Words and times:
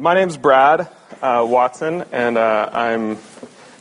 My 0.00 0.14
name's 0.14 0.38
Brad 0.38 0.88
uh, 1.20 1.46
Watson, 1.46 2.04
and 2.10 2.38
uh, 2.38 2.70
I'm 2.72 3.18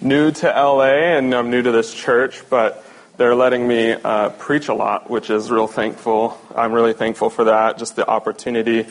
new 0.02 0.32
to 0.32 0.48
LA 0.48 1.16
and 1.16 1.34
I'm 1.34 1.50
new 1.50 1.62
to 1.62 1.72
this 1.72 1.94
church, 1.94 2.42
but 2.50 2.84
they're 3.16 3.36
letting 3.36 3.66
me 3.66 3.94
uh, 3.94 4.28
preach 4.32 4.68
a 4.68 4.74
lot, 4.74 5.10
which 5.10 5.30
is 5.30 5.50
real 5.50 5.66
thankful. 5.68 6.38
I'm 6.54 6.74
really 6.74 6.92
thankful 6.92 7.30
for 7.30 7.46
that, 7.46 7.78
just 7.78 7.96
the 7.96 8.06
opportunity 8.06 8.86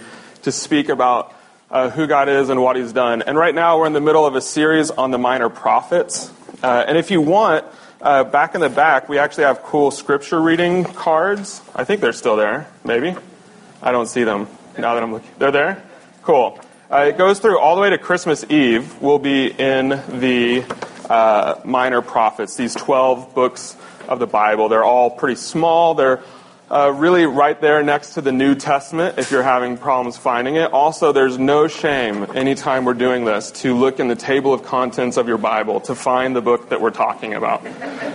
to 0.45 0.51
speak 0.51 0.89
about 0.89 1.35
uh, 1.71 1.91
who 1.91 2.07
God 2.07 2.31
is 2.31 2.49
and 2.49 2.63
what 2.63 2.77
He's 2.77 2.95
done. 2.95 3.21
And 3.21 3.37
right 3.37 3.55
now 3.55 3.79
we're 3.79 3.89
in 3.89 3.93
the 3.93 4.01
middle 4.01 4.25
of 4.25 4.35
a 4.35 4.41
series 4.41 4.91
on 4.91 5.11
the 5.11 5.19
minor 5.19 5.51
prophets. 5.51 6.33
Uh, 6.63 6.87
and 6.89 6.97
if 6.97 7.11
you 7.11 7.21
want, 7.21 7.67
uh, 8.01 8.25
back 8.25 8.55
in 8.55 8.63
the 8.63 8.71
back, 8.71 9.07
we 9.11 9.19
actually 9.19 9.45
have 9.45 9.63
cool 9.65 9.91
scripture 9.91 10.41
reading 10.41 10.83
cards. 10.83 11.61
I 11.77 11.85
think 11.85 12.01
they're 12.01 12.15
still 12.15 12.37
there, 12.37 12.69
maybe. 12.87 13.15
I 13.83 13.93
don't 13.93 14.07
see 14.07 14.25
them 14.25 14.49
now 14.79 14.95
that 14.95 15.03
I'm 15.03 15.13
looking. 15.13 15.29
They're 15.37 15.53
there? 15.53 15.83
Cool. 16.23 16.59
Uh, 16.91 17.05
it 17.09 17.19
goes 17.19 17.39
through 17.39 17.59
all 17.59 17.77
the 17.77 17.83
way 17.83 17.91
to 17.91 17.99
Christmas 17.99 18.47
Eve. 18.49 19.03
We'll 19.03 19.19
be 19.19 19.49
in 19.49 19.91
the 19.91 20.65
uh, 21.11 21.61
minor 21.63 22.01
prophets, 22.01 22.57
these 22.57 22.75
12 22.75 23.35
books 23.35 23.77
of 24.09 24.19
the 24.21 24.27
Bible. 24.27 24.71
They're 24.71 24.85
all 24.85 25.11
pretty 25.11 25.35
small. 25.35 25.95
They're 25.95 26.23
uh, 26.71 26.91
really 26.97 27.27
right 27.27 27.61
there 27.61 27.83
next 27.83 28.15
to 28.15 28.23
the 28.23 28.33
New 28.33 28.55
Testament 28.55 29.19
if 29.19 29.31
you're 29.31 29.43
having 29.43 29.77
problems 29.77 30.17
finding 30.17 30.57
it. 30.57 30.73
Also, 30.73 31.13
there's 31.13 31.37
no 31.37 31.69
shame 31.69 32.27
anytime 32.35 32.87
we're 32.87 32.95
doing 32.95 33.27
this 33.27 33.51
to 33.51 33.77
look 33.77 34.01
in 34.01 34.09
the 34.09 34.17
table 34.17 34.55
of 34.55 34.65
contents 34.65 35.19
of 35.19 35.29
your 35.29 35.37
Bible 35.37 35.81
to 35.83 35.95
find 35.95 36.35
the 36.35 36.41
book 36.41 36.71
that 36.71 36.81
we're 36.81 36.91
talking 36.91 37.35
about 37.35 37.67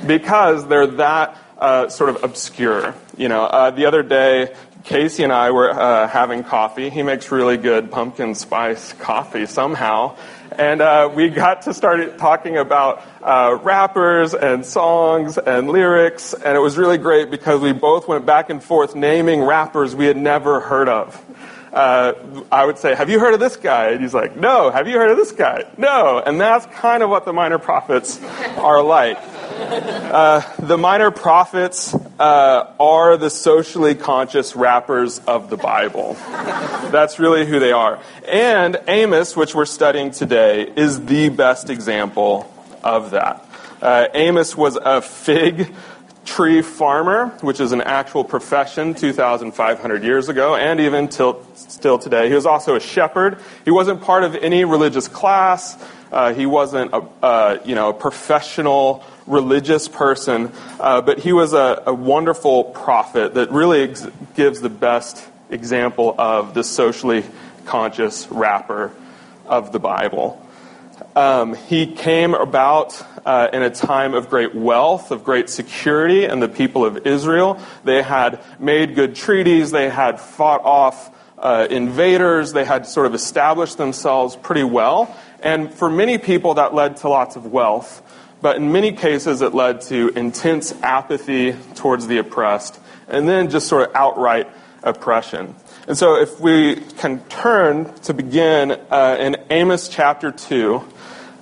because 0.08 0.67
they're 0.67 0.88
that 0.88 1.38
uh, 1.59 1.89
sort 1.89 2.09
of 2.09 2.23
obscure. 2.23 2.95
You 3.17 3.30
know, 3.30 3.44
uh, 3.44 3.69
the 3.69 3.85
other 3.85 4.02
day, 4.02 4.55
Casey 4.83 5.23
and 5.23 5.31
I 5.31 5.51
were 5.51 5.69
uh, 5.69 6.09
having 6.09 6.43
coffee. 6.43 6.89
He 6.89 7.03
makes 7.03 7.31
really 7.31 7.55
good 7.55 7.89
pumpkin 7.89 8.35
spice 8.35 8.91
coffee 8.93 9.45
somehow. 9.45 10.17
And 10.51 10.81
uh, 10.81 11.09
we 11.13 11.29
got 11.29 11.63
to 11.63 11.73
start 11.73 12.17
talking 12.17 12.57
about 12.57 13.02
uh, 13.21 13.58
rappers 13.63 14.33
and 14.33 14.66
songs 14.66 15.38
and 15.38 15.69
lyrics. 15.69 16.33
And 16.33 16.58
it 16.58 16.59
was 16.59 16.77
really 16.77 16.97
great 16.97 17.31
because 17.31 17.61
we 17.61 17.71
both 17.71 18.09
went 18.09 18.25
back 18.25 18.49
and 18.49 18.61
forth 18.61 18.93
naming 18.93 19.41
rappers 19.41 19.95
we 19.95 20.05
had 20.05 20.17
never 20.17 20.59
heard 20.59 20.89
of. 20.89 21.19
Uh, 21.71 22.13
I 22.52 22.65
would 22.65 22.77
say, 22.77 22.93
Have 22.93 23.09
you 23.09 23.19
heard 23.19 23.33
of 23.33 23.39
this 23.39 23.55
guy? 23.55 23.91
And 23.91 24.02
he's 24.02 24.13
like, 24.13 24.36
No. 24.36 24.69
Have 24.69 24.88
you 24.89 24.97
heard 24.97 25.09
of 25.09 25.17
this 25.17 25.31
guy? 25.31 25.63
No. 25.77 26.21
And 26.23 26.39
that's 26.39 26.65
kind 26.75 27.02
of 27.02 27.09
what 27.09 27.23
the 27.23 27.33
minor 27.33 27.58
prophets 27.58 28.21
are 28.58 28.83
like. 28.83 29.17
Uh, 29.53 30.41
the 30.59 30.77
minor 30.77 31.09
prophets 31.09 31.93
uh, 32.19 32.73
are 32.79 33.17
the 33.17 33.29
socially 33.29 33.95
conscious 33.95 34.55
rappers 34.55 35.19
of 35.19 35.49
the 35.49 35.57
Bible. 35.57 36.13
That's 36.91 37.17
really 37.17 37.45
who 37.45 37.59
they 37.59 37.71
are. 37.71 37.99
And 38.27 38.79
Amos, 38.87 39.35
which 39.35 39.55
we're 39.55 39.65
studying 39.65 40.11
today, 40.11 40.71
is 40.75 41.05
the 41.05 41.29
best 41.29 41.69
example 41.69 42.51
of 42.83 43.11
that. 43.11 43.43
Uh, 43.81 44.07
Amos 44.13 44.55
was 44.55 44.75
a 44.75 45.01
fig 45.01 45.73
tree 46.25 46.61
farmer, 46.61 47.27
which 47.41 47.59
is 47.59 47.71
an 47.71 47.81
actual 47.81 48.23
profession 48.23 48.93
2,500 48.93 50.03
years 50.03 50.29
ago, 50.29 50.55
and 50.55 50.79
even 50.79 51.07
till, 51.07 51.43
still 51.55 51.99
today. 51.99 52.29
He 52.29 52.35
was 52.35 52.45
also 52.45 52.75
a 52.75 52.79
shepherd. 52.79 53.39
He 53.65 53.71
wasn't 53.71 54.01
part 54.01 54.23
of 54.23 54.35
any 54.35 54.63
religious 54.63 55.07
class. 55.07 55.77
Uh, 56.11 56.33
he 56.33 56.45
wasn't 56.45 56.93
a, 56.93 57.03
uh, 57.21 57.57
you 57.65 57.75
know, 57.75 57.89
a 57.89 57.93
professional 57.93 59.03
religious 59.25 59.88
person, 59.88 60.52
uh, 60.79 61.02
but 61.02 61.19
he 61.19 61.33
was 61.33 61.53
a, 61.53 61.83
a, 61.88 61.93
wonderful 61.93 62.66
prophet 62.66 63.35
that 63.35 63.52
really 63.52 63.83
ex- 63.83 64.07
gives 64.35 64.61
the 64.61 64.69
best 64.69 65.25
example 65.49 66.15
of 66.17 66.53
the 66.53 66.63
socially 66.63 67.23
conscious 67.65 68.27
rapper 68.30 68.91
of 69.45 69.71
the 69.71 69.80
Bible. 69.80 70.39
Um, 71.15 71.55
he 71.55 71.88
came 71.88 72.33
about 72.33 73.02
uh, 73.25 73.49
in 73.53 73.61
a 73.61 73.69
time 73.69 74.13
of 74.13 74.30
great 74.30 74.53
wealth, 74.55 75.11
of 75.11 75.23
great 75.23 75.49
security, 75.49 76.25
and 76.25 76.41
the 76.41 76.49
people 76.49 76.85
of 76.85 77.05
Israel. 77.08 77.59
They 77.83 78.02
had 78.02 78.43
made 78.59 78.95
good 78.95 79.15
treaties, 79.15 79.71
they 79.71 79.89
had 79.89 80.19
fought 80.19 80.61
off 80.64 81.11
uh, 81.37 81.67
invaders, 81.69 82.53
they 82.53 82.65
had 82.65 82.87
sort 82.87 83.05
of 83.05 83.14
established 83.14 83.77
themselves 83.77 84.36
pretty 84.36 84.64
well. 84.64 85.15
And 85.42 85.73
for 85.73 85.89
many 85.89 86.17
people, 86.17 86.53
that 86.55 86.73
led 86.73 86.98
to 86.98 87.09
lots 87.09 87.36
of 87.36 87.52
wealth. 87.52 88.02
But 88.43 88.58
in 88.58 88.73
many 88.73 88.92
cases, 88.92 89.42
it 89.42 89.54
led 89.54 89.80
to 89.83 90.09
intense 90.17 90.73
apathy 90.83 91.54
towards 91.76 92.08
the 92.08 92.17
oppressed, 92.17 92.77
and 93.08 93.26
then 93.26 93.49
just 93.49 93.70
sort 93.70 93.87
of 93.87 93.95
outright 93.95 94.49
oppression. 94.83 95.55
And 95.87 95.98
so, 95.98 96.17
if 96.17 96.42
we 96.42 96.76
can 96.76 97.21
turn 97.30 97.93
to 98.02 98.14
begin 98.14 98.71
uh, 98.92 99.15
in 99.17 99.37
Amos 99.49 99.87
chapter 99.87 100.30
2, 100.30 100.83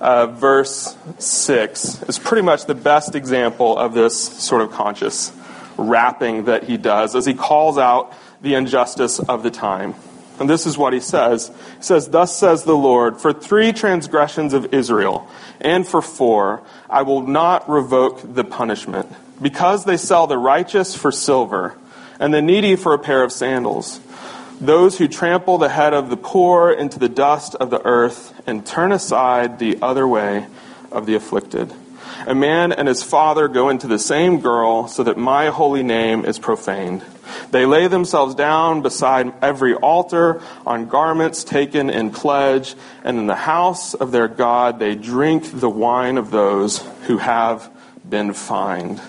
uh, 0.00 0.26
verse 0.28 0.96
6, 1.18 2.04
is 2.04 2.20
pretty 2.20 2.42
much 2.42 2.66
the 2.66 2.76
best 2.76 3.16
example 3.16 3.76
of 3.76 3.94
this 3.94 4.16
sort 4.16 4.62
of 4.62 4.70
conscious 4.70 5.32
rapping 5.76 6.44
that 6.44 6.62
he 6.62 6.76
does 6.76 7.16
as 7.16 7.26
he 7.26 7.34
calls 7.34 7.78
out 7.78 8.14
the 8.42 8.54
injustice 8.54 9.18
of 9.18 9.42
the 9.42 9.50
time. 9.50 9.96
And 10.40 10.48
this 10.48 10.66
is 10.66 10.78
what 10.78 10.92
he 10.92 11.00
says. 11.00 11.48
He 11.76 11.82
says, 11.82 12.08
Thus 12.08 12.36
says 12.36 12.64
the 12.64 12.76
Lord, 12.76 13.20
for 13.20 13.32
three 13.32 13.72
transgressions 13.72 14.54
of 14.54 14.72
Israel, 14.74 15.28
and 15.60 15.86
for 15.86 16.02
four, 16.02 16.62
I 16.88 17.02
will 17.02 17.22
not 17.22 17.68
revoke 17.68 18.34
the 18.34 18.44
punishment, 18.44 19.08
because 19.40 19.84
they 19.84 19.96
sell 19.96 20.26
the 20.26 20.38
righteous 20.38 20.96
for 20.96 21.12
silver, 21.12 21.76
and 22.18 22.32
the 22.32 22.42
needy 22.42 22.76
for 22.76 22.94
a 22.94 22.98
pair 22.98 23.22
of 23.22 23.32
sandals. 23.32 24.00
Those 24.60 24.98
who 24.98 25.08
trample 25.08 25.58
the 25.58 25.68
head 25.68 25.92
of 25.92 26.08
the 26.08 26.16
poor 26.16 26.72
into 26.72 26.98
the 26.98 27.08
dust 27.08 27.54
of 27.56 27.70
the 27.70 27.84
earth, 27.84 28.32
and 28.46 28.64
turn 28.64 28.92
aside 28.92 29.58
the 29.58 29.78
other 29.82 30.06
way 30.06 30.46
of 30.90 31.06
the 31.06 31.14
afflicted. 31.14 31.72
A 32.26 32.34
man 32.34 32.72
and 32.72 32.86
his 32.86 33.02
father 33.02 33.48
go 33.48 33.68
into 33.68 33.86
the 33.86 33.98
same 33.98 34.40
girl, 34.40 34.86
so 34.88 35.02
that 35.02 35.16
my 35.16 35.46
holy 35.48 35.82
name 35.82 36.24
is 36.24 36.38
profaned. 36.38 37.02
They 37.50 37.66
lay 37.66 37.88
themselves 37.88 38.34
down 38.34 38.82
beside 38.82 39.32
every 39.42 39.74
altar 39.74 40.42
on 40.66 40.88
garments 40.88 41.44
taken 41.44 41.90
in 41.90 42.10
pledge, 42.10 42.74
and 43.04 43.18
in 43.18 43.26
the 43.26 43.34
house 43.34 43.94
of 43.94 44.12
their 44.12 44.28
God 44.28 44.78
they 44.78 44.94
drink 44.94 45.50
the 45.60 45.70
wine 45.70 46.18
of 46.18 46.30
those 46.30 46.78
who 47.06 47.18
have 47.18 47.70
been 48.08 48.32
fined. 48.32 49.00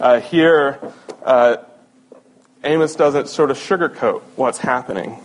Uh, 0.00 0.20
here, 0.20 0.78
uh, 1.24 1.58
Amos 2.64 2.96
doesn't 2.96 3.28
sort 3.28 3.50
of 3.50 3.58
sugarcoat 3.58 4.22
what's 4.34 4.58
happening. 4.58 5.22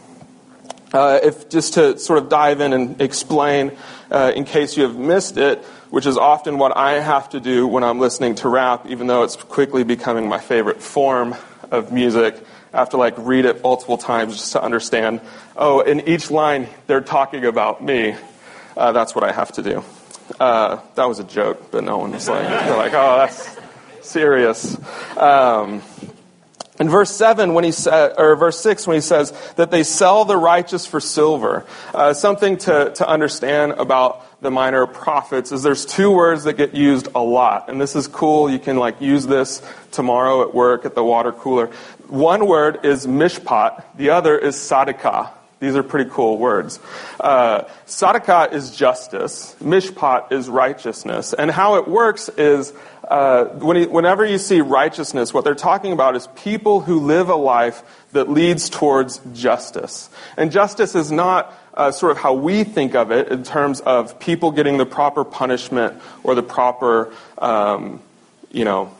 Uh, 0.94 1.20
if 1.24 1.50
just 1.50 1.76
to 1.76 1.98
sort 1.98 2.20
of 2.20 2.30
dive 2.30 2.60
in 2.60 2.74
and 2.74 3.02
explain, 3.02 3.72
uh, 4.12 4.32
in 4.36 4.44
case 4.44 4.76
you 4.76 4.84
have 4.84 4.98
missed 4.98 5.38
it, 5.38 5.64
which 5.92 6.06
is 6.06 6.18
often 6.18 6.58
what 6.58 6.76
I 6.76 6.94
have 6.94 7.30
to 7.30 7.40
do 7.40 7.68
when 7.68 7.84
I'm 7.84 8.00
listening 8.00 8.36
to 8.36 8.50
rap, 8.50 8.88
even 8.88 9.08
though 9.08 9.24
it's 9.24 9.36
quickly 9.36 9.84
becoming 9.84 10.28
my 10.28 10.40
favorite 10.40 10.82
form 10.82 11.36
of 11.70 11.92
music. 11.92 12.44
I 12.74 12.78
have 12.78 12.90
to 12.92 12.98
like 12.98 13.14
read 13.18 13.44
it 13.44 13.62
multiple 13.62 13.98
times 13.98 14.38
just 14.38 14.54
to 14.54 14.64
understand. 14.64 15.20
Oh, 15.56 15.82
in 15.82 16.08
each 16.08 16.32
line 16.32 16.68
they're 16.88 17.02
talking 17.02 17.46
about 17.46 17.84
me. 17.84 18.16
Uh, 18.76 18.94
that's 18.94 19.14
what 19.14 19.26
I 19.26 19.34
have 19.34 19.52
to 19.54 19.62
do. 19.62 19.84
Uh, 20.40 20.80
that 20.96 21.10
was 21.10 21.20
a 21.20 21.26
joke, 21.26 21.72
but 21.72 21.84
no 21.84 21.98
one 21.98 22.12
was 22.12 22.30
like, 22.30 22.48
they're 22.48 22.78
like, 22.78 22.94
oh, 22.94 23.18
that's 23.18 23.58
serious. 24.02 24.78
Um, 25.18 25.82
in 26.82 26.90
verse 26.90 27.12
7, 27.12 27.54
when 27.54 27.64
he 27.64 27.72
sa- 27.72 28.10
or 28.18 28.36
verse 28.36 28.60
6, 28.60 28.88
when 28.88 28.96
he 28.96 29.02
says 29.02 29.32
that 29.56 29.70
they 29.70 29.84
sell 29.84 30.26
the 30.26 30.36
righteous 30.36 30.88
for 30.88 31.00
silver, 31.00 31.64
uh, 31.94 32.14
something 32.16 32.58
to, 32.58 32.92
to 32.96 33.08
understand 33.08 33.74
about 33.74 34.26
the 34.42 34.50
minor 34.50 34.88
prophets 34.88 35.52
is 35.52 35.62
there's 35.62 35.86
two 35.86 36.10
words 36.10 36.46
that 36.46 36.54
get 36.54 36.74
used 36.74 37.08
a 37.14 37.22
lot. 37.22 37.70
And 37.70 37.80
this 37.80 37.96
is 37.96 38.08
cool. 38.08 38.50
You 38.50 38.58
can 38.58 38.78
like 38.78 39.00
use 39.00 39.28
this 39.28 39.62
tomorrow 39.92 40.42
at 40.42 40.56
work 40.56 40.84
at 40.84 40.96
the 40.96 41.04
water 41.04 41.32
cooler. 41.32 41.68
One 42.08 42.48
word 42.48 42.84
is 42.84 43.06
mishpat. 43.06 43.84
The 43.98 44.10
other 44.10 44.36
is 44.36 44.56
sadaqah. 44.56 45.30
These 45.60 45.76
are 45.76 45.84
pretty 45.84 46.10
cool 46.10 46.40
words. 46.40 46.80
Uh, 47.20 47.66
is 47.86 48.76
justice. 48.76 49.56
Mishpat 49.62 50.32
is 50.32 50.50
righteousness. 50.50 51.34
And 51.34 51.52
how 51.52 51.76
it 51.76 51.88
works 51.88 52.30
is 52.30 52.74
uh, 53.12 53.46
when 53.60 53.76
he, 53.76 53.86
whenever 53.88 54.26
you 54.26 54.38
see 54.38 54.62
righteousness, 54.62 55.34
what 55.34 55.44
they're 55.44 55.54
talking 55.54 55.92
about 55.92 56.16
is 56.16 56.28
people 56.28 56.80
who 56.80 57.02
live 57.02 57.28
a 57.28 57.36
life 57.36 57.84
that 58.14 58.30
leads 58.30 58.70
towards 58.70 59.20
justice. 59.34 60.10
And 60.38 60.50
justice 60.50 60.96
is 60.96 61.12
not 61.12 61.54
uh, 61.74 61.92
sort 61.92 62.14
of 62.14 62.20
how 62.20 62.34
we 62.34 62.64
think 62.64 62.96
of 62.96 63.12
it 63.12 63.28
in 63.28 63.44
terms 63.44 63.82
of 63.82 64.18
people 64.20 64.52
getting 64.52 64.78
the 64.78 64.86
proper 64.86 65.26
punishment 65.26 66.02
or 66.24 66.36
the 66.36 66.44
proper, 66.44 67.14
um, 67.38 68.02
you 68.50 68.64
know, 68.64 68.94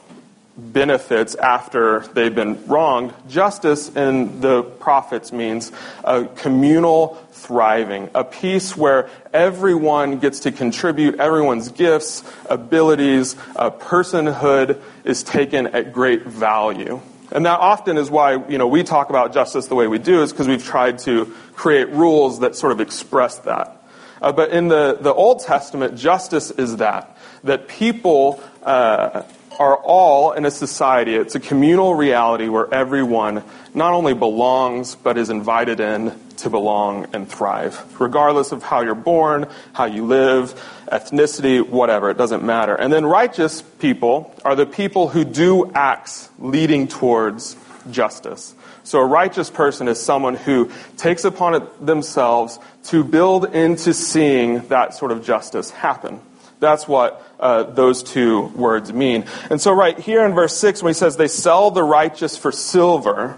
benefits 0.58 1.36
after 1.36 2.02
they've 2.14 2.36
been 2.36 2.68
wronged. 2.68 3.14
Justice 3.30 3.96
in 3.96 4.42
the 4.42 4.64
prophets 4.64 5.32
means 5.32 5.72
a 6.04 6.26
communal 6.26 7.16
thriving, 7.42 8.10
a 8.14 8.24
peace 8.24 8.78
where 8.78 9.10
everyone 9.34 10.20
gets 10.20 10.42
to 10.42 10.52
contribute, 10.52 11.20
everyone's 11.20 11.70
gifts, 11.70 12.24
abilities, 12.50 13.36
uh, 13.56 13.70
personhood 13.72 14.80
is 15.04 15.24
taken 15.24 15.68
at 15.68 15.92
great 15.92 16.24
value. 16.24 17.02
And 17.32 17.46
that 17.46 17.60
often 17.60 17.98
is 17.98 18.12
why 18.12 18.34
you 18.48 18.58
know, 18.58 18.68
we 18.68 18.84
talk 18.84 19.10
about 19.10 19.34
justice 19.34 19.68
the 19.68 19.76
way 19.76 19.88
we 19.88 20.00
do, 20.00 20.22
is 20.22 20.32
because 20.32 20.48
we've 20.48 20.64
tried 20.64 21.00
to 21.00 21.34
create 21.54 21.90
rules 21.90 22.40
that 22.40 22.56
sort 22.56 22.72
of 22.72 22.82
express 22.82 23.40
that. 23.40 23.82
Uh, 24.22 24.32
but 24.32 24.52
in 24.52 24.68
the, 24.68 24.98
the 25.00 25.14
Old 25.14 25.40
Testament, 25.42 25.98
justice 25.98 26.52
is 26.52 26.78
that. 26.78 27.18
That 27.44 27.68
people 27.68 28.44
uh, 28.64 29.24
are 29.60 29.76
all 29.78 30.32
in 30.32 30.46
a 30.46 30.52
society, 30.52 31.16
it's 31.16 31.36
a 31.36 31.40
communal 31.40 31.94
reality 31.94 32.48
where 32.48 32.74
everyone 32.74 33.44
not 33.74 33.94
only 33.94 34.14
belongs, 34.14 34.96
but 34.96 35.18
is 35.18 35.30
invited 35.30 35.80
in 35.80 36.14
to 36.38 36.50
belong 36.50 37.08
and 37.14 37.30
thrive, 37.30 38.00
regardless 38.00 38.52
of 38.52 38.64
how 38.64 38.82
you're 38.82 38.96
born, 38.96 39.48
how 39.74 39.86
you 39.86 40.06
live, 40.06 40.54
ethnicity, 40.92 41.68
whatever, 41.68 42.10
it 42.10 42.18
doesn't 42.18 42.44
matter. 42.44 42.74
And 42.76 42.92
then 42.92 43.06
righteous 43.06 43.62
people 43.62 44.34
are 44.44 44.56
the 44.56 44.66
people 44.66 45.08
who 45.08 45.24
do 45.24 45.72
acts 45.74 46.30
leading 46.40 46.88
towards 46.88 47.56
justice. 47.92 48.56
So 48.84 49.00
a 49.00 49.06
righteous 49.06 49.50
person 49.50 49.88
is 49.88 50.02
someone 50.02 50.36
who 50.36 50.72
takes 50.98 51.24
upon 51.24 51.68
themselves 51.80 52.58
to 52.86 53.04
build 53.04 53.54
into 53.54 53.94
seeing 53.94 54.68
that 54.68 54.96
sort 54.96 55.12
of 55.12 55.24
justice 55.24 55.70
happen. 55.70 56.20
That's 56.60 56.88
what 56.88 57.24
uh, 57.42 57.64
those 57.64 58.04
two 58.04 58.42
words 58.56 58.94
mean. 58.94 59.26
And 59.50 59.60
so, 59.60 59.74
right 59.74 59.98
here 59.98 60.24
in 60.26 60.34
verse 60.34 60.56
6, 60.56 60.84
when 60.84 60.92
he 60.92 60.94
says 60.94 61.18
they 61.18 61.28
sell 61.28 61.72
the 61.72 61.84
righteous 61.84 62.38
for 62.38 62.52
silver, 62.52 63.38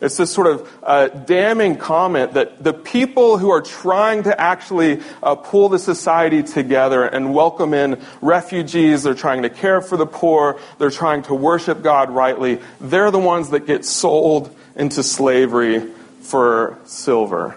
it's 0.00 0.16
this 0.16 0.32
sort 0.32 0.46
of 0.46 0.72
uh, 0.82 1.08
damning 1.08 1.76
comment 1.76 2.32
that 2.34 2.62
the 2.62 2.72
people 2.72 3.36
who 3.36 3.50
are 3.50 3.60
trying 3.60 4.22
to 4.22 4.40
actually 4.40 5.00
uh, 5.22 5.34
pull 5.34 5.68
the 5.68 5.78
society 5.78 6.42
together 6.42 7.04
and 7.04 7.34
welcome 7.34 7.74
in 7.74 8.00
refugees, 8.22 9.02
they're 9.02 9.14
trying 9.14 9.42
to 9.42 9.50
care 9.50 9.82
for 9.82 9.98
the 9.98 10.06
poor, 10.06 10.58
they're 10.78 10.90
trying 10.90 11.22
to 11.24 11.34
worship 11.34 11.82
God 11.82 12.10
rightly, 12.10 12.60
they're 12.80 13.10
the 13.10 13.18
ones 13.18 13.50
that 13.50 13.66
get 13.66 13.84
sold 13.84 14.54
into 14.74 15.02
slavery 15.02 15.80
for 16.22 16.78
silver. 16.84 17.56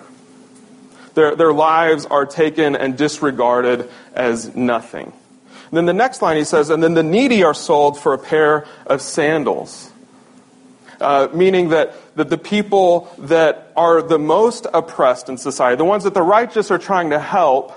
Their, 1.14 1.36
their 1.36 1.54
lives 1.54 2.06
are 2.06 2.26
taken 2.26 2.76
and 2.76 2.98
disregarded 2.98 3.90
as 4.14 4.54
nothing. 4.56 5.14
And 5.74 5.78
then 5.80 5.86
the 5.88 5.94
next 5.94 6.22
line 6.22 6.38
he 6.38 6.44
says, 6.44 6.70
and 6.70 6.84
then 6.84 6.94
the 6.94 7.02
needy 7.02 7.44
are 7.44 7.56
sold 7.56 8.00
for 8.00 8.14
a 8.14 8.18
pair 8.20 8.68
of 8.86 9.02
sandals. 9.02 9.92
Uh, 11.02 11.30
meaning 11.34 11.70
that, 11.70 11.96
that 12.16 12.30
the 12.30 12.38
people 12.38 13.12
that 13.18 13.72
are 13.76 14.04
the 14.04 14.20
most 14.20 14.68
oppressed 14.72 15.30
in 15.30 15.38
society, 15.40 15.76
the 15.76 15.84
ones 15.84 16.04
that 16.04 16.14
the 16.14 16.22
righteous 16.22 16.70
are 16.70 16.78
trying 16.78 17.10
to 17.10 17.18
help, 17.18 17.74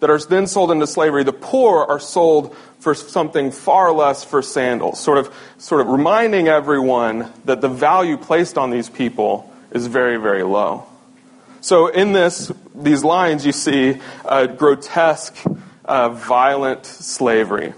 that 0.00 0.10
are 0.10 0.18
then 0.18 0.48
sold 0.48 0.72
into 0.72 0.88
slavery, 0.88 1.22
the 1.22 1.32
poor 1.32 1.84
are 1.84 2.00
sold 2.00 2.52
for 2.80 2.96
something 2.96 3.52
far 3.52 3.92
less 3.92 4.24
for 4.24 4.42
sandals. 4.42 4.98
Sort 4.98 5.16
of, 5.16 5.32
sort 5.58 5.80
of 5.80 5.86
reminding 5.86 6.48
everyone 6.48 7.32
that 7.44 7.60
the 7.60 7.68
value 7.68 8.16
placed 8.16 8.58
on 8.58 8.70
these 8.70 8.90
people 8.90 9.48
is 9.70 9.86
very, 9.86 10.16
very 10.16 10.42
low. 10.42 10.84
So 11.60 11.86
in 11.86 12.12
this, 12.12 12.50
these 12.74 13.04
lines, 13.04 13.46
you 13.46 13.52
see 13.52 14.00
a 14.24 14.48
grotesque, 14.48 15.36
uh, 15.86 16.10
violent 16.10 16.84
slavery 16.84 17.72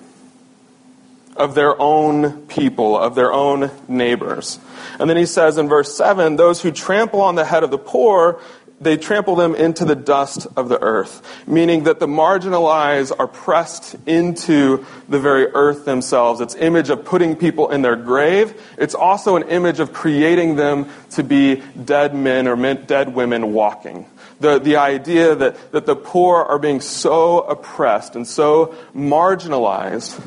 of 1.37 1.55
their 1.55 1.81
own 1.81 2.47
people, 2.47 2.99
of 2.99 3.15
their 3.15 3.33
own 3.33 3.71
neighbors. 3.87 4.59
And 4.99 5.09
then 5.09 5.17
he 5.17 5.27
says 5.27 5.57
in 5.57 5.69
verse 5.69 5.97
7 5.97 6.37
those 6.37 6.61
who 6.61 6.73
trample 6.73 7.21
on 7.21 7.37
the 7.37 7.45
head 7.45 7.63
of 7.63 7.71
the 7.71 7.79
poor 7.79 8.41
they 8.81 8.97
trample 8.97 9.35
them 9.35 9.55
into 9.55 9.85
the 9.85 9.97
dust 9.97 10.47
of 10.57 10.69
the 10.69 10.81
earth, 10.81 11.23
meaning 11.47 11.85
that 11.85 11.99
the 11.99 12.07
marginalized 12.07 13.13
are 13.19 13.27
pressed 13.27 13.97
into 14.07 14.87
the 15.09 15.19
very 15.19 15.47
earth 15.47 15.85
themselves. 15.85 16.41
It's 16.41 16.55
image 16.55 16.91
of 16.91 17.05
putting 17.05 17.35
people 17.35 17.71
in 17.71 17.83
their 17.83 17.97
grave. 17.97 18.61
It's 18.79 18.95
also 18.95 19.37
an 19.37 19.49
image 19.49 19.81
of 19.81 19.93
creating 19.93 20.57
them 20.57 20.89
to 21.11 21.25
be 21.25 21.63
dead 21.85 22.15
men 22.15 22.47
or 22.47 22.75
dead 22.75 23.15
women 23.15 23.53
walking. 23.53 24.07
The, 24.41 24.59
the 24.61 24.77
idea 24.77 25.35
that, 25.35 25.73
that 25.73 25.87
the 25.87 25.97
poor 25.97 26.43
are 26.43 26.59
being 26.59 26.81
so 26.81 27.41
oppressed 27.41 28.15
and 28.15 28.27
so 28.27 28.75
marginalized 28.95 30.21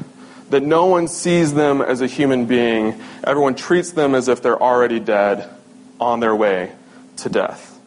that 0.50 0.64
no 0.64 0.88
one 0.88 1.08
sees 1.08 1.54
them 1.54 1.82
as 1.82 2.02
a 2.02 2.08
human 2.08 2.46
being. 2.46 3.02
Everyone 3.24 3.56
treats 3.56 3.92
them 3.92 4.14
as 4.14 4.28
if 4.28 4.42
they're 4.42 4.62
already 4.62 5.00
dead 5.00 5.50
on 6.00 6.20
their 6.20 6.36
way 6.36 6.74
to 7.18 7.30
death. 7.30 7.80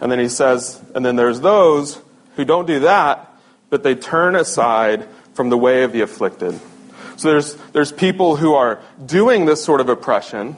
And 0.00 0.10
then 0.12 0.20
he 0.20 0.28
says, 0.28 0.80
and 0.94 1.04
then 1.04 1.16
there's 1.16 1.40
those 1.40 2.00
who 2.36 2.44
don't 2.44 2.66
do 2.66 2.80
that, 2.80 3.28
but 3.70 3.82
they 3.82 3.96
turn 3.96 4.36
aside 4.36 5.08
from 5.34 5.50
the 5.50 5.58
way 5.58 5.82
of 5.82 5.92
the 5.92 6.02
afflicted. 6.02 6.58
So 7.16 7.30
there's, 7.30 7.54
there's 7.72 7.90
people 7.90 8.36
who 8.36 8.54
are 8.54 8.80
doing 9.04 9.44
this 9.44 9.64
sort 9.64 9.80
of 9.80 9.88
oppression, 9.88 10.56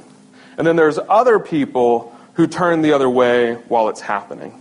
and 0.59 0.67
then 0.67 0.77
there's 0.77 0.99
other 1.09 1.39
people 1.39 2.10
who 2.41 2.47
turn 2.47 2.81
the 2.81 2.95
other 2.95 3.09
way 3.09 3.53
while 3.69 3.91
it's 3.91 4.01
happening. 4.01 4.59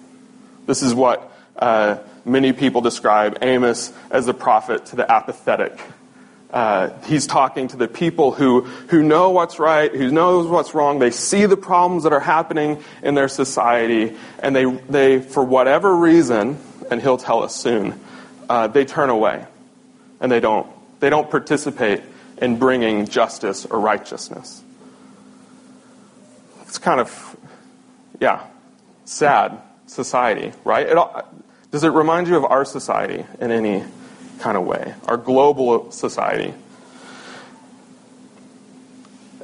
This 0.65 0.83
is 0.83 0.93
what 0.93 1.31
uh, 1.55 1.99
many 2.25 2.51
people 2.51 2.81
describe 2.81 3.37
Amos 3.41 3.93
as 4.11 4.25
the 4.25 4.33
prophet 4.33 4.87
to 4.87 4.97
the 4.97 5.09
apathetic. 5.09 5.79
Uh, 6.51 6.89
he's 7.05 7.25
talking 7.25 7.69
to 7.69 7.77
the 7.77 7.87
people 7.87 8.33
who, 8.33 8.63
who 8.89 9.01
know 9.01 9.29
what's 9.29 9.59
right, 9.59 9.95
who 9.95 10.11
knows 10.11 10.45
what's 10.47 10.73
wrong. 10.73 10.99
They 10.99 11.11
see 11.11 11.45
the 11.45 11.55
problems 11.55 12.03
that 12.03 12.11
are 12.11 12.19
happening 12.19 12.83
in 13.01 13.15
their 13.15 13.29
society, 13.29 14.17
and 14.39 14.53
they, 14.53 14.65
they 14.65 15.21
for 15.21 15.41
whatever 15.41 15.95
reason, 15.95 16.57
and 16.91 17.01
he'll 17.01 17.15
tell 17.17 17.43
us 17.43 17.55
soon, 17.55 17.97
uh, 18.49 18.67
they 18.67 18.83
turn 18.83 19.09
away, 19.09 19.45
and 20.19 20.29
they 20.29 20.41
don't 20.41 20.67
they 20.99 21.09
don't 21.09 21.31
participate 21.31 22.01
in 22.41 22.59
bringing 22.59 23.07
justice 23.07 23.65
or 23.65 23.79
righteousness. 23.79 24.63
It's 26.69 26.77
kind 26.77 26.99
of, 26.99 27.35
yeah, 28.19 28.45
sad 29.05 29.59
society, 29.85 30.53
right? 30.63 30.87
It, 30.87 30.97
does 31.71 31.83
it 31.83 31.89
remind 31.89 32.27
you 32.27 32.35
of 32.35 32.45
our 32.45 32.65
society 32.65 33.25
in 33.39 33.51
any 33.51 33.83
kind 34.39 34.57
of 34.57 34.65
way, 34.65 34.93
our 35.07 35.17
global 35.17 35.91
society. 35.91 36.53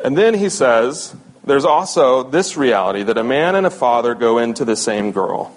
And 0.03 0.17
then 0.17 0.33
he 0.33 0.49
says, 0.49 1.15
there's 1.43 1.65
also 1.65 2.23
this 2.23 2.57
reality 2.57 3.03
that 3.03 3.17
a 3.17 3.23
man 3.23 3.55
and 3.55 3.65
a 3.65 3.69
father 3.69 4.15
go 4.15 4.37
into 4.37 4.65
the 4.65 4.75
same 4.75 5.11
girl, 5.11 5.55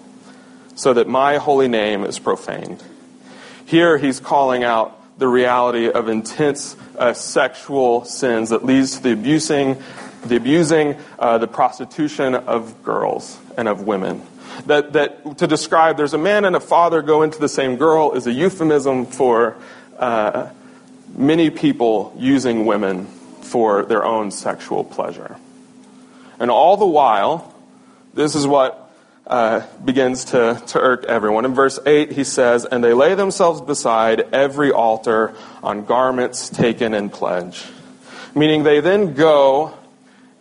so 0.74 0.92
that 0.94 1.08
my 1.08 1.38
holy 1.38 1.68
name 1.68 2.04
is 2.04 2.18
profaned. 2.18 2.82
Here 3.64 3.98
he's 3.98 4.20
calling 4.20 4.64
out 4.64 4.94
the 5.18 5.28
reality 5.28 5.90
of 5.90 6.08
intense 6.08 6.76
uh, 6.96 7.12
sexual 7.12 8.04
sins 8.04 8.50
that 8.50 8.64
leads 8.64 8.96
to 8.96 9.02
the 9.02 9.12
abusing, 9.12 9.82
the 10.24 10.36
abusing, 10.36 10.96
uh, 11.18 11.38
the 11.38 11.48
prostitution 11.48 12.34
of 12.34 12.82
girls 12.82 13.38
and 13.56 13.68
of 13.68 13.86
women 13.86 14.22
that, 14.66 14.92
that 14.94 15.38
to 15.38 15.46
describe 15.46 15.96
there's 15.96 16.14
a 16.14 16.18
man 16.18 16.44
and 16.44 16.56
a 16.56 16.60
father 16.60 17.02
go 17.02 17.22
into 17.22 17.38
the 17.38 17.48
same 17.48 17.76
girl 17.76 18.12
is 18.12 18.26
a 18.26 18.32
euphemism 18.32 19.06
for 19.06 19.56
uh, 19.98 20.50
many 21.14 21.50
people 21.50 22.14
using 22.16 22.66
women 22.66 23.06
for 23.42 23.84
their 23.84 24.04
own 24.04 24.30
sexual 24.30 24.84
pleasure. 24.84 25.36
And 26.38 26.50
all 26.50 26.76
the 26.76 26.86
while, 26.86 27.54
this 28.14 28.34
is 28.34 28.46
what 28.46 28.90
uh, 29.26 29.66
begins 29.84 30.26
to, 30.26 30.62
to 30.68 30.80
irk 30.80 31.04
everyone. 31.04 31.44
In 31.44 31.54
verse 31.54 31.78
8, 31.84 32.12
he 32.12 32.24
says, 32.24 32.64
And 32.64 32.82
they 32.82 32.92
lay 32.92 33.14
themselves 33.14 33.60
beside 33.60 34.20
every 34.32 34.70
altar 34.70 35.34
on 35.62 35.84
garments 35.84 36.48
taken 36.48 36.94
in 36.94 37.10
pledge. 37.10 37.64
Meaning 38.34 38.62
they 38.62 38.80
then 38.80 39.14
go 39.14 39.77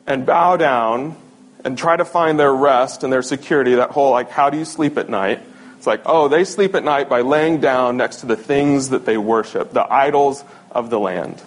and 0.07 0.25
bow 0.25 0.55
down 0.55 1.15
and 1.63 1.77
try 1.77 1.97
to 1.97 2.05
find 2.05 2.39
their 2.39 2.53
rest 2.53 3.03
and 3.03 3.11
their 3.11 3.21
security, 3.21 3.75
that 3.75 3.91
whole, 3.91 4.11
like, 4.11 4.31
how 4.31 4.49
do 4.49 4.57
you 4.57 4.65
sleep 4.65 4.97
at 4.97 5.09
night? 5.09 5.41
It's 5.77 5.85
like, 5.85 6.01
oh, 6.05 6.29
they 6.29 6.45
sleep 6.45 6.73
at 6.73 6.83
night 6.83 7.09
by 7.09 7.21
laying 7.21 7.59
down 7.59 7.97
next 7.97 8.17
to 8.17 8.25
the 8.25 8.37
things 8.37 8.89
that 8.89 9.05
they 9.05 9.17
worship, 9.17 9.73
the 9.73 9.85
idols 9.93 10.43
of 10.71 10.89
the 10.89 10.99
land. 10.99 11.41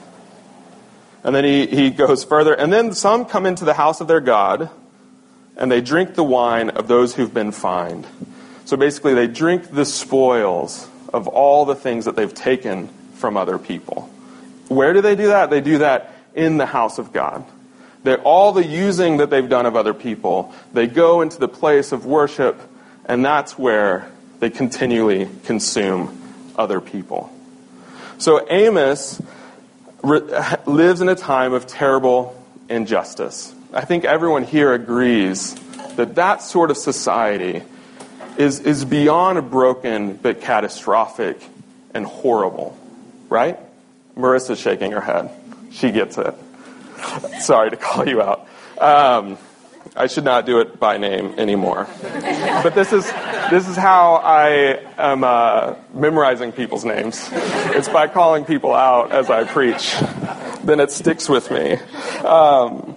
And 1.24 1.34
then 1.34 1.44
he, 1.44 1.66
he 1.66 1.90
goes 1.90 2.22
further. 2.22 2.54
And 2.54 2.72
then 2.72 2.92
some 2.92 3.24
come 3.24 3.46
into 3.46 3.64
the 3.64 3.74
house 3.74 4.00
of 4.00 4.08
their 4.08 4.20
God, 4.20 4.70
and 5.56 5.72
they 5.72 5.80
drink 5.80 6.14
the 6.14 6.24
wine 6.24 6.70
of 6.70 6.86
those 6.86 7.14
who've 7.14 7.32
been 7.32 7.52
fined. 7.52 8.06
So 8.66 8.76
basically, 8.76 9.14
they 9.14 9.26
drink 9.26 9.70
the 9.70 9.84
spoils 9.84 10.88
of 11.12 11.26
all 11.26 11.64
the 11.64 11.74
things 11.74 12.04
that 12.04 12.14
they've 12.14 12.32
taken 12.32 12.88
from 13.14 13.36
other 13.36 13.58
people. 13.58 14.02
Where 14.68 14.92
do 14.92 15.00
they 15.00 15.16
do 15.16 15.28
that? 15.28 15.50
They 15.50 15.60
do 15.60 15.78
that 15.78 16.14
in 16.34 16.56
the 16.56 16.66
house 16.66 16.98
of 16.98 17.12
God 17.12 17.44
that 18.02 18.20
all 18.20 18.52
the 18.52 18.64
using 18.64 19.18
that 19.18 19.30
they've 19.30 19.48
done 19.48 19.66
of 19.66 19.76
other 19.76 19.94
people, 19.94 20.54
they 20.72 20.86
go 20.86 21.20
into 21.20 21.38
the 21.38 21.48
place 21.48 21.92
of 21.92 22.06
worship, 22.06 22.60
and 23.04 23.24
that's 23.24 23.58
where 23.58 24.10
they 24.38 24.50
continually 24.50 25.28
consume 25.44 26.16
other 26.56 26.80
people. 26.80 27.32
So 28.18 28.46
Amos 28.50 29.20
re- 30.02 30.22
lives 30.66 31.00
in 31.00 31.08
a 31.08 31.14
time 31.14 31.52
of 31.52 31.66
terrible 31.66 32.42
injustice. 32.68 33.54
I 33.72 33.84
think 33.84 34.04
everyone 34.04 34.44
here 34.44 34.72
agrees 34.72 35.54
that 35.96 36.14
that 36.16 36.42
sort 36.42 36.70
of 36.70 36.76
society 36.76 37.62
is, 38.36 38.60
is 38.60 38.84
beyond 38.84 39.50
broken 39.50 40.14
but 40.14 40.40
catastrophic 40.40 41.40
and 41.94 42.06
horrible, 42.06 42.76
right? 43.28 43.58
Marissa's 44.16 44.58
shaking 44.58 44.92
her 44.92 45.00
head. 45.00 45.30
She 45.70 45.90
gets 45.90 46.18
it. 46.18 46.34
Sorry 47.40 47.70
to 47.70 47.76
call 47.76 48.08
you 48.08 48.22
out. 48.22 48.46
Um, 48.78 49.38
I 49.96 50.06
should 50.06 50.24
not 50.24 50.46
do 50.46 50.60
it 50.60 50.78
by 50.78 50.98
name 50.98 51.34
anymore. 51.38 51.88
But 52.62 52.74
this 52.74 52.92
is, 52.92 53.04
this 53.50 53.68
is 53.68 53.76
how 53.76 54.16
I 54.16 54.80
am 54.98 55.24
uh, 55.24 55.74
memorizing 55.94 56.52
people's 56.52 56.84
names. 56.84 57.28
It's 57.32 57.88
by 57.88 58.06
calling 58.06 58.44
people 58.44 58.74
out 58.74 59.10
as 59.10 59.30
I 59.30 59.44
preach. 59.44 59.96
Then 60.62 60.80
it 60.80 60.90
sticks 60.90 61.28
with 61.28 61.50
me. 61.50 61.74
Um, 62.24 62.96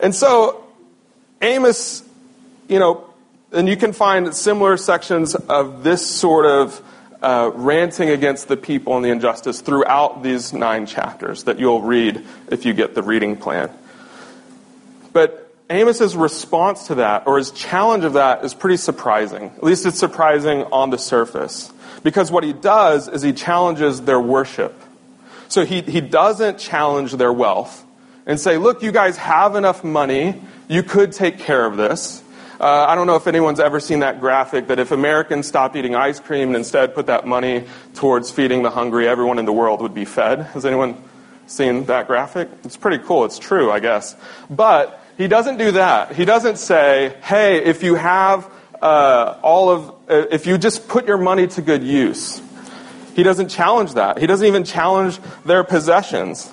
and 0.00 0.14
so, 0.14 0.64
Amos, 1.42 2.02
you 2.68 2.78
know, 2.78 3.08
and 3.52 3.68
you 3.68 3.76
can 3.76 3.92
find 3.92 4.34
similar 4.34 4.76
sections 4.76 5.34
of 5.34 5.84
this 5.84 6.06
sort 6.06 6.46
of 6.46 6.82
uh, 7.26 7.50
ranting 7.54 8.08
against 8.08 8.46
the 8.46 8.56
people 8.56 8.94
and 8.94 9.04
the 9.04 9.08
injustice 9.08 9.60
throughout 9.60 10.22
these 10.22 10.52
nine 10.52 10.86
chapters 10.86 11.42
that 11.44 11.58
you'll 11.58 11.82
read 11.82 12.24
if 12.52 12.64
you 12.64 12.72
get 12.72 12.94
the 12.94 13.02
reading 13.02 13.36
plan. 13.36 13.68
But 15.12 15.52
Amos's 15.68 16.14
response 16.14 16.86
to 16.86 16.94
that, 16.96 17.26
or 17.26 17.38
his 17.38 17.50
challenge 17.50 18.04
of 18.04 18.12
that, 18.12 18.44
is 18.44 18.54
pretty 18.54 18.76
surprising. 18.76 19.46
At 19.56 19.64
least 19.64 19.84
it's 19.86 19.98
surprising 19.98 20.62
on 20.70 20.90
the 20.90 20.98
surface. 20.98 21.72
Because 22.04 22.30
what 22.30 22.44
he 22.44 22.52
does 22.52 23.08
is 23.08 23.22
he 23.22 23.32
challenges 23.32 24.02
their 24.02 24.20
worship. 24.20 24.80
So 25.48 25.64
he, 25.64 25.80
he 25.82 26.00
doesn't 26.00 26.60
challenge 26.60 27.10
their 27.14 27.32
wealth 27.32 27.84
and 28.24 28.38
say, 28.38 28.56
look, 28.56 28.84
you 28.84 28.92
guys 28.92 29.16
have 29.16 29.56
enough 29.56 29.82
money, 29.82 30.40
you 30.68 30.84
could 30.84 31.10
take 31.10 31.40
care 31.40 31.66
of 31.66 31.76
this. 31.76 32.22
Uh, 32.58 32.86
I 32.88 32.94
don't 32.94 33.06
know 33.06 33.16
if 33.16 33.26
anyone's 33.26 33.60
ever 33.60 33.80
seen 33.80 34.00
that 34.00 34.18
graphic 34.18 34.68
that 34.68 34.78
if 34.78 34.90
Americans 34.90 35.46
stopped 35.46 35.76
eating 35.76 35.94
ice 35.94 36.20
cream 36.20 36.48
and 36.48 36.56
instead 36.56 36.94
put 36.94 37.06
that 37.06 37.26
money 37.26 37.64
towards 37.94 38.30
feeding 38.30 38.62
the 38.62 38.70
hungry, 38.70 39.06
everyone 39.06 39.38
in 39.38 39.44
the 39.44 39.52
world 39.52 39.82
would 39.82 39.92
be 39.92 40.06
fed. 40.06 40.40
Has 40.40 40.64
anyone 40.64 40.96
seen 41.46 41.84
that 41.84 42.06
graphic? 42.06 42.48
It's 42.64 42.76
pretty 42.76 43.04
cool. 43.04 43.26
It's 43.26 43.38
true, 43.38 43.70
I 43.70 43.80
guess. 43.80 44.16
But 44.48 45.02
he 45.18 45.28
doesn't 45.28 45.58
do 45.58 45.72
that. 45.72 46.12
He 46.12 46.24
doesn't 46.24 46.56
say, 46.56 47.14
hey, 47.22 47.62
if 47.62 47.82
you 47.82 47.94
have 47.94 48.50
uh, 48.80 49.38
all 49.42 49.68
of, 49.70 49.90
uh, 50.08 50.26
if 50.30 50.46
you 50.46 50.56
just 50.56 50.88
put 50.88 51.06
your 51.06 51.18
money 51.18 51.46
to 51.48 51.62
good 51.62 51.82
use. 51.82 52.40
He 53.14 53.22
doesn't 53.22 53.48
challenge 53.48 53.94
that. 53.94 54.18
He 54.18 54.26
doesn't 54.26 54.46
even 54.46 54.64
challenge 54.64 55.18
their 55.44 55.64
possessions. 55.64 56.52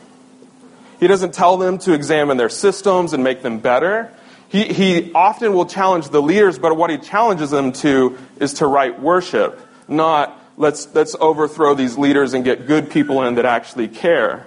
He 0.99 1.07
doesn't 1.07 1.33
tell 1.33 1.57
them 1.57 1.77
to 1.79 1.93
examine 1.93 2.37
their 2.37 2.49
systems 2.49 3.13
and 3.13 3.23
make 3.23 3.41
them 3.41 3.59
better. 3.59 4.13
He, 4.53 4.71
he 4.71 5.11
often 5.13 5.55
will 5.55 5.65
challenge 5.65 6.09
the 6.09 6.21
leaders, 6.21 6.59
but 6.59 6.77
what 6.77 6.91
he 6.91 6.99
challenges 6.99 7.49
them 7.49 7.71
to 7.71 8.19
is 8.39 8.53
to 8.55 8.67
right 8.67 8.97
worship, 9.01 9.59
not 9.87 10.39
let's, 10.57 10.93
let's 10.93 11.15
overthrow 11.19 11.73
these 11.73 11.97
leaders 11.97 12.35
and 12.35 12.45
get 12.45 12.67
good 12.67 12.91
people 12.91 13.23
in 13.23 13.33
that 13.35 13.45
actually 13.45 13.87
care. 13.87 14.45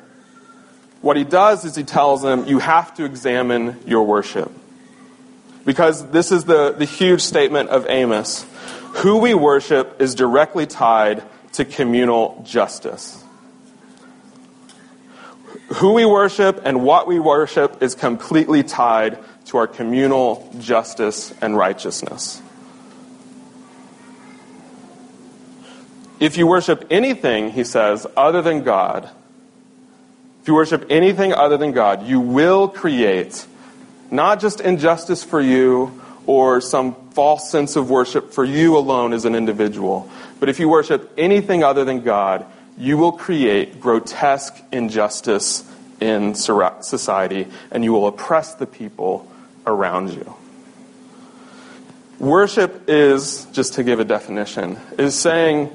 What 1.01 1.17
he 1.17 1.25
does 1.25 1.65
is 1.65 1.75
he 1.75 1.83
tells 1.83 2.23
them, 2.23 2.47
you 2.47 2.61
have 2.61 2.95
to 2.95 3.05
examine 3.05 3.81
your 3.85 4.05
worship. 4.05 4.53
Because 5.65 6.09
this 6.11 6.31
is 6.31 6.45
the, 6.45 6.71
the 6.71 6.85
huge 6.85 7.21
statement 7.21 7.71
of 7.71 7.85
Amos. 7.89 8.47
Who 8.99 9.19
we 9.19 9.35
worship 9.35 10.01
is 10.01 10.15
directly 10.15 10.67
tied 10.67 11.25
to 11.55 11.65
communal 11.65 12.45
justice. 12.47 13.25
Who 15.75 15.95
we 15.95 16.07
worship 16.07 16.61
and 16.65 16.85
what 16.85 17.09
we 17.09 17.19
worship 17.19 17.83
is 17.83 17.97
completely 17.97 18.63
tied 18.63 19.19
to 19.47 19.59
our 19.59 19.67
communal 19.67 20.49
justice 20.59 21.33
and 21.41 21.57
righteousness. 21.57 22.43
If 26.19 26.39
you 26.39 26.47
worship 26.47 26.87
anything, 26.91 27.51
he 27.51 27.63
says, 27.63 28.07
other 28.17 28.43
than 28.43 28.63
God, 28.63 29.11
if 30.43 30.49
you 30.49 30.55
worship 30.55 30.87
anything 30.91 31.33
other 31.33 31.57
than 31.57 31.73
God, 31.73 32.07
you 32.07 32.21
will 32.21 32.69
create 32.69 33.47
not 34.11 34.41
just 34.41 34.61
injustice 34.61 35.23
for 35.23 35.41
you 35.41 36.01
or 36.25 36.61
some 36.61 36.95
false 37.11 37.51
sense 37.51 37.77
of 37.77 37.91
worship 37.91 38.33
for 38.33 38.45
you 38.45 38.77
alone 38.77 39.13
as 39.13 39.25
an 39.25 39.35
individual, 39.35 40.11
but 40.41 40.49
if 40.49 40.59
you 40.59 40.69
worship 40.69 41.13
anything 41.19 41.63
other 41.63 41.85
than 41.85 42.01
God, 42.01 42.47
you 42.79 42.97
will 42.97 43.13
create 43.13 43.81
grotesque 43.81 44.55
injustice 44.73 45.65
in 46.01 46.35
society 46.35 47.47
and 47.71 47.85
you 47.85 47.93
will 47.93 48.07
oppress 48.07 48.55
the 48.55 48.67
people 48.67 49.31
around 49.67 50.13
you. 50.13 50.35
Worship 52.19 52.89
is, 52.89 53.47
just 53.53 53.75
to 53.75 53.85
give 53.85 54.01
a 54.01 54.05
definition, 54.05 54.79
is 54.99 55.15
saying, 55.15 55.71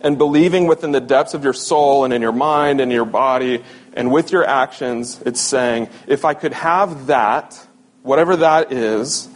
and 0.00 0.18
believing 0.18 0.66
within 0.66 0.90
the 0.90 1.00
depths 1.00 1.34
of 1.34 1.44
your 1.44 1.52
soul 1.52 2.04
and 2.04 2.12
in 2.12 2.20
your 2.22 2.32
mind 2.32 2.80
and 2.80 2.90
your 2.90 3.04
body 3.04 3.62
and 3.94 4.10
with 4.10 4.32
your 4.32 4.44
actions, 4.44 5.20
it's 5.24 5.40
saying, 5.40 5.88
if 6.06 6.24
I 6.24 6.34
could 6.34 6.52
have 6.52 7.06
that, 7.06 7.64
whatever 8.02 8.36
that 8.36 8.72
is, 8.72 9.28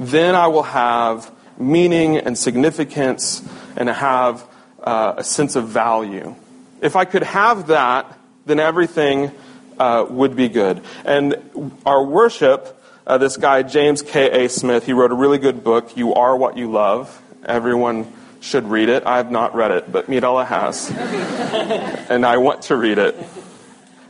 then 0.00 0.34
I 0.34 0.46
will 0.46 0.62
have 0.62 1.30
meaning 1.58 2.16
and 2.16 2.38
significance 2.38 3.46
and 3.76 3.88
have 3.88 4.46
uh, 4.82 5.14
a 5.18 5.24
sense 5.24 5.56
of 5.56 5.68
value. 5.68 6.34
If 6.80 6.96
I 6.96 7.04
could 7.04 7.22
have 7.22 7.66
that, 7.68 8.18
then 8.46 8.60
everything 8.60 9.32
uh, 9.78 10.06
would 10.08 10.36
be 10.36 10.48
good. 10.48 10.82
And 11.04 11.36
our 11.84 12.04
worship, 12.04 12.82
uh, 13.06 13.18
this 13.18 13.36
guy, 13.36 13.62
James 13.62 14.02
K.A. 14.02 14.48
Smith, 14.48 14.86
he 14.86 14.92
wrote 14.92 15.12
a 15.12 15.14
really 15.14 15.38
good 15.38 15.62
book, 15.62 15.96
You 15.96 16.14
Are 16.14 16.36
What 16.36 16.56
You 16.56 16.70
Love. 16.70 17.22
Everyone 17.44 18.12
should 18.40 18.68
read 18.68 18.88
it. 18.88 19.04
I 19.06 19.16
have 19.18 19.30
not 19.30 19.54
read 19.54 19.70
it, 19.70 19.90
but 19.90 20.08
Mirella 20.08 20.44
has. 20.44 20.90
and 22.10 22.24
I 22.24 22.36
want 22.38 22.62
to 22.62 22.76
read 22.76 22.98
it. 22.98 23.16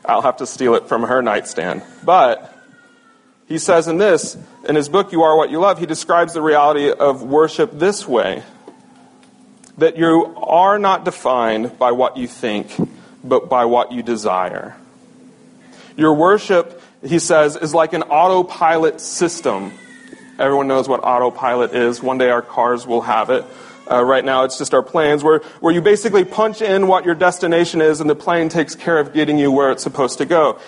I'll 0.04 0.22
have 0.22 0.38
to 0.38 0.46
steal 0.46 0.74
it 0.74 0.88
from 0.88 1.02
her 1.02 1.22
nightstand. 1.22 1.82
But 2.04 2.52
he 3.48 3.58
says 3.58 3.88
in 3.88 3.98
this, 3.98 4.36
in 4.68 4.76
his 4.76 4.88
book, 4.88 5.12
You 5.12 5.22
Are 5.22 5.36
What 5.36 5.50
You 5.50 5.60
Love, 5.60 5.78
he 5.78 5.86
describes 5.86 6.34
the 6.34 6.42
reality 6.42 6.90
of 6.90 7.22
worship 7.22 7.70
this 7.72 8.06
way 8.06 8.42
that 9.78 9.96
you 9.96 10.34
are 10.36 10.78
not 10.78 11.04
defined 11.04 11.78
by 11.78 11.92
what 11.92 12.16
you 12.16 12.26
think, 12.26 12.74
but 13.22 13.48
by 13.48 13.64
what 13.64 13.92
you 13.92 14.02
desire. 14.02 14.76
Your 15.96 16.14
worship, 16.14 16.80
he 17.02 17.18
says, 17.18 17.56
is 17.56 17.74
like 17.74 17.92
an 17.94 18.02
autopilot 18.02 19.00
system. 19.00 19.72
Everyone 20.38 20.68
knows 20.68 20.88
what 20.88 21.00
autopilot 21.02 21.74
is. 21.74 22.02
One 22.02 22.18
day 22.18 22.28
our 22.28 22.42
cars 22.42 22.86
will 22.86 23.00
have 23.00 23.30
it. 23.30 23.44
Uh, 23.90 24.02
right 24.02 24.24
now, 24.24 24.44
it's 24.44 24.58
just 24.58 24.74
our 24.74 24.82
planes, 24.82 25.22
where, 25.22 25.38
where 25.60 25.72
you 25.72 25.80
basically 25.80 26.24
punch 26.24 26.60
in 26.60 26.88
what 26.88 27.04
your 27.04 27.14
destination 27.14 27.80
is 27.80 28.00
and 28.00 28.10
the 28.10 28.16
plane 28.16 28.48
takes 28.48 28.74
care 28.74 28.98
of 28.98 29.14
getting 29.14 29.38
you 29.38 29.50
where 29.50 29.70
it's 29.70 29.82
supposed 29.82 30.18
to 30.18 30.26
go. 30.26 30.58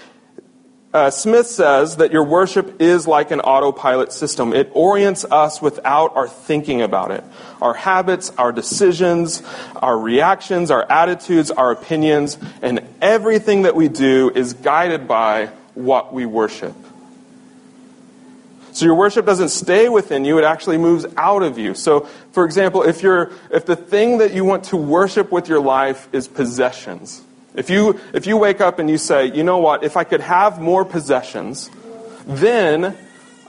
Uh, 0.93 1.11
Smith 1.11 1.47
says 1.47 1.97
that 1.97 2.13
your 2.13 2.25
worship 2.25 2.81
is 2.81 3.07
like 3.07 3.31
an 3.31 3.41
autopilot 3.41 4.11
system. 4.11 4.55
It 4.55 4.71
orients 4.73 5.27
us 5.27 5.61
without 5.61 6.17
our 6.17 6.27
thinking 6.27 6.81
about 6.81 7.11
it. 7.11 7.23
Our 7.61 7.75
habits, 7.75 8.33
our 8.39 8.53
decisions, 8.53 9.43
our 9.77 9.99
reactions, 9.99 10.71
our 10.71 10.91
attitudes, 10.91 11.51
our 11.51 11.73
opinions, 11.73 12.39
and 12.63 12.81
everything 13.03 13.63
that 13.63 13.77
we 13.77 13.89
do 13.89 14.31
is 14.35 14.55
guided 14.55 15.07
by 15.07 15.51
what 15.75 16.15
we 16.15 16.25
worship. 16.25 16.75
So 18.73 18.87
your 18.87 18.95
worship 18.95 19.27
doesn't 19.27 19.51
stay 19.51 19.91
within 19.91 20.25
you, 20.25 20.39
it 20.39 20.45
actually 20.45 20.79
moves 20.79 21.05
out 21.17 21.43
of 21.43 21.59
you. 21.59 21.75
So, 21.75 22.09
for 22.33 22.47
example, 22.47 22.83
if, 22.83 23.03
you're, 23.03 23.33
if 23.51 23.67
the 23.67 23.77
thing 23.77 24.19
that 24.19 24.33
you 24.33 24.45
want 24.45 24.65
to 24.65 24.77
worship 24.77 25.33
with 25.33 25.49
your 25.49 25.61
life 25.61 26.09
is 26.13 26.29
possessions, 26.29 27.23
if 27.59 27.71
you, 27.71 28.01
if 28.15 28.27
you 28.27 28.37
wake 28.37 28.61
up 28.61 28.79
and 28.79 28.89
you 28.89 28.99
say, 28.99 29.27
you 29.27 29.43
know 29.43 29.59
what, 29.59 29.85
if 29.85 29.97
I 29.97 30.05
could 30.05 30.21
have 30.21 30.61
more 30.61 30.85
possessions, 30.85 31.71
then 32.27 32.97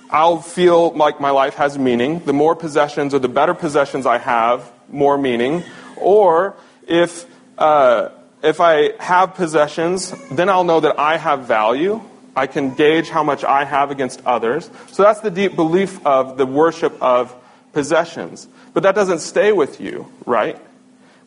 I'll 0.10 0.42
feel 0.42 0.92
like 0.92 1.22
my 1.22 1.30
life 1.30 1.56
has 1.56 1.78
meaning. 1.78 2.20
The 2.20 2.34
more 2.34 2.56
possessions 2.56 3.14
or 3.14 3.20
the 3.20 3.30
better 3.30 3.54
possessions 3.54 4.06
I 4.06 4.18
have, 4.18 4.72
more 4.90 5.18
meaning. 5.18 5.64
Or 5.96 6.56
if, 6.88 7.26
uh, 7.58 8.10
if 8.42 8.60
I 8.60 8.94
have 9.00 9.36
possessions, 9.36 10.14
then 10.32 10.50
I'll 10.50 10.64
know 10.64 10.80
that 10.80 11.00
I 11.00 11.18
have 11.18 11.42
value 11.42 12.02
I 12.40 12.48
can 12.48 12.74
gauge 12.74 13.10
how 13.10 13.24
much 13.24 13.44
I 13.44 13.66
have 13.66 13.92
against 13.92 14.26
others. 14.26 14.70
So 14.92 15.04
that's 15.04 15.20
the 15.20 15.30
deep 15.32 15.58
belief 15.58 16.06
of 16.06 16.38
the 16.38 16.46
worship 16.46 16.96
of 17.02 17.36
possessions. 17.74 18.48
But 18.74 18.84
that 18.84 18.96
doesn't 18.96 19.20
stay 19.20 19.52
with 19.52 19.82
you, 19.82 20.10
right? 20.26 20.58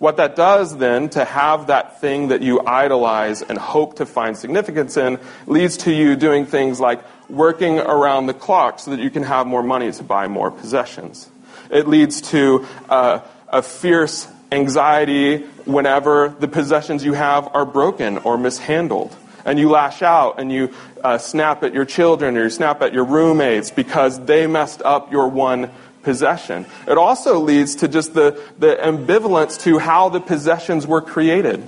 What 0.03 0.17
that 0.17 0.35
does 0.35 0.77
then, 0.79 1.11
to 1.11 1.25
have 1.25 1.69
that 1.69 2.01
thing 2.01 2.29
that 2.29 2.43
you 2.43 2.61
idolize 2.67 3.41
and 3.41 3.57
hope 3.57 3.99
to 3.99 4.05
find 4.05 4.37
significance 4.37 4.97
in, 4.97 5.21
leads 5.47 5.77
to 5.77 5.93
you 5.93 6.17
doing 6.17 6.45
things 6.45 6.81
like 6.81 7.05
working 7.31 7.79
around 7.79 8.27
the 8.27 8.35
clock 8.35 8.81
so 8.81 8.91
that 8.91 8.99
you 8.99 9.11
can 9.11 9.23
have 9.23 9.47
more 9.47 9.63
money 9.63 9.93
to 9.93 10.03
buy 10.03 10.27
more 10.27 10.51
possessions. 10.51 11.31
It 11.71 11.87
leads 11.87 12.21
to 12.33 12.67
uh, 12.89 13.21
a 13.47 13.63
fierce 13.63 14.27
anxiety 14.51 15.45
whenever 15.67 16.31
the 16.31 16.49
possessions 16.49 17.05
you 17.05 17.13
have 17.13 17.55
are 17.55 17.65
broken 17.65 18.19
or 18.19 18.37
mishandled 18.37 19.17
and 19.45 19.57
you 19.57 19.71
lash 19.71 20.03
out 20.03 20.41
and 20.41 20.51
you 20.51 20.75
uh, 21.05 21.19
snap 21.19 21.63
at 21.63 21.75
your 21.75 21.85
children 21.85 22.37
or 22.37 22.45
you 22.45 22.51
snap 22.51 22.83
at 22.83 22.93
your 22.93 23.05
roommates 23.05 23.71
because 23.71 24.25
they 24.25 24.49
messed 24.49 24.83
up 24.83 25.13
your 25.13 25.29
one 25.29 25.71
possession. 26.03 26.67
It 26.87 26.99
also 26.99 27.39
leads 27.39 27.77
to 27.77 27.89
just 27.89 28.15
the, 28.15 28.41
the 28.59 28.77
ambivalence 28.77 29.61
to 29.63 29.79
how 29.79 30.09
the 30.09 30.21
possessions 30.21 30.87
were 30.87 31.01
created. 31.01 31.67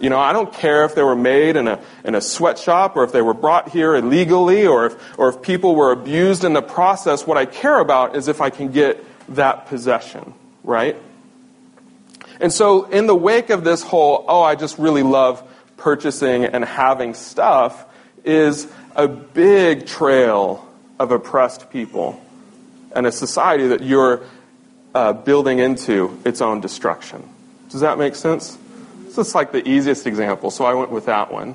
You 0.00 0.10
know, 0.10 0.18
I 0.18 0.32
don't 0.32 0.52
care 0.52 0.84
if 0.84 0.94
they 0.96 1.02
were 1.02 1.14
made 1.16 1.54
in 1.54 1.68
a, 1.68 1.78
in 2.04 2.14
a 2.14 2.20
sweatshop 2.20 2.96
or 2.96 3.04
if 3.04 3.12
they 3.12 3.22
were 3.22 3.34
brought 3.34 3.68
here 3.68 3.94
illegally 3.94 4.66
or 4.66 4.86
if, 4.86 5.18
or 5.18 5.28
if 5.28 5.42
people 5.42 5.76
were 5.76 5.92
abused 5.92 6.42
in 6.44 6.54
the 6.54 6.62
process. 6.62 7.26
What 7.26 7.36
I 7.36 7.46
care 7.46 7.78
about 7.78 8.16
is 8.16 8.26
if 8.26 8.40
I 8.40 8.50
can 8.50 8.72
get 8.72 9.04
that 9.36 9.66
possession, 9.66 10.34
right? 10.64 10.96
And 12.40 12.52
so, 12.52 12.84
in 12.90 13.06
the 13.06 13.14
wake 13.14 13.50
of 13.50 13.62
this 13.62 13.82
whole, 13.82 14.24
oh, 14.26 14.42
I 14.42 14.56
just 14.56 14.76
really 14.78 15.04
love 15.04 15.40
purchasing 15.76 16.44
and 16.46 16.64
having 16.64 17.14
stuff, 17.14 17.84
is 18.24 18.66
a 18.96 19.06
big 19.06 19.86
trail 19.86 20.68
of 20.98 21.12
oppressed 21.12 21.70
people 21.70 22.20
and 22.94 23.06
a 23.06 23.12
society 23.12 23.68
that 23.68 23.82
you're 23.82 24.22
uh, 24.94 25.12
building 25.12 25.58
into 25.58 26.18
its 26.24 26.40
own 26.40 26.60
destruction. 26.60 27.28
Does 27.70 27.80
that 27.80 27.98
make 27.98 28.14
sense? 28.14 28.58
So 29.12 29.20
it's 29.20 29.34
like 29.34 29.52
the 29.52 29.66
easiest 29.66 30.06
example, 30.06 30.50
so 30.50 30.64
I 30.64 30.74
went 30.74 30.90
with 30.90 31.06
that 31.06 31.32
one. 31.32 31.54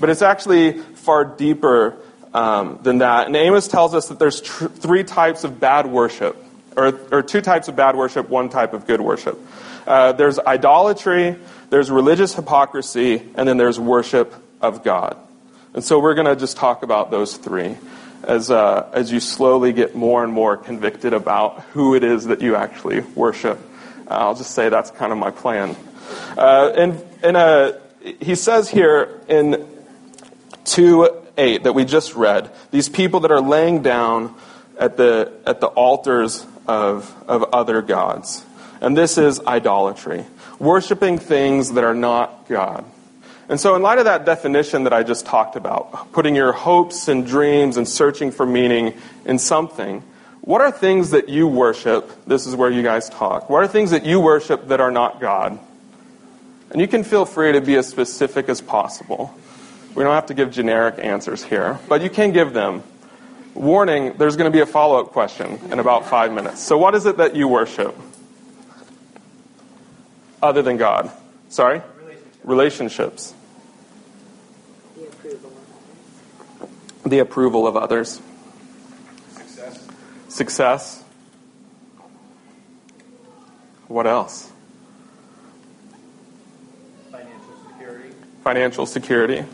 But 0.00 0.10
it's 0.10 0.22
actually 0.22 0.78
far 0.78 1.24
deeper 1.24 1.96
um, 2.32 2.78
than 2.82 2.98
that. 2.98 3.26
And 3.26 3.36
Amos 3.36 3.68
tells 3.68 3.94
us 3.94 4.08
that 4.08 4.18
there's 4.18 4.40
tr- 4.40 4.66
three 4.66 5.04
types 5.04 5.44
of 5.44 5.60
bad 5.60 5.86
worship, 5.86 6.36
or, 6.76 6.98
or 7.12 7.22
two 7.22 7.40
types 7.40 7.68
of 7.68 7.76
bad 7.76 7.96
worship, 7.96 8.28
one 8.28 8.48
type 8.48 8.74
of 8.74 8.86
good 8.86 9.00
worship. 9.00 9.38
Uh, 9.86 10.12
there's 10.12 10.38
idolatry, 10.38 11.36
there's 11.70 11.90
religious 11.90 12.34
hypocrisy, 12.34 13.22
and 13.34 13.48
then 13.48 13.56
there's 13.56 13.78
worship 13.78 14.34
of 14.60 14.82
God. 14.82 15.16
And 15.74 15.84
so 15.84 15.98
we're 15.98 16.14
going 16.14 16.26
to 16.26 16.36
just 16.36 16.56
talk 16.56 16.82
about 16.82 17.10
those 17.10 17.36
three 17.36 17.76
as, 18.26 18.50
uh, 18.50 18.90
as 18.92 19.12
you 19.12 19.20
slowly 19.20 19.72
get 19.72 19.94
more 19.94 20.24
and 20.24 20.32
more 20.32 20.56
convicted 20.56 21.12
about 21.12 21.60
who 21.72 21.94
it 21.94 22.04
is 22.04 22.26
that 22.26 22.40
you 22.42 22.56
actually 22.56 23.00
worship. 23.00 23.58
Uh, 24.08 24.14
I'll 24.14 24.34
just 24.34 24.52
say 24.52 24.68
that's 24.68 24.90
kind 24.90 25.12
of 25.12 25.18
my 25.18 25.30
plan. 25.30 25.76
Uh, 26.36 26.72
and 26.76 27.02
and 27.22 27.36
uh, 27.36 27.72
he 28.20 28.34
says 28.34 28.68
here 28.68 29.20
in 29.28 29.66
2 30.64 31.22
8 31.36 31.64
that 31.64 31.72
we 31.72 31.84
just 31.84 32.14
read, 32.14 32.50
these 32.70 32.88
people 32.88 33.20
that 33.20 33.30
are 33.30 33.40
laying 33.40 33.82
down 33.82 34.34
at 34.78 34.96
the, 34.96 35.32
at 35.46 35.60
the 35.60 35.66
altars 35.68 36.46
of, 36.66 37.14
of 37.28 37.44
other 37.54 37.82
gods. 37.82 38.44
And 38.80 38.96
this 38.96 39.18
is 39.18 39.40
idolatry, 39.40 40.24
worshiping 40.58 41.18
things 41.18 41.72
that 41.72 41.84
are 41.84 41.94
not 41.94 42.48
God. 42.48 42.84
And 43.48 43.60
so, 43.60 43.76
in 43.76 43.82
light 43.82 43.98
of 43.98 44.06
that 44.06 44.24
definition 44.24 44.84
that 44.84 44.92
I 44.92 45.02
just 45.02 45.26
talked 45.26 45.56
about, 45.56 46.12
putting 46.12 46.34
your 46.34 46.52
hopes 46.52 47.08
and 47.08 47.26
dreams 47.26 47.76
and 47.76 47.86
searching 47.86 48.30
for 48.30 48.46
meaning 48.46 48.94
in 49.26 49.38
something, 49.38 50.02
what 50.40 50.60
are 50.60 50.70
things 50.70 51.10
that 51.10 51.28
you 51.28 51.46
worship? 51.46 52.10
This 52.26 52.46
is 52.46 52.56
where 52.56 52.70
you 52.70 52.82
guys 52.82 53.08
talk. 53.08 53.50
What 53.50 53.62
are 53.62 53.68
things 53.68 53.90
that 53.90 54.04
you 54.06 54.20
worship 54.20 54.68
that 54.68 54.80
are 54.80 54.90
not 54.90 55.20
God? 55.20 55.58
And 56.70 56.80
you 56.80 56.88
can 56.88 57.04
feel 57.04 57.24
free 57.24 57.52
to 57.52 57.60
be 57.60 57.76
as 57.76 57.88
specific 57.88 58.48
as 58.48 58.60
possible. 58.60 59.34
We 59.94 60.02
don't 60.02 60.14
have 60.14 60.26
to 60.26 60.34
give 60.34 60.50
generic 60.50 60.96
answers 60.98 61.44
here, 61.44 61.78
but 61.88 62.02
you 62.02 62.10
can 62.10 62.32
give 62.32 62.52
them. 62.52 62.82
Warning, 63.54 64.14
there's 64.18 64.36
going 64.36 64.50
to 64.50 64.54
be 64.54 64.60
a 64.60 64.66
follow 64.66 65.00
up 65.00 65.12
question 65.12 65.60
in 65.70 65.78
about 65.78 66.06
five 66.06 66.32
minutes. 66.32 66.60
So, 66.60 66.76
what 66.76 66.94
is 66.96 67.06
it 67.06 67.18
that 67.18 67.36
you 67.36 67.46
worship? 67.46 67.96
Other 70.42 70.60
than 70.62 70.76
God? 70.76 71.12
Sorry? 71.50 71.80
Relationships. 72.44 73.34
The 77.04 77.18
approval 77.18 77.66
of 77.66 77.76
others. 77.76 78.20
Success. 79.34 79.88
Success. 80.28 81.04
What 83.88 84.06
else? 84.06 84.50
Financial 87.10 87.54
security. 87.68 88.14
Financial 88.42 88.86
security. 88.86 89.44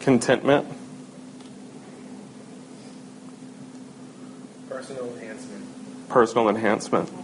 Contentment. 0.00 0.66
Contentment. 0.66 0.66
Personal 4.68 5.04
enhancement. 5.16 6.08
Personal 6.08 6.48
enhancement. 6.48 7.21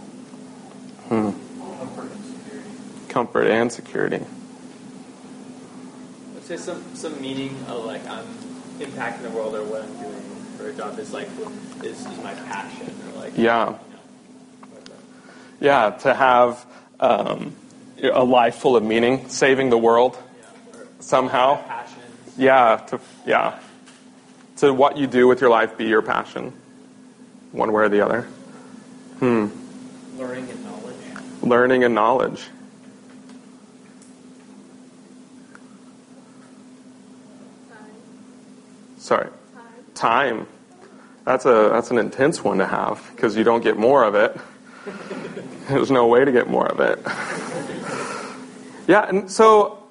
Hmm. 1.09 1.31
Comfort 1.31 2.11
and 2.11 2.23
security. 2.23 2.69
Comfort 3.09 3.47
and 3.47 3.71
security. 3.71 4.25
Let's 6.35 6.47
say 6.47 6.57
some 6.57 6.83
some 6.95 7.19
meaning 7.21 7.57
of 7.67 7.83
like 7.85 8.05
I'm 8.07 8.25
impacting 8.79 9.23
the 9.23 9.29
world 9.31 9.55
or 9.55 9.63
what 9.63 9.81
I'm 9.83 9.93
doing 9.97 10.21
for 10.57 10.69
a 10.69 10.73
job 10.73 10.97
is 10.99 11.11
like 11.11 11.27
is, 11.83 12.05
is 12.05 12.17
my 12.23 12.33
passion 12.33 12.93
or 13.07 13.19
like 13.19 13.33
Yeah. 13.35 13.65
you 13.65 13.71
know. 13.71 13.79
Yeah, 15.59 15.89
to 16.01 16.13
have 16.13 16.65
um, 16.99 17.53
a 18.01 18.23
life 18.23 18.55
full 18.55 18.75
of 18.77 18.83
meaning, 18.83 19.27
saving 19.29 19.69
the 19.71 19.77
world 19.77 20.15
yeah. 20.17 20.79
Somehow. 20.99 21.59
Yeah, 22.37 22.77
to 22.87 22.99
yeah, 23.25 23.59
to 24.57 24.73
what 24.73 24.95
you 24.97 25.07
do 25.07 25.27
with 25.27 25.41
your 25.41 25.49
life 25.49 25.75
be 25.77 25.85
your 25.85 26.01
passion, 26.01 26.53
one 27.51 27.73
way 27.73 27.83
or 27.83 27.89
the 27.89 28.05
other. 28.05 28.21
Hmm. 29.19 29.47
learning 30.17 30.49
and. 30.49 30.68
Learning 31.41 31.83
and 31.83 31.95
knowledge. 31.95 32.47
Sorry, 38.97 39.29
Time. 39.95 40.45
That's 41.25 41.45
a 41.45 41.69
that's 41.71 41.91
an 41.91 41.97
intense 41.97 42.43
one 42.43 42.57
to 42.59 42.65
have 42.65 43.09
because 43.15 43.35
you 43.35 43.43
don't 43.43 43.63
get 43.63 43.77
more 43.77 44.03
of 44.03 44.15
it. 44.15 44.37
There's 45.67 45.91
no 45.91 46.07
way 46.07 46.25
to 46.25 46.31
get 46.31 46.47
more 46.47 46.67
of 46.67 46.79
it. 46.79 46.99
yeah, 48.87 49.07
and 49.07 49.31
so 49.31 49.83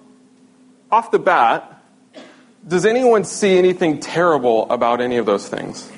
off 0.91 1.11
the 1.11 1.19
bat, 1.19 1.83
does 2.67 2.87
anyone 2.87 3.25
see 3.25 3.59
anything 3.59 4.01
terrible 4.01 4.71
about 4.71 5.01
any 5.01 5.17
of 5.17 5.27
those 5.27 5.49
things? 5.49 5.91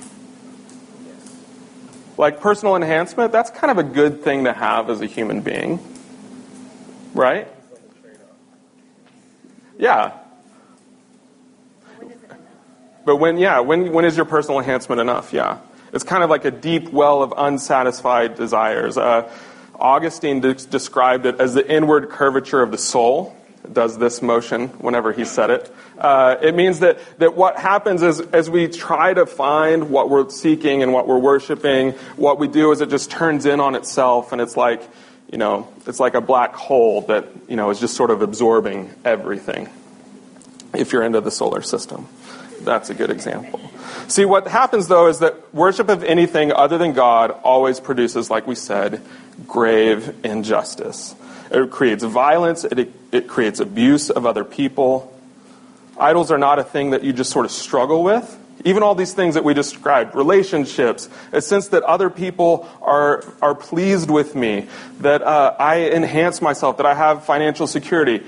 Like 2.20 2.38
personal 2.38 2.76
enhancement, 2.76 3.32
that's 3.32 3.48
kind 3.48 3.70
of 3.70 3.78
a 3.78 3.82
good 3.82 4.22
thing 4.22 4.44
to 4.44 4.52
have 4.52 4.90
as 4.90 5.00
a 5.00 5.06
human 5.06 5.40
being. 5.40 5.80
Right? 7.14 7.48
Yeah. 9.78 10.12
But 13.06 13.16
when, 13.16 13.38
yeah, 13.38 13.60
when, 13.60 13.90
when 13.94 14.04
is 14.04 14.18
your 14.18 14.26
personal 14.26 14.58
enhancement 14.58 15.00
enough? 15.00 15.32
Yeah. 15.32 15.60
It's 15.94 16.04
kind 16.04 16.22
of 16.22 16.28
like 16.28 16.44
a 16.44 16.50
deep 16.50 16.90
well 16.90 17.22
of 17.22 17.32
unsatisfied 17.34 18.34
desires. 18.34 18.98
Uh, 18.98 19.34
Augustine 19.76 20.40
de- 20.40 20.52
described 20.52 21.24
it 21.24 21.40
as 21.40 21.54
the 21.54 21.66
inward 21.74 22.10
curvature 22.10 22.60
of 22.60 22.70
the 22.70 22.76
soul. 22.76 23.34
Does 23.70 23.98
this 23.98 24.22
motion 24.22 24.68
whenever 24.78 25.12
he 25.12 25.24
said 25.24 25.50
it. 25.50 25.74
Uh, 25.98 26.36
it 26.40 26.54
means 26.54 26.80
that, 26.80 26.98
that 27.18 27.36
what 27.36 27.58
happens 27.58 28.02
is 28.02 28.20
as 28.20 28.48
we 28.48 28.68
try 28.68 29.12
to 29.12 29.26
find 29.26 29.90
what 29.90 30.08
we're 30.08 30.30
seeking 30.30 30.82
and 30.82 30.92
what 30.92 31.06
we're 31.06 31.18
worshiping, 31.18 31.92
what 32.16 32.38
we 32.38 32.48
do 32.48 32.72
is 32.72 32.80
it 32.80 32.88
just 32.88 33.10
turns 33.10 33.44
in 33.44 33.60
on 33.60 33.74
itself 33.74 34.32
and 34.32 34.40
it's 34.40 34.56
like, 34.56 34.82
you 35.30 35.38
know, 35.38 35.68
it's 35.86 36.00
like 36.00 36.14
a 36.14 36.20
black 36.20 36.54
hole 36.54 37.02
that, 37.02 37.26
you 37.48 37.56
know, 37.56 37.70
is 37.70 37.78
just 37.78 37.94
sort 37.94 38.10
of 38.10 38.22
absorbing 38.22 38.90
everything 39.04 39.68
if 40.74 40.92
you're 40.92 41.02
into 41.02 41.20
the 41.20 41.30
solar 41.30 41.62
system. 41.62 42.08
That's 42.62 42.90
a 42.90 42.94
good 42.94 43.10
example. 43.10 43.60
See, 44.08 44.24
what 44.24 44.48
happens 44.48 44.88
though 44.88 45.06
is 45.06 45.20
that 45.20 45.54
worship 45.54 45.88
of 45.88 46.02
anything 46.02 46.52
other 46.52 46.78
than 46.78 46.94
God 46.94 47.30
always 47.30 47.78
produces, 47.78 48.30
like 48.30 48.46
we 48.46 48.54
said, 48.54 49.02
grave 49.46 50.14
injustice. 50.24 51.14
It 51.50 51.70
creates 51.70 52.04
violence, 52.04 52.64
it, 52.64 52.92
it 53.12 53.28
creates 53.28 53.60
abuse 53.60 54.10
of 54.10 54.24
other 54.24 54.44
people. 54.44 55.16
Idols 55.98 56.30
are 56.30 56.38
not 56.38 56.58
a 56.58 56.64
thing 56.64 56.90
that 56.90 57.02
you 57.02 57.12
just 57.12 57.30
sort 57.30 57.44
of 57.44 57.50
struggle 57.50 58.02
with. 58.02 58.38
Even 58.64 58.82
all 58.82 58.94
these 58.94 59.14
things 59.14 59.34
that 59.34 59.44
we 59.44 59.54
described, 59.54 60.14
relationships, 60.14 61.08
a 61.32 61.40
sense 61.40 61.68
that 61.68 61.82
other 61.82 62.10
people 62.10 62.68
are, 62.82 63.24
are 63.40 63.54
pleased 63.54 64.10
with 64.10 64.34
me, 64.34 64.68
that 65.00 65.22
uh, 65.22 65.56
I 65.58 65.90
enhance 65.90 66.42
myself, 66.42 66.76
that 66.76 66.86
I 66.86 66.94
have 66.94 67.24
financial 67.24 67.66
security. 67.66 68.22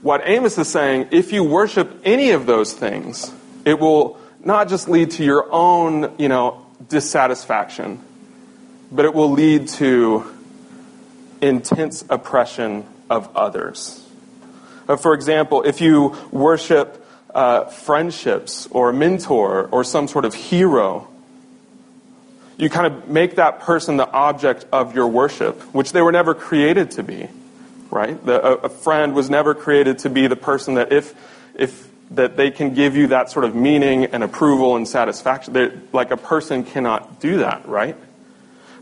What 0.00 0.22
Amos 0.24 0.56
is 0.56 0.68
saying, 0.68 1.08
if 1.10 1.32
you 1.32 1.42
worship 1.42 2.00
any 2.04 2.30
of 2.30 2.46
those 2.46 2.72
things, 2.72 3.32
it 3.64 3.78
will 3.78 4.18
not 4.44 4.68
just 4.68 4.88
lead 4.88 5.12
to 5.12 5.24
your 5.24 5.52
own, 5.52 6.14
you 6.16 6.28
know, 6.28 6.64
dissatisfaction, 6.88 8.00
but 8.90 9.04
it 9.04 9.14
will 9.14 9.30
lead 9.30 9.68
to 9.68 10.24
intense 11.42 12.04
oppression 12.08 12.86
of 13.10 13.36
others. 13.36 14.06
Uh, 14.88 14.96
for 14.96 15.14
example, 15.14 15.62
if 15.62 15.80
you 15.80 16.16
worship 16.30 17.04
uh, 17.34 17.64
friendships 17.64 18.68
or 18.70 18.90
a 18.90 18.92
mentor 18.92 19.68
or 19.70 19.84
some 19.84 20.08
sort 20.08 20.24
of 20.24 20.34
hero, 20.34 21.08
you 22.56 22.70
kind 22.70 22.86
of 22.86 23.08
make 23.08 23.36
that 23.36 23.60
person 23.60 23.96
the 23.96 24.10
object 24.10 24.66
of 24.72 24.94
your 24.94 25.08
worship, 25.08 25.60
which 25.74 25.92
they 25.92 26.02
were 26.02 26.12
never 26.12 26.34
created 26.34 26.92
to 26.92 27.02
be, 27.02 27.28
right? 27.90 28.24
The, 28.24 28.40
a, 28.40 28.52
a 28.54 28.68
friend 28.68 29.14
was 29.14 29.28
never 29.28 29.54
created 29.54 30.00
to 30.00 30.10
be 30.10 30.26
the 30.26 30.36
person 30.36 30.74
that 30.74 30.92
if, 30.92 31.14
if 31.54 31.88
that 32.14 32.36
they 32.36 32.50
can 32.50 32.74
give 32.74 32.96
you 32.96 33.08
that 33.08 33.30
sort 33.30 33.44
of 33.44 33.54
meaning 33.54 34.06
and 34.06 34.22
approval 34.22 34.76
and 34.76 34.86
satisfaction. 34.86 35.88
Like 35.92 36.10
a 36.10 36.16
person 36.16 36.64
cannot 36.64 37.20
do 37.20 37.38
that, 37.38 37.66
right? 37.66 37.96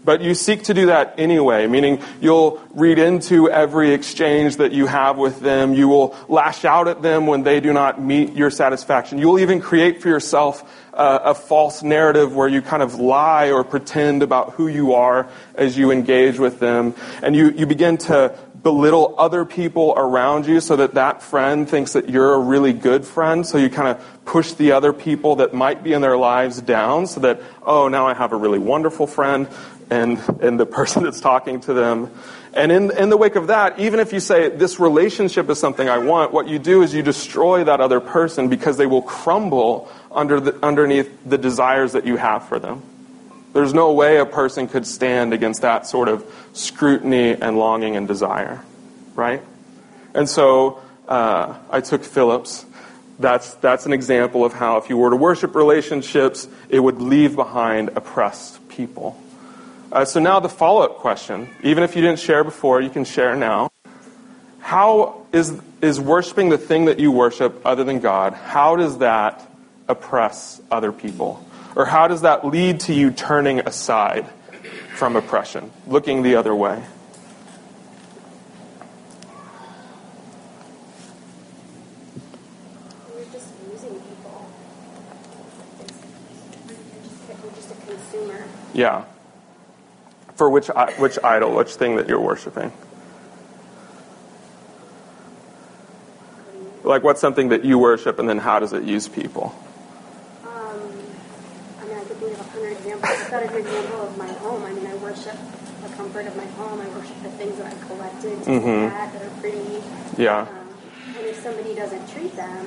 But 0.02 0.22
you 0.22 0.34
seek 0.34 0.64
to 0.64 0.74
do 0.74 0.86
that 0.86 1.14
anyway, 1.18 1.66
meaning 1.66 2.02
you'll 2.20 2.62
read 2.70 2.98
into 2.98 3.50
every 3.50 3.92
exchange 3.92 4.56
that 4.56 4.72
you 4.72 4.86
have 4.86 5.18
with 5.18 5.40
them. 5.40 5.74
You 5.74 5.88
will 5.88 6.16
lash 6.28 6.64
out 6.64 6.88
at 6.88 7.02
them 7.02 7.26
when 7.26 7.42
they 7.42 7.60
do 7.60 7.72
not 7.72 8.00
meet 8.00 8.32
your 8.32 8.50
satisfaction. 8.50 9.18
You 9.18 9.28
will 9.28 9.38
even 9.40 9.60
create 9.60 10.00
for 10.00 10.08
yourself 10.08 10.64
uh, 10.94 11.20
a 11.24 11.34
false 11.34 11.82
narrative 11.82 12.34
where 12.34 12.48
you 12.48 12.62
kind 12.62 12.82
of 12.82 12.94
lie 12.94 13.50
or 13.50 13.62
pretend 13.62 14.22
about 14.22 14.54
who 14.54 14.68
you 14.68 14.94
are 14.94 15.28
as 15.54 15.76
you 15.76 15.90
engage 15.90 16.38
with 16.38 16.60
them. 16.60 16.94
And 17.22 17.36
you, 17.36 17.50
you 17.50 17.66
begin 17.66 17.98
to 17.98 18.36
belittle 18.62 19.14
other 19.16 19.44
people 19.44 19.94
around 19.96 20.46
you 20.46 20.60
so 20.60 20.76
that 20.76 20.94
that 20.94 21.22
friend 21.22 21.68
thinks 21.68 21.94
that 21.94 22.08
you're 22.10 22.34
a 22.34 22.38
really 22.38 22.72
good 22.72 23.06
friend. 23.06 23.46
So 23.46 23.58
you 23.58 23.70
kind 23.70 23.88
of 23.88 24.24
push 24.24 24.52
the 24.52 24.72
other 24.72 24.92
people 24.92 25.36
that 25.36 25.54
might 25.54 25.82
be 25.82 25.92
in 25.92 26.02
their 26.02 26.16
lives 26.16 26.60
down 26.60 27.06
so 27.06 27.20
that, 27.20 27.40
oh, 27.62 27.88
now 27.88 28.06
I 28.06 28.14
have 28.14 28.32
a 28.32 28.36
really 28.36 28.58
wonderful 28.58 29.06
friend 29.06 29.48
and, 29.90 30.18
and 30.40 30.58
the 30.58 30.66
person 30.66 31.02
that's 31.02 31.20
talking 31.20 31.60
to 31.62 31.74
them. 31.74 32.10
And 32.52 32.72
in, 32.72 32.96
in 32.96 33.10
the 33.10 33.16
wake 33.16 33.36
of 33.36 33.48
that, 33.48 33.78
even 33.78 34.00
if 34.00 34.12
you 34.12 34.20
say, 34.20 34.48
this 34.48 34.80
relationship 34.80 35.48
is 35.50 35.58
something 35.58 35.88
I 35.88 35.98
want, 35.98 36.32
what 36.32 36.48
you 36.48 36.58
do 36.58 36.82
is 36.82 36.94
you 36.94 37.02
destroy 37.02 37.64
that 37.64 37.80
other 37.80 38.00
person 38.00 38.48
because 38.48 38.76
they 38.76 38.86
will 38.86 39.02
crumble 39.02 39.90
under 40.10 40.40
the, 40.40 40.64
underneath 40.64 41.10
the 41.24 41.38
desires 41.38 41.92
that 41.92 42.06
you 42.06 42.16
have 42.16 42.48
for 42.48 42.58
them. 42.58 42.82
There's 43.52 43.74
no 43.74 43.92
way 43.92 44.18
a 44.18 44.26
person 44.26 44.68
could 44.68 44.86
stand 44.86 45.32
against 45.32 45.62
that 45.62 45.86
sort 45.86 46.08
of 46.08 46.24
scrutiny 46.52 47.32
and 47.32 47.58
longing 47.58 47.96
and 47.96 48.06
desire, 48.06 48.60
right? 49.14 49.42
And 50.14 50.28
so 50.28 50.80
uh, 51.08 51.56
I 51.68 51.80
took 51.80 52.04
Phillips. 52.04 52.64
That's, 53.18 53.54
that's 53.54 53.86
an 53.86 53.92
example 53.92 54.44
of 54.44 54.52
how, 54.52 54.78
if 54.78 54.88
you 54.88 54.96
were 54.96 55.10
to 55.10 55.16
worship 55.16 55.54
relationships, 55.54 56.48
it 56.68 56.80
would 56.80 57.02
leave 57.02 57.36
behind 57.36 57.90
oppressed 57.90 58.68
people. 58.68 59.20
Uh, 59.92 60.04
so 60.04 60.20
now 60.20 60.38
the 60.38 60.48
follow 60.48 60.82
up 60.82 60.98
question, 60.98 61.50
even 61.64 61.82
if 61.82 61.96
you 61.96 62.02
didn't 62.02 62.20
share 62.20 62.44
before, 62.44 62.80
you 62.80 62.90
can 62.90 63.04
share 63.04 63.34
now. 63.34 63.72
How 64.60 65.26
is, 65.32 65.60
is 65.82 65.98
worshiping 65.98 66.48
the 66.48 66.58
thing 66.58 66.84
that 66.84 67.00
you 67.00 67.10
worship 67.10 67.60
other 67.66 67.82
than 67.82 67.98
God, 67.98 68.34
how 68.34 68.76
does 68.76 68.98
that 68.98 69.50
oppress 69.88 70.60
other 70.70 70.92
people? 70.92 71.44
Or 71.74 71.86
how 71.86 72.06
does 72.06 72.22
that 72.22 72.46
lead 72.46 72.80
to 72.80 72.94
you 72.94 73.10
turning 73.10 73.60
aside 73.60 74.26
from 74.94 75.16
oppression, 75.16 75.72
looking 75.88 76.22
the 76.22 76.36
other 76.36 76.54
way? 76.54 76.80
You're 83.16 83.24
just 83.32 83.48
using 83.72 83.94
people. 84.00 84.50
It's, 85.80 85.92
you're, 86.68 86.78
just, 87.02 87.42
you're 87.42 87.52
just 87.52 87.70
a 87.72 87.74
consumer. 87.86 88.44
Yeah. 88.72 89.04
For 90.40 90.48
which, 90.48 90.68
which 90.96 91.18
idol, 91.22 91.54
which 91.54 91.74
thing 91.74 91.96
that 91.96 92.08
you're 92.08 92.18
worshiping? 92.18 92.72
Like, 96.82 97.02
what's 97.04 97.20
something 97.20 97.50
that 97.50 97.62
you 97.62 97.78
worship, 97.78 98.18
and 98.18 98.26
then 98.26 98.38
how 98.38 98.58
does 98.58 98.72
it 98.72 98.84
use 98.84 99.06
people? 99.06 99.54
Um, 100.42 100.80
I 101.78 101.84
mean, 101.84 101.94
I 101.94 102.04
could 102.04 102.16
think 102.16 102.32
of 102.32 102.40
a 102.40 102.44
hundred 102.44 102.72
examples. 102.72 103.04
I've 103.04 103.30
got 103.30 103.42
a 103.42 103.48
good 103.48 103.60
example 103.66 104.00
of 104.00 104.16
my 104.16 104.32
home. 104.32 104.64
I 104.64 104.72
mean, 104.72 104.86
I 104.86 104.94
worship 104.94 105.36
the 105.82 105.94
comfort 105.94 106.24
of 106.26 106.34
my 106.34 106.46
home. 106.56 106.80
I 106.80 106.88
worship 106.96 107.22
the 107.22 107.32
things 107.32 107.58
that 107.58 107.66
I've 107.74 107.86
collected 107.86 108.42
to 108.44 108.50
Mhm. 108.50 108.84
look 108.84 108.92
at 108.94 109.12
that 109.12 109.22
are 109.22 109.40
pretty. 109.42 109.82
Yeah. 110.16 110.40
Um, 110.40 110.48
and 111.18 111.26
if 111.26 111.42
somebody 111.42 111.74
doesn't 111.74 112.08
treat 112.08 112.34
them 112.34 112.66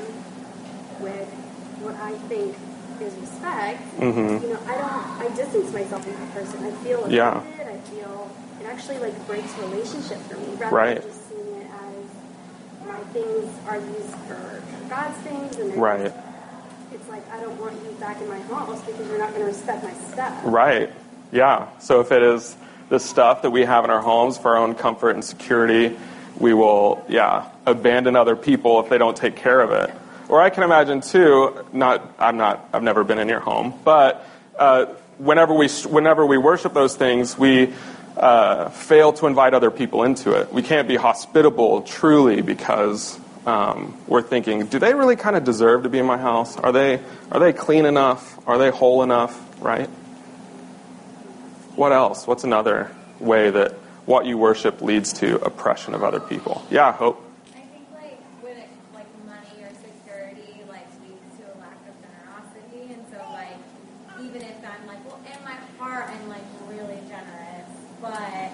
with 1.00 1.28
what 1.82 1.96
I 1.96 2.12
think 2.30 2.56
is 3.02 3.14
respect, 3.16 3.82
Mhm. 4.00 4.42
you 4.42 4.50
know, 4.50 4.60
I 4.68 4.78
don't. 4.78 5.22
I 5.22 5.36
distance 5.36 5.72
myself 5.74 6.04
from 6.04 6.14
that 6.14 6.34
person. 6.34 6.64
I 6.66 6.72
feel 6.84 7.00
offended. 7.00 7.18
Yeah. 7.18 7.40
I 7.40 7.78
feel 7.90 8.28
it 8.62 8.66
actually 8.68 9.00
like 9.00 9.28
breaks 9.28 9.58
relationship 9.60 10.18
for 10.30 10.38
me 10.38 10.48
rather 10.60 10.76
Right. 10.76 11.02
than 11.02 11.10
just 11.12 11.30
seeing 11.30 11.62
it 11.62 11.68
as 11.68 12.88
my 12.88 13.00
things 13.14 13.50
are 13.68 13.78
used 13.78 14.16
for 14.28 14.62
God's 14.90 15.18
things 15.24 15.58
and 15.58 15.76
Right. 15.82 16.04
just 16.06 16.16
it's 16.94 17.10
like 17.10 17.24
I 17.34 17.40
don't 17.42 17.60
want 17.60 17.74
you 17.84 17.92
back 18.00 18.22
in 18.22 18.30
my 18.30 18.40
house 18.54 18.80
because 18.86 19.08
you're 19.10 19.18
not 19.20 19.30
going 19.30 19.42
to 19.42 19.48
respect 19.48 19.84
my 19.84 19.92
stuff. 20.14 20.34
Right. 20.44 20.90
Yeah. 21.32 21.66
So 21.80 22.00
if 22.02 22.12
it 22.12 22.22
is 22.22 22.56
the 22.90 23.00
stuff 23.00 23.42
that 23.42 23.50
we 23.50 23.64
have 23.66 23.84
in 23.86 23.90
our 23.90 24.02
homes 24.02 24.38
for 24.38 24.56
our 24.56 24.62
own 24.62 24.76
comfort 24.76 25.12
and 25.12 25.24
security, 25.26 25.98
we 26.40 26.54
will, 26.54 27.04
yeah, 27.08 27.46
abandon 27.66 28.16
other 28.16 28.36
people 28.36 28.80
if 28.80 28.90
they 28.90 28.98
don't 29.00 29.16
take 29.18 29.36
care 29.36 29.60
of 29.62 29.72
it. 29.72 29.92
Or 30.34 30.42
I 30.42 30.50
can 30.50 30.64
imagine 30.64 31.02
too. 31.02 31.64
Not, 31.74 32.16
I'm 32.18 32.38
not. 32.38 32.68
I've 32.74 32.82
never 32.82 33.04
been 33.04 33.20
in 33.20 33.30
your 33.30 33.40
home, 33.40 33.80
but 33.84 34.26
uh, 34.58 34.86
whenever 35.20 35.54
we 35.54 35.70
whenever 35.70 36.26
we 36.26 36.40
worship 36.40 36.74
those 36.74 36.96
things, 36.96 37.38
we 37.38 37.72
uh, 38.18 38.70
fail 38.70 39.14
to 39.14 39.28
invite 39.28 39.54
other 39.54 39.70
people 39.70 40.04
into 40.04 40.32
it. 40.32 40.52
We 40.52 40.64
can't 40.64 40.88
be 40.88 40.96
hospitable 40.96 41.84
truly 41.84 42.42
because 42.42 43.20
um, 43.46 43.96
we're 44.08 44.22
thinking, 44.24 44.66
do 44.66 44.80
they 44.80 44.96
really 44.96 45.16
kind 45.16 45.36
of 45.36 45.44
deserve 45.44 45.84
to 45.84 45.90
be 45.90 46.00
in 46.00 46.06
my 46.08 46.18
house? 46.18 46.58
Are 46.58 46.72
they 46.72 47.00
are 47.32 47.40
they 47.40 47.54
clean 47.54 47.86
enough? 47.86 48.40
Are 48.48 48.58
they 48.58 48.72
whole 48.72 49.04
enough? 49.04 49.40
Right? 49.62 49.88
What 51.76 51.92
else? 51.92 52.26
What's 52.26 52.44
another 52.44 52.92
way 53.20 53.50
that 53.52 53.74
what 54.06 54.26
you 54.26 54.38
worship 54.38 54.82
leads 54.82 55.14
to 55.14 55.40
oppression 55.46 55.94
of 55.94 56.04
other 56.04 56.20
people? 56.20 56.66
Yeah, 56.70 56.92
Hope. 56.92 57.24
I 57.56 57.60
think 57.60 57.88
like 57.94 58.20
when 58.42 58.58
it 58.58 58.70
like 58.94 59.08
money 59.26 59.64
or 59.64 59.70
security 59.82 60.62
like 60.70 60.88
leads 61.02 61.38
to 61.38 61.44
a 61.44 61.56
lack 61.60 61.80
of 61.88 61.96
generosity, 62.02 62.94
and 62.94 63.04
so 63.10 63.18
like 63.32 63.58
even 64.22 64.42
if 64.42 64.58
I'm 64.64 64.88
like, 64.88 65.04
well, 65.06 65.20
in 65.26 65.44
my 65.44 65.56
heart 65.80 66.10
I'm 66.10 66.30
like 66.30 66.44
really 66.68 67.00
generous, 67.08 67.70
but 68.02 68.12
I 68.12 68.52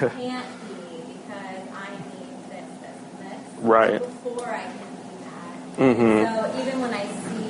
can't 0.08 0.46
be 0.64 1.12
because 1.12 1.62
I 1.76 1.90
need 1.92 2.32
this, 2.48 2.68
this, 2.80 2.96
and 3.04 3.18
this. 3.20 3.40
Right. 3.60 4.00
Before 4.00 4.48
I 4.48 4.62
can 4.64 4.72
do 4.78 5.14
that. 5.28 5.96
Mhm. 5.96 6.24
So 6.24 6.60
even 6.60 6.80
when 6.80 6.94
I 6.94 7.04
see 7.04 7.40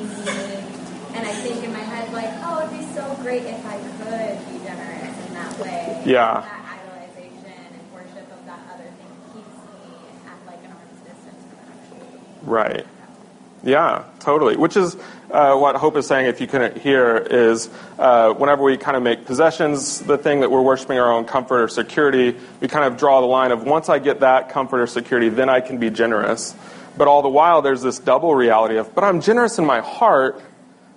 and 1.14 1.26
I 1.28 1.32
think 1.32 1.62
in 1.64 1.72
my 1.72 1.78
head 1.80 2.12
like, 2.12 2.30
oh, 2.42 2.66
it'd 2.66 2.76
be 2.78 2.84
so 2.94 3.14
great 3.22 3.42
if 3.44 3.64
I 3.66 3.76
could 3.78 4.38
be 4.50 4.58
generous 4.64 5.26
in 5.28 5.34
that 5.34 5.58
way. 5.58 6.02
Yeah. 6.06 6.40
That 6.40 6.64
idolization 6.74 7.54
and 7.54 7.92
worship 7.94 8.26
of 8.32 8.46
that 8.46 8.60
other 8.74 8.84
thing 8.98 9.12
keeps 9.34 9.54
me 9.70 9.94
at 10.26 10.38
like 10.46 10.62
an 10.64 10.72
arm's 10.72 11.00
distance 11.06 11.42
from 11.46 11.58
actually. 11.70 12.18
Right. 12.42 12.86
Yeah, 13.62 14.04
totally. 14.20 14.56
Which 14.56 14.76
is 14.76 14.96
uh, 15.30 15.54
what 15.56 15.76
Hope 15.76 15.96
is 15.96 16.06
saying, 16.06 16.26
if 16.26 16.40
you 16.40 16.46
couldn't 16.46 16.78
hear, 16.78 17.16
is 17.16 17.68
uh, 17.98 18.32
whenever 18.32 18.62
we 18.62 18.76
kind 18.76 18.96
of 18.96 19.02
make 19.02 19.26
possessions 19.26 20.00
the 20.00 20.16
thing 20.16 20.40
that 20.40 20.50
we're 20.50 20.62
worshiping 20.62 20.98
our 20.98 21.12
own 21.12 21.24
comfort 21.26 21.62
or 21.62 21.68
security, 21.68 22.36
we 22.60 22.68
kind 22.68 22.84
of 22.84 22.98
draw 22.98 23.20
the 23.20 23.26
line 23.26 23.52
of 23.52 23.64
once 23.64 23.88
I 23.88 23.98
get 23.98 24.20
that 24.20 24.48
comfort 24.48 24.80
or 24.80 24.86
security, 24.86 25.28
then 25.28 25.48
I 25.48 25.60
can 25.60 25.78
be 25.78 25.90
generous. 25.90 26.54
But 26.96 27.06
all 27.06 27.22
the 27.22 27.28
while, 27.28 27.62
there's 27.62 27.82
this 27.82 27.98
double 27.98 28.34
reality 28.34 28.76
of, 28.76 28.94
but 28.94 29.04
I'm 29.04 29.20
generous 29.20 29.58
in 29.58 29.66
my 29.66 29.80
heart, 29.80 30.40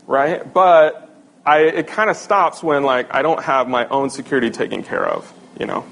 right? 0.07 0.51
But 0.51 1.09
I, 1.45 1.59
it 1.59 1.87
kind 1.87 2.09
of 2.09 2.15
stops 2.15 2.63
when 2.63 2.83
like 2.83 3.13
I 3.13 3.21
don't 3.21 3.43
have 3.43 3.67
my 3.67 3.87
own 3.87 4.09
security 4.09 4.49
taken 4.49 4.83
care 4.83 5.05
of, 5.05 5.31
you 5.59 5.65
know, 5.65 5.85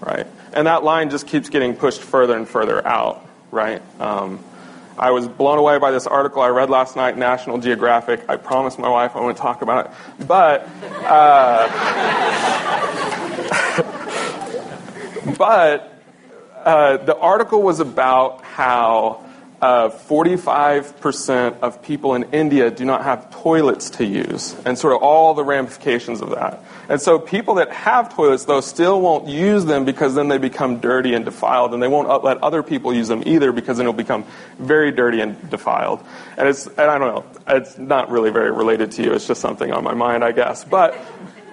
right? 0.00 0.26
And 0.52 0.66
that 0.66 0.84
line 0.84 1.10
just 1.10 1.26
keeps 1.26 1.48
getting 1.48 1.74
pushed 1.74 2.02
further 2.02 2.36
and 2.36 2.46
further 2.46 2.86
out, 2.86 3.26
right? 3.50 3.80
Um, 3.98 4.44
I 4.98 5.10
was 5.10 5.26
blown 5.28 5.58
away 5.58 5.78
by 5.78 5.90
this 5.90 6.06
article 6.06 6.42
I 6.42 6.48
read 6.48 6.70
last 6.70 6.96
night, 6.96 7.16
National 7.16 7.58
Geographic. 7.58 8.24
I 8.28 8.36
promised 8.36 8.78
my 8.78 8.88
wife 8.88 9.16
I 9.16 9.20
wouldn't 9.20 9.38
talk 9.38 9.62
about 9.62 9.86
it, 9.86 9.92
but 10.26 10.68
uh, 11.04 11.68
but 15.38 15.92
uh, 16.64 16.96
the 16.98 17.16
article 17.16 17.62
was 17.62 17.80
about 17.80 18.42
how 18.44 19.24
uh, 19.62 19.90
45% 19.90 21.60
of 21.60 21.80
people 21.82 22.16
in 22.16 22.24
India 22.32 22.68
do 22.68 22.84
not 22.84 23.04
have 23.04 23.30
toilets 23.30 23.90
to 23.90 24.04
use, 24.04 24.56
and 24.64 24.76
sort 24.76 24.92
of 24.92 25.02
all 25.02 25.34
the 25.34 25.44
ramifications 25.44 26.20
of 26.20 26.30
that. 26.30 26.64
And 26.88 27.00
so, 27.00 27.20
people 27.20 27.54
that 27.54 27.70
have 27.70 28.12
toilets, 28.12 28.44
though, 28.44 28.60
still 28.60 29.00
won't 29.00 29.28
use 29.28 29.64
them 29.64 29.84
because 29.84 30.16
then 30.16 30.26
they 30.26 30.38
become 30.38 30.80
dirty 30.80 31.14
and 31.14 31.24
defiled, 31.24 31.74
and 31.74 31.80
they 31.80 31.86
won't 31.86 32.24
let 32.24 32.42
other 32.42 32.64
people 32.64 32.92
use 32.92 33.06
them 33.06 33.22
either 33.24 33.52
because 33.52 33.76
then 33.76 33.84
it'll 33.84 33.92
become 33.92 34.24
very 34.58 34.90
dirty 34.90 35.20
and 35.20 35.48
defiled. 35.48 36.02
And 36.36 36.48
it's, 36.48 36.66
and 36.66 36.80
I 36.80 36.98
don't 36.98 37.14
know, 37.14 37.40
it's 37.46 37.78
not 37.78 38.10
really 38.10 38.30
very 38.30 38.50
related 38.50 38.90
to 38.92 39.04
you. 39.04 39.12
It's 39.12 39.28
just 39.28 39.40
something 39.40 39.72
on 39.72 39.84
my 39.84 39.94
mind, 39.94 40.24
I 40.24 40.32
guess. 40.32 40.64
But 40.64 40.98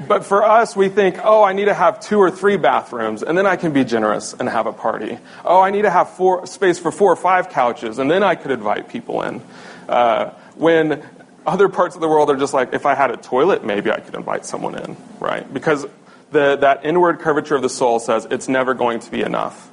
but 0.07 0.25
for 0.25 0.43
us, 0.43 0.75
we 0.75 0.89
think, 0.89 1.17
oh, 1.23 1.43
I 1.43 1.53
need 1.53 1.65
to 1.65 1.73
have 1.73 1.99
two 1.99 2.19
or 2.19 2.31
three 2.31 2.57
bathrooms, 2.57 3.23
and 3.23 3.37
then 3.37 3.45
I 3.45 3.55
can 3.55 3.73
be 3.73 3.83
generous 3.83 4.33
and 4.33 4.47
have 4.47 4.65
a 4.65 4.73
party. 4.73 5.17
Oh, 5.43 5.59
I 5.59 5.71
need 5.71 5.83
to 5.83 5.89
have 5.89 6.09
four, 6.11 6.45
space 6.47 6.79
for 6.79 6.91
four 6.91 7.11
or 7.11 7.15
five 7.15 7.49
couches, 7.49 7.99
and 7.99 8.09
then 8.09 8.23
I 8.23 8.35
could 8.35 8.51
invite 8.51 8.89
people 8.89 9.21
in. 9.23 9.41
Uh, 9.87 10.31
when 10.55 11.03
other 11.45 11.69
parts 11.69 11.95
of 11.95 12.01
the 12.01 12.07
world 12.07 12.29
are 12.29 12.35
just 12.35 12.53
like, 12.53 12.73
if 12.73 12.85
I 12.85 12.95
had 12.95 13.11
a 13.11 13.17
toilet, 13.17 13.63
maybe 13.63 13.91
I 13.91 13.99
could 13.99 14.15
invite 14.15 14.45
someone 14.45 14.75
in, 14.75 14.97
right? 15.19 15.51
Because 15.51 15.85
the, 16.31 16.57
that 16.57 16.85
inward 16.85 17.19
curvature 17.19 17.55
of 17.55 17.61
the 17.61 17.69
soul 17.69 17.99
says 17.99 18.27
it's 18.29 18.47
never 18.47 18.73
going 18.73 18.99
to 18.99 19.11
be 19.11 19.21
enough 19.21 19.69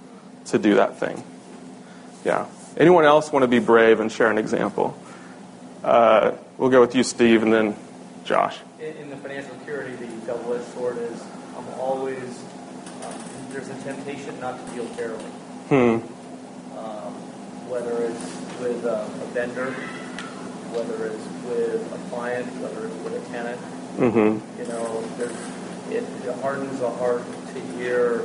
to 0.46 0.58
do 0.58 0.76
that 0.76 0.98
thing. 0.98 1.22
Yeah. 2.24 2.46
Anyone 2.76 3.04
else 3.04 3.32
want 3.32 3.42
to 3.42 3.48
be 3.48 3.58
brave 3.58 4.00
and 4.00 4.10
share 4.10 4.30
an 4.30 4.38
example? 4.38 4.98
Uh, 5.82 6.32
we'll 6.58 6.70
go 6.70 6.80
with 6.80 6.94
you, 6.94 7.02
Steve, 7.02 7.42
and 7.42 7.52
then 7.52 7.76
Josh. 8.24 8.58
In, 8.80 9.10
the 9.10 9.16
financial 9.16 9.56
security, 9.58 9.94
the 9.96 10.06
double-edged 10.26 10.64
sword 10.74 10.98
is 10.98 11.22
I'm 11.56 11.68
always, 11.80 12.42
um, 13.04 13.14
there's 13.50 13.68
a 13.68 13.74
temptation 13.82 14.38
not 14.40 14.58
to 14.58 14.74
deal 14.74 14.84
fairly. 14.86 15.24
Hmm. 15.68 15.98
Um, 16.76 17.14
whether 17.70 18.02
it's 18.02 18.60
with 18.60 18.84
uh, 18.84 19.04
a 19.04 19.26
vendor, 19.32 19.72
whether 20.72 21.06
it's 21.06 21.26
with 21.48 21.92
a 21.92 22.10
client, 22.10 22.46
whether 22.60 22.86
it's 22.86 22.96
with 23.04 23.14
a 23.14 23.32
tenant. 23.32 23.60
Mm-hmm. 23.96 24.60
You 24.60 24.68
know, 24.68 25.00
there's, 25.16 25.32
it, 25.90 26.04
it 26.26 26.38
hardens 26.40 26.80
the 26.80 26.90
heart 26.90 27.22
to 27.54 27.60
hear 27.78 28.20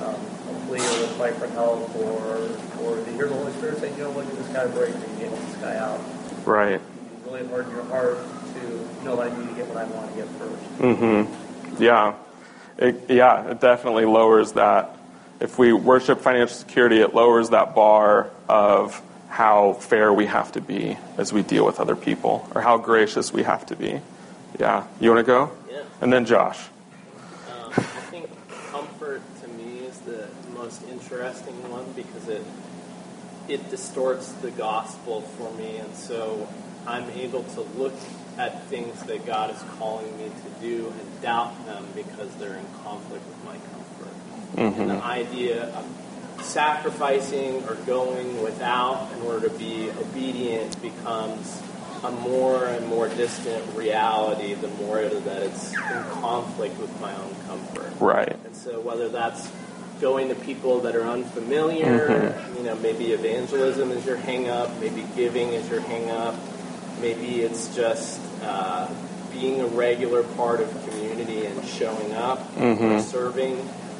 um, 0.00 0.16
a 0.16 0.64
plea 0.66 0.80
or 0.80 1.04
a 1.04 1.08
fight 1.18 1.34
for 1.34 1.48
help 1.48 1.94
or, 1.96 2.48
or 2.80 2.96
to 3.04 3.12
hear 3.12 3.28
the 3.28 3.34
Holy 3.34 3.52
Spirit 3.54 3.78
say, 3.78 3.90
you 3.92 4.04
know, 4.04 4.10
look 4.12 4.26
at 4.26 4.36
this 4.36 4.48
guy 4.48 4.66
break 4.68 4.94
and 4.94 5.18
get 5.18 5.30
this 5.30 5.56
guy 5.56 5.76
out. 5.76 6.00
Right. 6.46 6.80
It 6.80 6.80
really 7.26 7.46
harden 7.48 7.72
your 7.72 7.84
heart 7.84 8.18
know 9.04 9.16
that 9.16 9.32
I 9.32 9.38
need 9.38 9.48
to 9.48 9.54
get 9.54 9.68
what 9.68 9.76
I 9.78 9.84
want 9.84 10.10
to 10.10 10.16
get 10.16 10.28
first. 10.36 10.78
Mm-hmm. 10.78 11.82
Yeah. 11.82 12.14
It, 12.78 13.10
yeah, 13.10 13.50
it 13.50 13.60
definitely 13.60 14.04
lowers 14.04 14.52
that. 14.52 14.96
If 15.40 15.58
we 15.58 15.72
worship 15.72 16.20
financial 16.20 16.54
security, 16.54 17.00
it 17.00 17.14
lowers 17.14 17.50
that 17.50 17.74
bar 17.74 18.30
of 18.48 19.00
how 19.28 19.72
fair 19.74 20.12
we 20.12 20.26
have 20.26 20.52
to 20.52 20.60
be 20.60 20.96
as 21.16 21.32
we 21.32 21.42
deal 21.42 21.66
with 21.66 21.80
other 21.80 21.96
people, 21.96 22.48
or 22.54 22.60
how 22.60 22.78
gracious 22.78 23.32
we 23.32 23.42
have 23.42 23.66
to 23.66 23.76
be. 23.76 24.00
Yeah. 24.60 24.86
You 25.00 25.10
want 25.10 25.26
to 25.26 25.30
go? 25.30 25.50
Yeah. 25.70 25.82
And 26.00 26.12
then 26.12 26.26
Josh. 26.26 26.60
Um, 27.50 27.72
I 27.74 27.82
think 28.10 28.28
comfort 28.70 29.22
to 29.42 29.48
me 29.48 29.78
is 29.80 29.98
the 30.00 30.28
most 30.54 30.82
interesting 30.88 31.54
one 31.70 31.90
because 31.92 32.28
it 32.28 32.44
it 33.48 33.70
distorts 33.70 34.30
the 34.32 34.50
gospel 34.52 35.22
for 35.22 35.52
me, 35.54 35.78
and 35.78 35.94
so 35.96 36.48
I'm 36.86 37.10
able 37.10 37.42
to 37.42 37.62
look 37.62 37.94
at 38.38 38.64
things 38.64 39.02
that 39.04 39.26
God 39.26 39.50
is 39.54 39.62
calling 39.78 40.16
me 40.18 40.24
to 40.24 40.60
do 40.60 40.88
and 40.88 41.22
doubt 41.22 41.66
them 41.66 41.86
because 41.94 42.34
they're 42.36 42.56
in 42.56 42.66
conflict 42.84 43.24
with 43.26 43.44
my 43.44 43.56
comfort. 43.56 44.14
And 44.56 44.90
the 44.90 44.94
mm-hmm. 44.94 45.06
idea 45.06 45.64
of 45.64 45.86
sacrificing 46.44 47.62
or 47.64 47.74
going 47.86 48.42
without 48.42 49.10
in 49.14 49.22
order 49.22 49.48
to 49.48 49.58
be 49.58 49.90
obedient 49.90 50.80
becomes 50.82 51.62
a 52.04 52.10
more 52.10 52.66
and 52.66 52.86
more 52.88 53.08
distant 53.08 53.64
reality 53.76 54.54
the 54.54 54.68
more 54.68 55.02
that 55.02 55.42
it's 55.42 55.72
in 55.72 56.04
conflict 56.10 56.78
with 56.78 57.00
my 57.00 57.14
own 57.14 57.34
comfort. 57.46 57.92
Right. 58.00 58.36
And 58.44 58.56
so 58.56 58.80
whether 58.80 59.08
that's 59.08 59.50
going 60.00 60.28
to 60.28 60.34
people 60.34 60.80
that 60.80 60.96
are 60.96 61.06
unfamiliar, 61.06 62.08
mm-hmm. 62.08 62.56
you 62.56 62.64
know, 62.64 62.74
maybe 62.76 63.12
evangelism 63.12 63.92
is 63.92 64.04
your 64.04 64.16
hang 64.16 64.48
up, 64.48 64.68
maybe 64.80 65.06
giving 65.14 65.50
is 65.50 65.68
your 65.70 65.80
hang 65.80 66.10
up, 66.10 66.34
maybe 67.02 67.42
it's 67.42 67.74
just 67.74 68.20
uh, 68.42 68.88
being 69.32 69.60
a 69.60 69.66
regular 69.66 70.22
part 70.22 70.60
of 70.60 70.88
community 70.88 71.44
and 71.44 71.64
showing 71.66 72.12
up, 72.12 72.38
mm-hmm. 72.54 72.84
or 72.84 73.00
serving, 73.00 73.56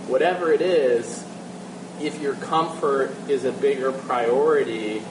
whatever 0.09 0.53
it 0.53 0.63
is, 0.63 1.25
if 2.01 2.21
your 2.21 2.35
comfort 2.37 3.13
is 3.29 3.45
a 3.45 3.53
bigger 3.53 3.93
priority, 3.93 5.03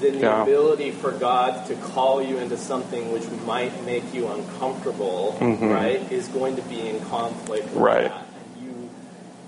than 0.00 0.14
the 0.14 0.26
Yeah. 0.26 0.42
ability 0.42 0.90
for 0.90 1.12
God 1.12 1.66
to 1.66 1.74
call 1.76 2.22
you 2.22 2.38
into 2.38 2.56
something 2.56 3.12
which 3.12 3.28
might 3.46 3.84
make 3.84 4.12
you 4.12 4.28
uncomfortable, 4.28 5.36
mm-hmm. 5.40 5.68
right, 5.68 6.12
is 6.12 6.28
going 6.28 6.56
to 6.56 6.62
be 6.62 6.88
in 6.88 7.00
conflict 7.06 7.66
with 7.66 7.76
Right. 7.76 8.10
that. 8.10 8.26
You 8.62 8.90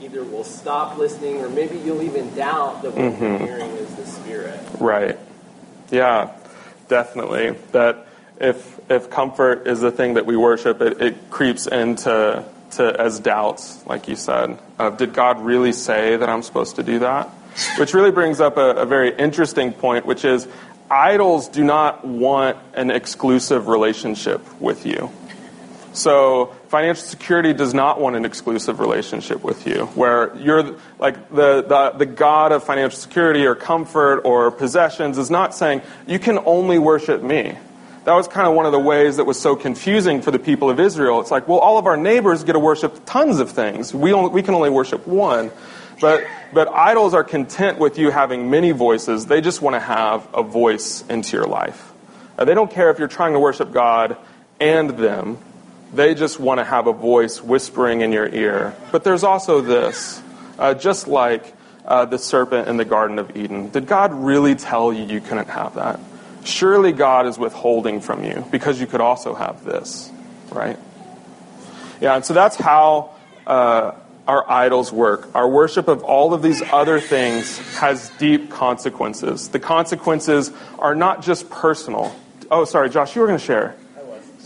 either 0.01 0.23
will 0.23 0.45
stop 0.45 0.99
listening 0.99 1.43
or 1.43 1.49
maybe 1.49 1.77
you'll 1.79 2.03
even 2.03 2.35
doubt 2.35 2.83
that 2.83 2.93
what 2.95 3.03
you're 3.03 3.13
mm-hmm. 3.13 3.45
hearing 3.45 3.71
is 3.73 3.95
the 3.97 4.07
Spirit. 4.07 4.61
Right. 4.79 5.19
Yeah, 5.91 6.31
definitely. 6.89 7.57
That 7.73 8.07
if 8.41 8.81
if 8.91 9.11
comfort 9.11 9.67
is 9.67 9.81
the 9.81 9.91
thing 9.91 10.15
that 10.15 10.27
we 10.27 10.37
worship, 10.37 10.81
it, 10.81 11.01
it 11.01 11.31
creeps 11.31 11.67
into 11.67 12.45
to 12.73 13.01
as 13.01 13.21
doubts, 13.21 13.85
like 13.87 14.09
you 14.09 14.17
said. 14.17 14.59
Of 14.79 14.97
did 14.97 15.15
God 15.15 15.41
really 15.41 15.73
say 15.73 16.17
that 16.17 16.29
I'm 16.29 16.43
supposed 16.43 16.77
to 16.77 16.83
do 16.83 17.01
that? 17.01 17.29
Which 17.79 17.95
really 17.95 18.11
brings 18.11 18.41
up 18.41 18.57
a, 18.57 18.73
a 18.73 18.87
very 18.87 19.15
interesting 19.17 19.73
point, 19.73 20.05
which 20.05 20.25
is 20.25 20.47
idols 20.91 21.49
do 21.49 21.65
not 21.65 22.07
want 22.07 22.59
an 22.75 22.91
exclusive 22.91 23.69
relationship 23.69 24.43
with 24.61 24.87
you. 24.87 25.11
So 25.93 26.55
financial 26.69 27.05
security 27.05 27.53
does 27.53 27.75
not 27.75 28.01
want 28.01 28.17
an 28.17 28.25
exclusive 28.25 28.81
relationship 28.81 29.43
with 29.45 29.67
you, 29.67 29.87
where 29.95 30.37
you're 30.37 30.77
like 30.99 31.31
the, 31.31 31.63
the, 31.63 31.91
the 31.99 32.07
God 32.07 32.53
of 32.53 32.65
financial 32.65 32.99
security 32.99 33.47
or 33.47 33.55
comfort 33.55 34.23
or 34.25 34.51
possessions 34.51 35.19
is 35.19 35.31
not 35.31 35.55
saying 35.55 35.83
you 36.07 36.19
can 36.19 36.39
only 36.45 36.79
worship 36.79 37.23
me. 37.23 37.57
That 38.05 38.15
was 38.15 38.29
kind 38.29 38.47
of 38.47 38.55
one 38.55 38.67
of 38.67 38.73
the 38.73 38.79
ways 38.79 39.17
that 39.17 39.25
was 39.25 39.41
so 39.41 39.57
confusing 39.57 40.23
for 40.23 40.31
the 40.31 40.39
people 40.39 40.71
of 40.71 40.79
Israel. 40.79 41.21
It's 41.21 41.33
like, 41.33 41.49
well, 41.49 41.59
all 41.59 41.77
of 41.77 41.87
our 41.87 41.97
neighbors 41.97 42.45
get 42.45 42.53
to 42.53 42.61
worship 42.61 43.05
tons 43.05 43.41
of 43.41 43.51
things. 43.51 43.93
We, 43.93 44.13
only, 44.13 44.31
we 44.31 44.43
can 44.43 44.55
only 44.55 44.71
worship 44.71 45.09
one. 45.09 45.51
But, 46.01 46.25
but 46.53 46.69
idols 46.69 47.15
are 47.15 47.25
content 47.25 47.79
with 47.79 47.99
you 47.99 48.11
having 48.11 48.49
many 48.51 48.71
voices. 48.71 49.27
They 49.27 49.41
just 49.41 49.61
want 49.61 49.75
to 49.75 49.81
have 49.81 50.29
a 50.35 50.43
voice 50.43 51.05
into 51.09 51.37
your 51.37 51.47
life. 51.47 51.93
Uh, 52.39 52.45
they 52.45 52.55
don't 52.55 52.71
care 52.71 52.91
if 52.91 52.99
you're 52.99 53.09
trying 53.09 53.33
to 53.33 53.41
worship 53.41 53.73
God 53.73 54.17
and 54.61 54.91
them. 54.91 55.39
They 55.97 56.15
just 56.15 56.39
want 56.39 56.61
to 56.61 56.65
have 56.65 56.87
a 56.87 56.93
voice 56.93 57.43
whispering 57.43 58.03
in 58.03 58.13
your 58.13 58.29
ear. 58.29 58.77
But 58.93 59.03
there's 59.03 59.25
also 59.25 59.63
this, 59.63 60.21
uh, 60.59 60.75
just 60.75 61.09
like 61.09 61.55
uh, 61.87 62.05
the 62.05 62.19
serpent 62.19 62.69
in 62.69 62.77
the 62.77 62.85
Garden 62.85 63.19
of 63.19 63.35
Eden. 63.35 63.71
Did 63.71 63.87
God 63.87 64.13
really 64.13 64.55
tell 64.55 64.93
you 64.93 65.05
you 65.05 65.23
couldn't 65.23 65.49
have 65.49 65.77
that? 65.77 65.99
Surely 66.45 66.93
God 66.93 67.27
is 67.27 67.39
withholding 67.39 68.03
from 68.03 68.25
you 68.25 68.45
because 68.51 68.79
you 68.79 68.87
could 68.87 69.01
also 69.01 69.35
have 69.35 69.65
this, 69.65 70.11
right? 70.51 70.79
Yeah, 72.03 72.17
and 72.17 72.25
so 72.27 72.35
that's 72.35 72.57
how 72.57 73.15
uh, 73.47 73.93
our 74.29 74.49
idols 74.51 74.93
work. 74.93 75.35
Our 75.35 75.49
worship 75.49 75.89
of 75.89 76.03
all 76.05 76.35
of 76.35 76.43
these 76.43 76.61
other 76.61 77.01
things 77.01 77.57
has 77.79 78.11
deep 78.19 78.51
consequences. 78.51 79.49
The 79.49 79.61
consequences 79.61 80.53
are 80.79 80.95
not 80.95 81.23
just 81.23 81.49
personal. 81.49 82.15
Oh, 82.51 82.67
sorry, 82.67 82.91
Josh, 82.91 83.17
you 83.17 83.23
were 83.23 83.29
going 83.29 83.39
to 83.39 83.45
share. 83.45 83.77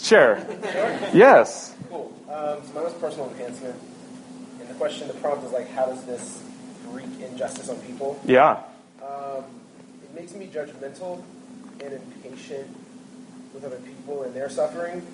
Was. 0.00 0.06
Share. 0.08 1.10
Yes. 1.14 1.74
Cool. 1.88 2.12
Um, 2.28 2.58
so 2.66 2.74
mine 2.74 2.84
was 2.84 2.94
personal 2.94 3.30
enhancement. 3.30 3.76
And 4.60 4.68
the 4.68 4.74
question, 4.74 5.08
the 5.08 5.14
prompt 5.14 5.44
is 5.44 5.52
like, 5.52 5.70
how 5.70 5.86
does 5.86 6.04
this 6.04 6.42
wreak 6.88 7.20
injustice 7.20 7.68
on 7.68 7.76
people? 7.80 8.20
Yeah. 8.24 8.62
Um, 9.02 9.44
it 10.02 10.14
makes 10.14 10.34
me 10.34 10.46
judgmental 10.46 11.22
and 11.82 11.92
impatient 11.92 12.68
with 13.54 13.64
other 13.64 13.78
people 13.78 14.22
and 14.22 14.34
their 14.34 14.48
suffering. 14.48 15.06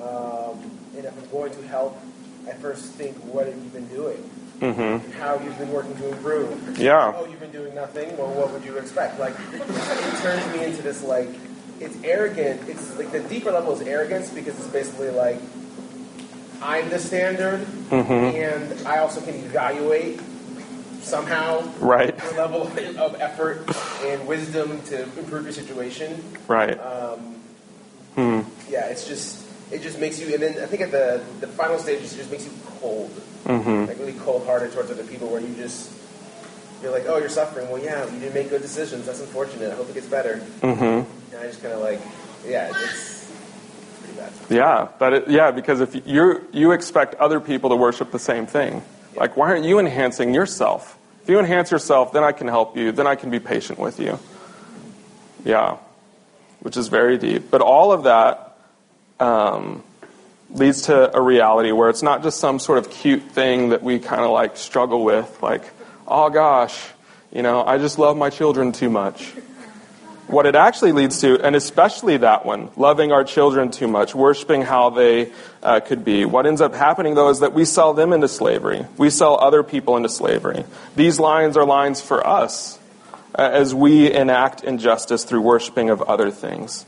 Um, 0.00 0.70
and 0.96 1.04
if 1.04 1.16
I'm 1.16 1.30
going 1.30 1.52
to 1.52 1.62
help, 1.68 1.98
I 2.48 2.52
first 2.52 2.84
think, 2.92 3.16
what 3.18 3.46
have 3.46 3.56
you 3.56 3.70
been 3.70 3.88
doing? 3.88 4.30
Mm-hmm. 4.60 5.12
How 5.12 5.40
you've 5.40 5.58
been 5.58 5.72
working 5.72 5.96
to 5.96 6.08
improve. 6.08 6.78
Yeah. 6.78 7.12
Oh, 7.16 7.24
you've 7.24 7.40
been 7.40 7.50
doing 7.52 7.74
nothing? 7.74 8.16
Well, 8.16 8.28
what 8.28 8.52
would 8.52 8.64
you 8.64 8.76
expect? 8.76 9.18
Like, 9.18 9.34
it 9.52 10.22
turns 10.22 10.46
me 10.54 10.64
into 10.64 10.82
this, 10.82 11.02
like, 11.02 11.28
it's 11.80 11.96
arrogant. 12.04 12.68
It's 12.68 12.96
like 12.98 13.10
the 13.12 13.20
deeper 13.20 13.50
level 13.50 13.72
is 13.72 13.80
arrogance 13.86 14.30
because 14.30 14.56
it's 14.58 14.68
basically 14.68 15.10
like, 15.10 15.40
I'm 16.62 16.88
the 16.90 16.98
standard, 16.98 17.60
Mm-hmm. 17.90 18.12
and 18.36 18.86
I 18.86 18.98
also 18.98 19.20
can 19.20 19.34
evaluate 19.34 20.20
somehow 21.02 21.62
Right. 21.80 22.14
your 22.22 22.34
level 22.34 22.62
of 22.62 23.16
effort 23.20 23.64
and 24.04 24.26
wisdom 24.28 24.80
to 24.82 25.02
improve 25.18 25.44
your 25.44 25.52
situation. 25.52 26.22
Right. 26.46 26.78
Um, 26.78 27.36
Hmm. 28.16 28.40
yeah, 28.68 28.86
it's 28.86 29.06
just 29.06 29.46
it 29.72 29.82
just 29.82 30.00
makes 30.00 30.18
you, 30.20 30.34
and 30.34 30.42
then 30.42 30.62
I 30.62 30.66
think 30.66 30.82
at 30.82 30.90
the 30.90 31.22
the 31.40 31.46
final 31.46 31.78
stage, 31.78 31.98
it 32.02 32.10
just 32.16 32.30
makes 32.30 32.44
you 32.44 32.52
cold, 32.80 33.10
Mm-hmm. 33.46 33.86
like 33.86 33.98
really 33.98 34.12
cold 34.14 34.44
hearted 34.44 34.72
towards 34.72 34.90
other 34.90 35.04
people, 35.04 35.28
where 35.28 35.40
you 35.40 35.54
just 35.54 35.90
you're 36.82 36.92
like, 36.92 37.04
oh, 37.08 37.16
you're 37.18 37.28
suffering. 37.28 37.70
Well, 37.70 37.82
yeah, 37.82 38.04
you 38.12 38.18
didn't 38.20 38.34
make 38.34 38.50
good 38.50 38.62
decisions. 38.62 39.06
That's 39.06 39.20
unfortunate. 39.20 39.70
I 39.72 39.76
hope 39.76 39.88
it 39.88 39.94
gets 39.94 40.06
better. 40.08 40.42
Mm-hmm. 40.60 41.08
I 41.40 41.44
just 41.44 41.62
kind 41.62 41.72
of 41.72 41.80
like, 41.80 42.00
yeah, 42.46 42.68
it's 42.68 43.32
pretty 43.98 44.14
bad. 44.14 44.32
Yeah, 44.50 44.88
but 44.98 45.12
it, 45.14 45.30
yeah, 45.30 45.50
because 45.50 45.80
if 45.80 46.06
you 46.06 46.46
you 46.52 46.72
expect 46.72 47.14
other 47.14 47.40
people 47.40 47.70
to 47.70 47.76
worship 47.76 48.10
the 48.10 48.18
same 48.18 48.46
thing, 48.46 48.82
like 49.16 49.38
why 49.38 49.48
aren't 49.48 49.64
you 49.64 49.78
enhancing 49.78 50.34
yourself? 50.34 50.98
If 51.22 51.30
you 51.30 51.38
enhance 51.38 51.70
yourself, 51.70 52.12
then 52.12 52.24
I 52.24 52.32
can 52.32 52.46
help 52.46 52.76
you. 52.76 52.92
Then 52.92 53.06
I 53.06 53.14
can 53.14 53.30
be 53.30 53.40
patient 53.40 53.78
with 53.78 53.98
you. 53.98 54.18
Yeah, 55.42 55.78
which 56.60 56.76
is 56.76 56.88
very 56.88 57.16
deep. 57.16 57.50
But 57.50 57.62
all 57.62 57.92
of 57.92 58.02
that 58.02 58.58
um, 59.18 59.82
leads 60.50 60.82
to 60.82 61.16
a 61.16 61.22
reality 61.22 61.72
where 61.72 61.88
it's 61.88 62.02
not 62.02 62.22
just 62.22 62.38
some 62.38 62.58
sort 62.58 62.76
of 62.76 62.90
cute 62.90 63.22
thing 63.22 63.70
that 63.70 63.82
we 63.82 63.98
kind 63.98 64.20
of 64.20 64.30
like 64.30 64.58
struggle 64.58 65.04
with, 65.04 65.42
like, 65.42 65.62
oh 66.06 66.28
gosh, 66.28 66.78
you 67.32 67.40
know, 67.40 67.64
I 67.64 67.78
just 67.78 67.98
love 67.98 68.18
my 68.18 68.28
children 68.28 68.72
too 68.72 68.90
much 68.90 69.32
what 70.30 70.46
it 70.46 70.54
actually 70.54 70.92
leads 70.92 71.20
to, 71.20 71.38
and 71.44 71.56
especially 71.56 72.18
that 72.18 72.46
one, 72.46 72.70
loving 72.76 73.12
our 73.12 73.24
children 73.24 73.70
too 73.70 73.88
much, 73.88 74.14
worshiping 74.14 74.62
how 74.62 74.90
they 74.90 75.32
uh, 75.62 75.80
could 75.80 76.04
be. 76.04 76.24
What 76.24 76.46
ends 76.46 76.60
up 76.60 76.74
happening, 76.74 77.14
though, 77.14 77.30
is 77.30 77.40
that 77.40 77.52
we 77.52 77.64
sell 77.64 77.94
them 77.94 78.12
into 78.12 78.28
slavery. 78.28 78.86
We 78.96 79.10
sell 79.10 79.38
other 79.40 79.62
people 79.62 79.96
into 79.96 80.08
slavery. 80.08 80.64
These 80.94 81.18
lines 81.18 81.56
are 81.56 81.64
lines 81.64 82.00
for 82.00 82.24
us 82.26 82.78
uh, 83.34 83.50
as 83.52 83.74
we 83.74 84.12
enact 84.12 84.62
injustice 84.62 85.24
through 85.24 85.40
worshiping 85.40 85.90
of 85.90 86.02
other 86.02 86.30
things. 86.30 86.86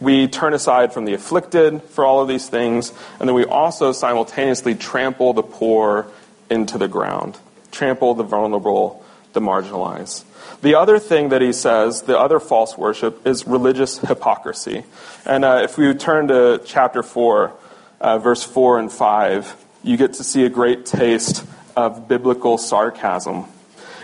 We 0.00 0.28
turn 0.28 0.54
aside 0.54 0.92
from 0.92 1.04
the 1.04 1.14
afflicted 1.14 1.82
for 1.82 2.04
all 2.04 2.22
of 2.22 2.28
these 2.28 2.48
things, 2.48 2.92
and 3.18 3.28
then 3.28 3.34
we 3.34 3.44
also 3.44 3.92
simultaneously 3.92 4.74
trample 4.74 5.34
the 5.34 5.42
poor 5.42 6.06
into 6.48 6.78
the 6.78 6.88
ground, 6.88 7.38
trample 7.70 8.14
the 8.14 8.24
vulnerable, 8.24 9.04
the 9.32 9.40
marginalized. 9.40 10.24
The 10.62 10.74
other 10.74 10.98
thing 10.98 11.30
that 11.30 11.40
he 11.40 11.52
says, 11.52 12.02
the 12.02 12.18
other 12.18 12.38
false 12.38 12.76
worship, 12.76 13.26
is 13.26 13.46
religious 13.46 13.98
hypocrisy. 13.98 14.84
And 15.24 15.44
uh, 15.44 15.60
if 15.64 15.78
we 15.78 15.92
turn 15.94 16.28
to 16.28 16.60
chapter 16.64 17.02
4, 17.02 17.52
uh, 18.00 18.18
verse 18.18 18.42
4 18.42 18.78
and 18.78 18.92
5, 18.92 19.64
you 19.82 19.96
get 19.96 20.14
to 20.14 20.24
see 20.24 20.44
a 20.44 20.50
great 20.50 20.84
taste 20.84 21.44
of 21.76 22.08
biblical 22.08 22.58
sarcasm. 22.58 23.46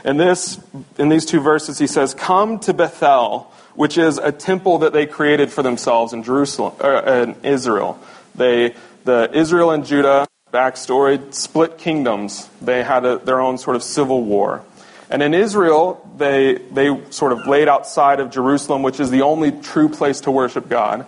In, 0.04 0.16
this, 0.16 0.60
in 0.98 1.08
these 1.08 1.26
two 1.26 1.40
verses, 1.40 1.78
he 1.78 1.86
says, 1.86 2.14
Come 2.14 2.58
to 2.60 2.72
Bethel, 2.72 3.52
which 3.74 3.98
is 3.98 4.18
a 4.18 4.32
temple 4.32 4.78
that 4.78 4.92
they 4.92 5.04
created 5.04 5.50
for 5.50 5.62
themselves 5.62 6.12
in 6.12 6.22
Jerusalem, 6.22 6.74
uh, 6.80 7.02
in 7.24 7.36
Israel. 7.42 7.98
They, 8.34 8.74
the 9.04 9.30
Israel 9.32 9.72
and 9.72 9.84
Judah 9.84 10.26
backstory 10.52 11.34
split 11.34 11.76
kingdoms. 11.76 12.48
They 12.62 12.82
had 12.82 13.04
a, 13.04 13.18
their 13.18 13.40
own 13.40 13.58
sort 13.58 13.76
of 13.76 13.82
civil 13.82 14.22
war. 14.22 14.64
And 15.08 15.22
in 15.22 15.34
Israel, 15.34 16.08
they, 16.16 16.54
they 16.54 17.00
sort 17.10 17.32
of 17.32 17.46
laid 17.46 17.68
outside 17.68 18.18
of 18.20 18.30
Jerusalem, 18.30 18.82
which 18.82 18.98
is 18.98 19.10
the 19.10 19.22
only 19.22 19.52
true 19.52 19.88
place 19.88 20.20
to 20.22 20.30
worship 20.30 20.68
God. 20.68 21.06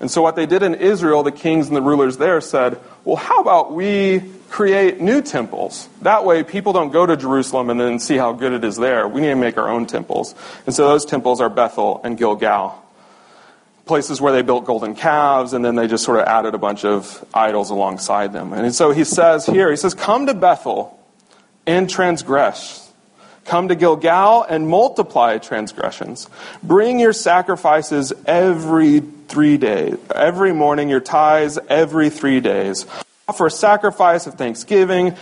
And 0.00 0.10
so, 0.10 0.22
what 0.22 0.36
they 0.36 0.46
did 0.46 0.62
in 0.62 0.74
Israel, 0.74 1.22
the 1.22 1.32
kings 1.32 1.66
and 1.68 1.76
the 1.76 1.82
rulers 1.82 2.18
there 2.18 2.40
said, 2.40 2.78
well, 3.04 3.16
how 3.16 3.40
about 3.40 3.72
we 3.72 4.22
create 4.50 5.00
new 5.00 5.22
temples? 5.22 5.88
That 6.02 6.24
way, 6.24 6.44
people 6.44 6.72
don't 6.72 6.90
go 6.90 7.04
to 7.04 7.16
Jerusalem 7.16 7.68
and 7.70 7.80
then 7.80 7.98
see 7.98 8.16
how 8.16 8.32
good 8.32 8.52
it 8.52 8.64
is 8.64 8.76
there. 8.76 9.08
We 9.08 9.22
need 9.22 9.28
to 9.28 9.36
make 9.36 9.58
our 9.58 9.68
own 9.68 9.86
temples. 9.86 10.34
And 10.66 10.74
so, 10.74 10.86
those 10.88 11.04
temples 11.04 11.40
are 11.40 11.48
Bethel 11.48 12.00
and 12.04 12.16
Gilgal. 12.16 12.84
Places 13.86 14.20
where 14.20 14.32
they 14.32 14.42
built 14.42 14.66
golden 14.66 14.94
calves, 14.94 15.54
and 15.54 15.64
then 15.64 15.74
they 15.74 15.88
just 15.88 16.04
sort 16.04 16.20
of 16.20 16.26
added 16.26 16.54
a 16.54 16.58
bunch 16.58 16.84
of 16.84 17.24
idols 17.32 17.70
alongside 17.70 18.32
them. 18.32 18.52
And 18.52 18.72
so, 18.72 18.92
he 18.92 19.02
says 19.02 19.46
here, 19.46 19.70
he 19.70 19.76
says, 19.76 19.94
Come 19.94 20.26
to 20.26 20.34
Bethel 20.34 20.96
and 21.66 21.90
transgress 21.90 22.87
Come 23.48 23.68
to 23.68 23.74
Gilgal 23.74 24.42
and 24.42 24.68
multiply 24.68 25.38
transgressions. 25.38 26.28
Bring 26.62 27.00
your 27.00 27.14
sacrifices 27.14 28.12
every 28.26 29.00
three 29.00 29.56
days, 29.56 29.96
every 30.14 30.52
morning, 30.52 30.90
your 30.90 31.00
tithes 31.00 31.58
every 31.66 32.10
three 32.10 32.40
days. 32.40 32.84
Offer 33.26 33.46
a 33.46 33.50
sacrifice 33.50 34.26
of 34.26 34.34
thanksgiving 34.34 35.16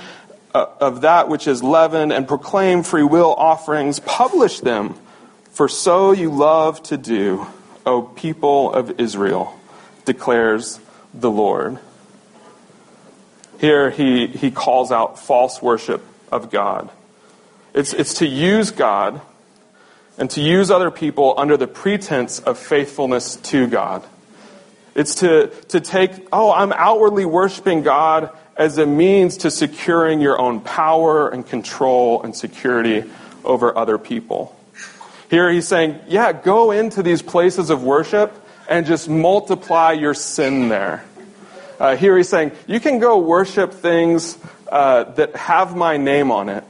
uh, 0.53 0.67
of 0.81 1.03
that 1.03 1.29
which 1.29 1.47
is 1.47 1.63
leavened, 1.63 2.13
and 2.13 2.27
proclaim 2.27 2.83
free 2.83 3.05
will 3.05 3.33
offerings. 3.33 4.01
Publish 4.01 4.59
them, 4.59 4.97
for 5.53 5.69
so 5.69 6.11
you 6.11 6.31
love 6.31 6.83
to 6.85 6.97
do, 6.97 7.47
O 7.85 8.03
people 8.03 8.73
of 8.73 8.99
Israel, 8.99 9.57
declares 10.05 10.81
the 11.15 11.31
Lord. 11.31 11.79
Here 13.61 13.91
he, 13.91 14.27
he 14.27 14.51
calls 14.51 14.91
out 14.91 15.19
false 15.19 15.63
worship 15.63 16.03
of 16.33 16.51
God. 16.51 16.91
It's, 17.77 17.93
it's 17.93 18.15
to 18.15 18.27
use 18.27 18.71
God 18.71 19.21
and 20.17 20.31
to 20.31 20.41
use 20.41 20.71
other 20.71 20.91
people 20.91 21.35
under 21.37 21.59
the 21.59 21.67
pretense 21.67 22.41
of 22.41 22.59
faithfulness 22.59 23.37
to 23.37 23.67
God. 23.67 24.03
It's 24.95 25.17
to, 25.17 25.49
to 25.69 25.81
take, 25.81 26.11
oh, 26.33 26.51
I'm 26.51 26.73
outwardly 26.73 27.27
worshiping 27.27 27.83
God 27.83 28.31
as 28.57 28.79
a 28.79 28.87
means 28.87 29.37
to 29.39 29.51
securing 29.51 30.23
your 30.23 30.41
own 30.41 30.63
power 30.63 31.29
and 31.29 31.47
control 31.47 32.23
and 32.23 32.35
security 32.35 33.05
over 33.45 33.77
other 33.77 33.99
people. 33.99 34.59
Here 35.29 35.51
he's 35.51 35.69
saying, 35.69 36.01
yeah, 36.09 36.33
go 36.33 36.71
into 36.71 37.03
these 37.03 37.21
places 37.21 37.69
of 37.69 37.83
worship 37.83 38.33
and 38.71 38.87
just 38.87 39.07
multiply 39.07 39.93
your 39.93 40.15
sin 40.15 40.71
there. 40.71 41.05
Uh, 41.79 41.95
here 41.95 42.17
he's 42.17 42.31
saying, 42.31 42.53
you 42.67 42.81
can 42.81 43.01
go 43.01 43.19
worship 43.19 43.75
things 43.75 44.39
uh, 44.73 45.05
that 45.05 45.37
have 45.37 45.77
my 45.77 45.99
name 45.99 46.33
on 46.33 46.49
it 46.49 46.65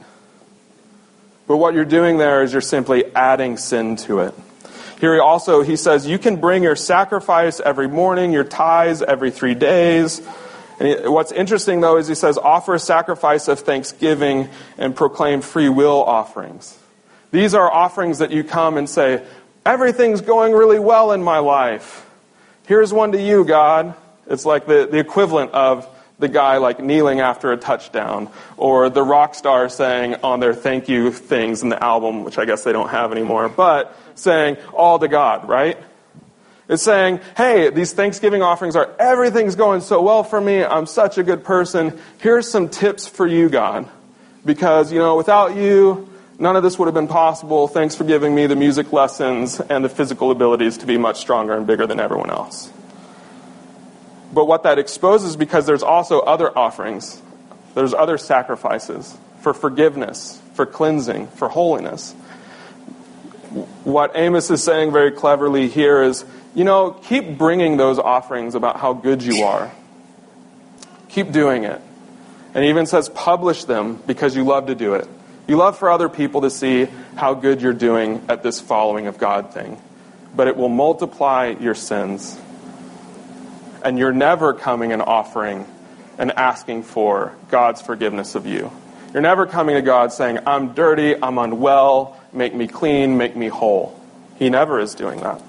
but 1.47 1.57
what 1.57 1.73
you're 1.73 1.85
doing 1.85 2.17
there 2.17 2.43
is 2.43 2.51
you're 2.51 2.61
simply 2.61 3.05
adding 3.15 3.57
sin 3.57 3.95
to 3.97 4.19
it. 4.19 4.33
Here 4.99 5.13
he 5.13 5.19
also 5.19 5.61
he 5.61 5.75
says 5.75 6.07
you 6.07 6.19
can 6.19 6.37
bring 6.37 6.63
your 6.63 6.75
sacrifice 6.75 7.59
every 7.59 7.87
morning, 7.87 8.31
your 8.31 8.43
tithes 8.43 9.01
every 9.01 9.31
three 9.31 9.53
days. 9.53 10.21
And 10.79 11.11
what's 11.11 11.31
interesting 11.31 11.81
though 11.81 11.97
is 11.97 12.07
he 12.07 12.15
says 12.15 12.37
offer 12.37 12.75
a 12.75 12.79
sacrifice 12.79 13.47
of 13.47 13.59
thanksgiving 13.59 14.49
and 14.77 14.95
proclaim 14.95 15.41
free 15.41 15.69
will 15.69 16.03
offerings. 16.03 16.77
These 17.31 17.53
are 17.53 17.71
offerings 17.71 18.19
that 18.19 18.31
you 18.31 18.43
come 18.43 18.77
and 18.77 18.89
say, 18.89 19.23
everything's 19.65 20.21
going 20.21 20.53
really 20.53 20.79
well 20.79 21.11
in 21.11 21.21
my 21.23 21.39
life. 21.39 22.09
Here's 22.67 22.93
one 22.93 23.11
to 23.11 23.21
you, 23.21 23.43
God. 23.43 23.95
It's 24.27 24.45
like 24.45 24.65
the, 24.65 24.87
the 24.89 24.97
equivalent 24.97 25.51
of 25.51 25.87
the 26.19 26.27
guy 26.27 26.57
like 26.57 26.79
kneeling 26.79 27.19
after 27.19 27.51
a 27.51 27.57
touchdown, 27.57 28.29
or 28.57 28.89
the 28.89 29.03
rock 29.03 29.35
star 29.35 29.69
saying 29.69 30.15
on 30.23 30.39
their 30.39 30.53
thank 30.53 30.89
you 30.89 31.11
things 31.11 31.61
in 31.61 31.69
the 31.69 31.83
album, 31.83 32.23
which 32.23 32.37
I 32.37 32.45
guess 32.45 32.63
they 32.63 32.71
don't 32.71 32.89
have 32.89 33.11
anymore, 33.11 33.49
but 33.49 33.95
saying 34.15 34.57
all 34.73 34.97
to 34.99 35.07
God, 35.07 35.47
right? 35.47 35.77
It's 36.69 36.83
saying, 36.83 37.21
hey, 37.37 37.69
these 37.69 37.93
Thanksgiving 37.93 38.41
offerings 38.41 38.75
are 38.75 38.93
everything's 38.99 39.55
going 39.55 39.81
so 39.81 40.01
well 40.01 40.23
for 40.23 40.41
me. 40.41 40.63
I'm 40.63 40.85
such 40.85 41.17
a 41.17 41.23
good 41.23 41.45
person. 41.45 41.97
Here's 42.17 42.49
some 42.49 42.67
tips 42.67 43.07
for 43.07 43.25
you, 43.25 43.47
God. 43.47 43.87
Because, 44.43 44.91
you 44.91 44.99
know, 44.99 45.15
without 45.15 45.55
you, 45.55 46.09
none 46.39 46.57
of 46.57 46.63
this 46.63 46.77
would 46.77 46.85
have 46.85 46.93
been 46.93 47.07
possible. 47.07 47.69
Thanks 47.69 47.95
for 47.95 48.03
giving 48.03 48.35
me 48.35 48.47
the 48.47 48.55
music 48.55 48.91
lessons 48.91 49.61
and 49.61 49.83
the 49.83 49.89
physical 49.89 50.29
abilities 50.29 50.77
to 50.79 50.85
be 50.85 50.97
much 50.97 51.19
stronger 51.19 51.53
and 51.53 51.65
bigger 51.65 51.87
than 51.87 52.01
everyone 52.01 52.31
else. 52.31 52.69
But 54.33 54.45
what 54.45 54.63
that 54.63 54.77
exposes, 54.79 55.35
because 55.35 55.65
there's 55.65 55.83
also 55.83 56.19
other 56.19 56.55
offerings, 56.57 57.21
there's 57.75 57.93
other 57.93 58.17
sacrifices 58.17 59.17
for 59.41 59.53
forgiveness, 59.53 60.41
for 60.53 60.65
cleansing, 60.65 61.27
for 61.27 61.47
holiness. 61.49 62.13
What 63.83 64.11
Amos 64.15 64.49
is 64.51 64.63
saying 64.63 64.91
very 64.91 65.11
cleverly 65.11 65.69
here 65.69 66.01
is, 66.03 66.25
you 66.53 66.63
know, 66.63 66.91
keep 66.91 67.37
bringing 67.37 67.77
those 67.77 67.99
offerings 67.99 68.55
about 68.55 68.79
how 68.79 68.93
good 68.93 69.23
you 69.23 69.43
are. 69.43 69.71
Keep 71.09 71.31
doing 71.31 71.63
it. 71.63 71.81
And 72.53 72.63
he 72.63 72.69
even 72.69 72.85
says, 72.85 73.09
publish 73.09 73.63
them 73.63 74.01
because 74.07 74.35
you 74.35 74.43
love 74.43 74.67
to 74.67 74.75
do 74.75 74.95
it. 74.95 75.07
You 75.47 75.55
love 75.55 75.77
for 75.77 75.89
other 75.89 76.09
people 76.09 76.41
to 76.41 76.49
see 76.49 76.87
how 77.15 77.33
good 77.33 77.61
you're 77.61 77.73
doing 77.73 78.25
at 78.27 78.43
this 78.43 78.59
following 78.59 79.07
of 79.07 79.17
God 79.17 79.53
thing. 79.53 79.81
But 80.35 80.47
it 80.47 80.57
will 80.57 80.69
multiply 80.69 81.55
your 81.59 81.75
sins 81.75 82.37
and 83.83 83.97
you're 83.99 84.13
never 84.13 84.53
coming 84.53 84.91
and 84.91 85.01
offering 85.01 85.65
and 86.17 86.31
asking 86.31 86.83
for 86.83 87.33
God's 87.49 87.81
forgiveness 87.81 88.35
of 88.35 88.45
you. 88.45 88.71
You're 89.13 89.21
never 89.21 89.45
coming 89.45 89.75
to 89.75 89.81
God 89.81 90.11
saying, 90.11 90.39
I'm 90.45 90.73
dirty, 90.73 91.15
I'm 91.21 91.37
unwell, 91.37 92.19
make 92.33 92.53
me 92.53 92.67
clean, 92.67 93.17
make 93.17 93.35
me 93.35 93.47
whole. 93.47 93.99
He 94.37 94.49
never 94.49 94.79
is 94.79 94.95
doing 94.95 95.21
that. 95.21 95.41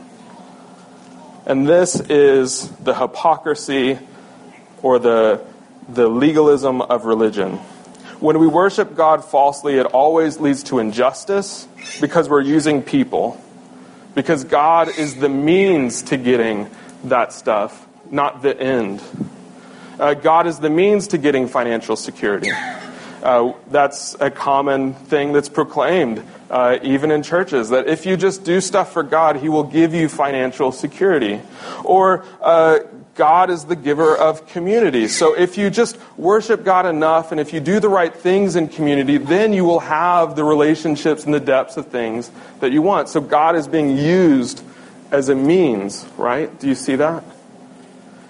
And 1.47 1.67
this 1.67 1.99
is 1.99 2.69
the 2.69 2.95
hypocrisy 2.95 3.99
or 4.83 4.99
the, 4.99 5.45
the 5.89 6.07
legalism 6.07 6.83
of 6.83 7.05
religion. 7.05 7.59
When 8.21 8.39
we 8.39 8.47
worship 8.47 8.95
God 8.95 9.25
falsely, 9.25 9.77
it 9.77 9.87
always 9.87 10.39
leads 10.39 10.65
to 10.65 10.79
injustice 10.79 11.67
because 12.01 12.29
we're 12.29 12.43
using 12.43 12.83
people. 12.83 13.41
Because 14.15 14.45
God 14.45 14.89
is 14.89 15.17
the 15.17 15.29
means 15.29 16.03
to 16.03 16.17
getting 16.17 16.69
that 17.05 17.33
stuff 17.33 17.88
not 18.11 18.43
the 18.43 18.59
end. 18.59 19.03
Uh, 19.99 20.15
God 20.15 20.47
is 20.47 20.59
the 20.61 20.71
means 20.71 21.09
to 21.09 21.19
getting 21.19 21.49
financial 21.49 21.97
security. 21.97 22.51
Uh, 23.23 23.53
that's 23.71 24.15
a 24.21 24.31
common 24.31 24.95
thing 24.95 25.33
that's 25.33 25.49
proclaimed, 25.49 26.23
uh, 26.51 26.79
even 26.83 27.11
in 27.11 27.23
churches, 27.23 27.71
that 27.71 27.89
if 27.89 28.07
you 28.07 28.17
just 28.17 28.45
do 28.45 28.61
stuff 28.61 28.93
for 28.93 29.03
God, 29.03 29.37
He 29.37 29.49
will 29.49 29.65
give 29.65 29.93
you 29.93 30.09
financial 30.09 30.71
security. 30.71 31.41
Or 31.85 32.25
uh, 32.41 32.79
God 33.17 33.51
is 33.51 33.65
the 33.65 33.75
giver 33.75 34.17
of 34.17 34.47
community. 34.47 35.09
So 35.09 35.35
if 35.37 35.59
you 35.59 35.71
just 35.71 35.99
worship 36.17 36.65
God 36.65 36.87
enough 36.87 37.33
and 37.33 37.41
if 37.41 37.53
you 37.53 37.59
do 37.59 37.81
the 37.81 37.89
right 37.89 38.15
things 38.15 38.55
in 38.55 38.69
community, 38.69 39.19
then 39.19 39.53
you 39.53 39.65
will 39.65 39.81
have 39.81 40.37
the 40.37 40.45
relationships 40.45 41.25
and 41.25 41.35
the 41.35 41.41
depths 41.41 41.77
of 41.77 41.89
things 41.89 42.31
that 42.61 42.71
you 42.71 42.81
want. 42.81 43.09
So 43.09 43.21
God 43.21 43.57
is 43.57 43.67
being 43.67 43.99
used 43.99 44.63
as 45.11 45.29
a 45.29 45.35
means, 45.35 46.07
right? 46.17 46.57
Do 46.61 46.69
you 46.69 46.77
see 46.77 46.95
that? 46.95 47.25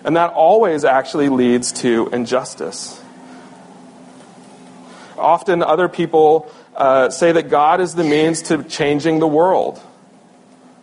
And 0.08 0.16
that 0.16 0.30
always 0.30 0.86
actually 0.86 1.28
leads 1.28 1.70
to 1.82 2.08
injustice. 2.14 2.98
Often, 5.18 5.62
other 5.62 5.86
people 5.86 6.50
uh, 6.74 7.10
say 7.10 7.32
that 7.32 7.50
God 7.50 7.82
is 7.82 7.94
the 7.94 8.04
means 8.04 8.40
to 8.44 8.62
changing 8.62 9.18
the 9.18 9.26
world. 9.26 9.78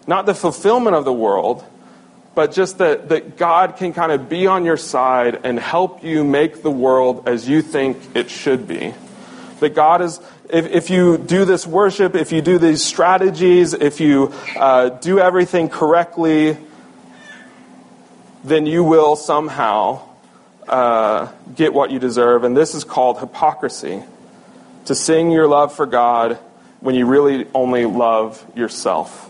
Not 0.06 0.28
the 0.28 0.36
fulfillment 0.36 0.96
of 0.96 1.06
the 1.06 1.12
world, 1.12 1.66
but 2.36 2.52
just 2.52 2.78
that, 2.78 3.10
that 3.10 3.36
God 3.36 3.78
can 3.78 3.94
kind 3.94 4.12
of 4.12 4.30
be 4.30 4.46
on 4.46 4.64
your 4.64 4.78
side 4.78 5.40
and 5.44 5.60
help 5.60 6.04
you 6.04 6.24
make 6.24 6.62
the 6.62 6.70
world 6.70 7.28
as 7.28 7.50
you 7.50 7.64
think 7.64 7.98
it 8.16 8.30
should 8.30 8.68
be. 8.68 8.94
That 9.60 9.74
God 9.74 10.04
is, 10.04 10.20
if, 10.52 10.68
if 10.68 10.92
you 10.92 11.18
do 11.18 11.46
this 11.46 11.66
worship, 11.66 12.14
if 12.14 12.32
you 12.32 12.44
do 12.44 12.60
these 12.60 12.84
strategies, 12.84 13.74
if 13.74 14.00
you 14.00 14.32
uh, 14.56 14.90
do 14.90 15.18
everything 15.18 15.68
correctly, 15.68 16.58
then 18.46 18.68
you 18.68 18.84
will 18.84 19.16
somehow 19.16 20.02
uh, 20.68 21.28
get 21.56 21.74
what 21.74 21.92
you 21.92 22.00
deserve. 22.00 22.44
And 22.44 22.56
this 22.56 22.76
is 22.76 22.84
called 22.84 23.20
hypocrisy 23.20 24.04
to 24.86 24.96
sing 24.96 25.32
your 25.32 25.48
love 25.48 25.74
for 25.74 25.86
God 25.86 26.38
when 26.80 26.94
you 26.94 27.08
really 27.08 27.48
only 27.56 27.86
love 27.86 28.44
yourself. 28.56 29.26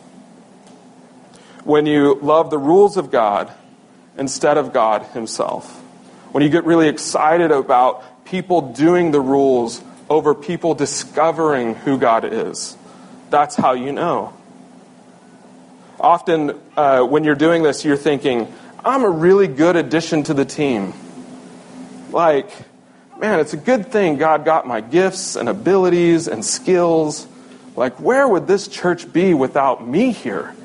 When 1.64 1.86
you 1.86 2.16
love 2.16 2.50
the 2.50 2.58
rules 2.58 2.98
of 2.98 3.10
God 3.10 3.52
instead 4.18 4.58
of 4.58 4.74
God 4.74 5.04
Himself. 5.14 5.70
When 6.32 6.44
you 6.44 6.50
get 6.50 6.66
really 6.66 6.90
excited 6.90 7.52
about 7.52 8.26
people 8.26 8.74
doing 8.74 9.12
the 9.12 9.22
rules 9.22 9.82
over 10.10 10.36
people 10.36 10.76
discovering 10.76 11.76
who 11.76 11.98
God 11.98 12.26
is. 12.26 12.76
That's 13.30 13.56
how 13.56 13.74
you 13.74 13.94
know. 13.94 14.34
Often, 16.00 16.60
uh, 16.76 17.04
when 17.04 17.24
you're 17.24 17.36
doing 17.36 17.64
this, 17.64 17.86
you're 17.86 17.96
thinking, 17.98 18.54
I'm 18.86 19.04
a 19.04 19.10
really 19.10 19.48
good 19.48 19.76
addition 19.76 20.22
to 20.26 20.36
the 20.36 20.46
team. 20.46 20.94
Like, 22.12 22.52
man, 23.20 23.40
it's 23.40 23.54
a 23.54 23.58
good 23.58 23.92
thing 23.92 24.18
God 24.18 24.46
got 24.46 24.68
my 24.68 24.80
gifts 24.80 25.36
and 25.36 25.50
abilities 25.50 26.28
and 26.28 26.46
skills. 26.46 27.26
Like, 27.76 28.00
where 28.00 28.28
would 28.28 28.46
this 28.46 28.68
church 28.68 29.12
be 29.12 29.34
without 29.34 29.86
me 29.86 30.12
here? 30.12 30.56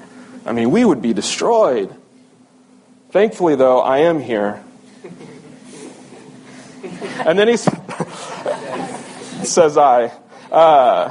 I 0.44 0.52
mean, 0.52 0.70
we 0.70 0.84
would 0.84 1.00
be 1.00 1.14
destroyed. 1.14 1.96
Thankfully, 3.10 3.56
though, 3.56 3.80
I 3.80 4.00
am 4.00 4.20
here. 4.20 4.62
And 7.24 7.38
then 7.38 7.48
he 7.48 7.56
says, 9.46 9.78
I. 9.78 10.12
Uh, 10.52 11.10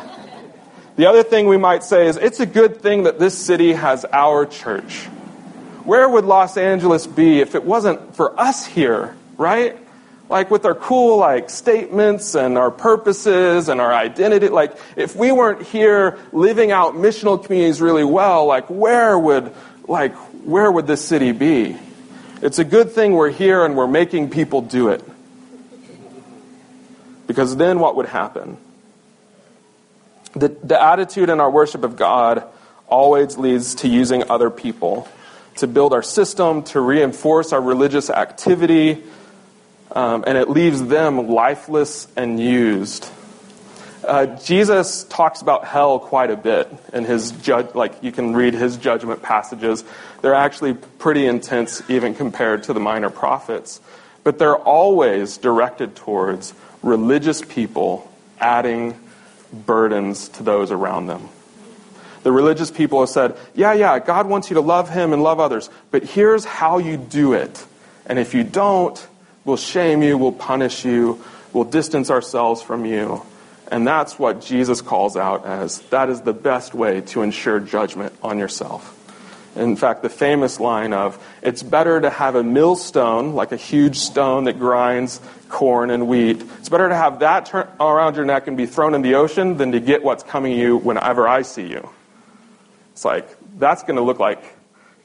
the 0.95 1.07
other 1.07 1.24
thing 1.24 1.47
we 1.47 1.57
might 1.57 1.84
say 1.84 2.05
is 2.05 2.18
it's 2.18 2.39
a 2.39 2.45
good 2.45 2.82
thing 2.82 3.03
that 3.03 3.18
this 3.18 3.36
city 3.36 3.74
has 3.74 4.05
our 4.05 4.45
church. 4.45 5.07
Where 5.84 6.08
would 6.08 6.26
Los 6.26 6.58
Angeles 6.58 7.08
be 7.08 7.40
if 7.40 7.56
it 7.56 7.64
wasn't 7.64 8.16
for 8.16 8.40
us 8.40 8.66
here, 8.66 9.16
right? 9.38 9.78
Like 10.30 10.52
with 10.52 10.66
our 10.66 10.76
cool 10.76 11.18
like 11.18 11.50
statements 11.50 12.36
and 12.36 12.58
our 12.58 12.70
purposes 12.70 13.70
and 13.70 13.82
our 13.82 13.92
identity, 13.92 14.50
like 14.50 14.78
if 14.96 15.16
we 15.16 15.32
weren't 15.32 15.64
here 15.64 16.20
living 16.32 16.72
out 16.72 16.94
missional 16.94 17.44
communities 17.44 17.82
really 17.82 18.04
well, 18.04 18.46
like 18.46 18.70
where 18.70 19.18
would 19.18 19.54
like 19.88 20.14
where 20.46 20.72
would 20.72 20.86
this 20.86 21.04
city 21.04 21.32
be? 21.32 21.78
It's 22.42 22.60
a 22.60 22.64
good 22.64 22.92
thing 22.92 23.14
we're 23.14 23.32
here 23.32 23.66
and 23.66 23.76
we're 23.76 23.88
making 23.88 24.30
people 24.30 24.62
do 24.62 24.90
it. 24.90 25.04
Because 27.28 27.56
then 27.58 27.80
what 27.80 27.96
would 27.96 28.08
happen? 28.08 28.58
The, 30.34 30.50
the 30.50 30.82
attitude 30.82 31.30
in 31.30 31.40
our 31.40 31.50
worship 31.50 31.84
of 31.84 31.96
God 31.96 32.44
always 32.88 33.38
leads 33.38 33.76
to 33.76 33.88
using 33.88 34.30
other 34.30 34.50
people 34.50 35.08
to 35.60 35.68
build 35.68 35.93
our 35.93 36.03
system, 36.03 36.64
to 36.64 36.80
reinforce 36.80 37.53
our 37.53 37.62
religious 37.62 38.10
activity, 38.10 39.03
um, 39.91 40.24
and 40.28 40.38
it 40.38 40.49
leaves 40.49 40.84
them 40.84 41.30
lifeless 41.30 42.07
and 42.16 42.39
used. 42.39 43.10
Uh, 44.03 44.26
Jesus 44.38 45.03
talks 45.03 45.41
about 45.41 45.66
hell 45.66 45.99
quite 45.99 46.32
a 46.32 46.38
bit 46.38 46.72
in 46.93 47.05
his. 47.05 47.47
Like 47.47 48.01
you 48.01 48.12
can 48.12 48.34
read 48.34 48.53
his 48.53 48.78
judgment 48.78 49.22
passages; 49.22 49.84
they're 50.22 50.36
actually 50.36 50.74
pretty 50.74 51.26
intense, 51.26 51.82
even 51.89 52.16
compared 52.16 52.64
to 52.64 52.74
the 52.74 52.80
minor 52.80 53.10
prophets. 53.10 53.82
But 54.24 54.39
they're 54.39 54.55
always 54.55 55.38
directed 55.38 55.95
towards 55.95 56.53
religious 56.82 57.41
people 57.41 58.10
adding 58.39 58.97
burdens 59.51 60.30
to 60.30 60.43
those 60.43 60.72
around 60.72 61.07
them. 61.07 61.30
The 62.24 62.32
religious 62.32 62.72
people 62.72 63.00
have 63.00 63.10
said, 63.10 63.38
Yeah, 63.54 63.74
yeah, 63.74 64.00
God 64.00 64.28
wants 64.28 64.50
you 64.50 64.56
to 64.56 64.62
love 64.62 64.90
Him 64.90 65.14
and 65.14 65.24
love 65.24 65.40
others, 65.40 65.70
but 65.92 66.04
here's 66.04 66.46
how 66.46 66.78
you 66.78 66.98
do 66.98 67.34
it. 67.34 67.66
And 68.06 68.20
if 68.20 68.34
you 68.34 68.44
don't, 68.44 69.08
we'll 69.46 69.58
shame 69.58 70.02
you, 70.02 70.18
we'll 70.18 70.32
punish 70.32 70.84
you, 70.84 71.24
we'll 71.54 71.64
distance 71.64 72.10
ourselves 72.10 72.62
from 72.62 72.86
you. 72.86 73.22
And 73.72 73.86
that's 73.86 74.18
what 74.18 74.42
Jesus 74.42 74.82
calls 74.82 75.16
out 75.16 75.46
as 75.46 75.80
that 75.90 76.10
is 76.10 76.22
the 76.22 76.34
best 76.34 76.74
way 76.74 77.02
to 77.02 77.22
ensure 77.22 77.60
judgment 77.60 78.14
on 78.24 78.40
yourself. 78.40 78.96
In 79.56 79.76
fact, 79.76 80.02
the 80.02 80.10
famous 80.10 80.60
line 80.60 80.94
of, 80.94 81.24
it's 81.42 81.64
better 81.64 82.00
to 82.00 82.10
have 82.10 82.36
a 82.36 82.44
millstone, 82.44 83.34
like 83.34 83.52
a 83.52 83.58
huge 83.58 83.98
stone 83.98 84.46
that 84.46 84.60
grinds 84.60 85.20
corn 85.50 85.90
and 85.90 86.08
wheat. 86.08 86.42
It's 86.60 86.70
better 86.70 86.88
to 86.90 86.96
have 86.96 87.20
that 87.20 87.54
around 87.80 88.16
your 88.16 88.26
neck 88.26 88.48
and 88.48 88.56
be 88.56 88.66
thrown 88.66 88.96
in 88.96 89.02
the 89.02 89.16
ocean 89.16 89.58
than 89.58 89.72
to 89.74 89.80
get 89.80 90.04
what's 90.04 90.24
coming 90.24 90.58
you 90.58 90.78
whenever 90.78 91.28
I 91.28 91.42
see 91.42 91.68
you. 91.68 91.90
It's 93.00 93.06
like, 93.06 93.30
that's 93.58 93.84
going 93.84 93.95
to 93.95 94.02
look 94.02 94.20
like, 94.20 94.43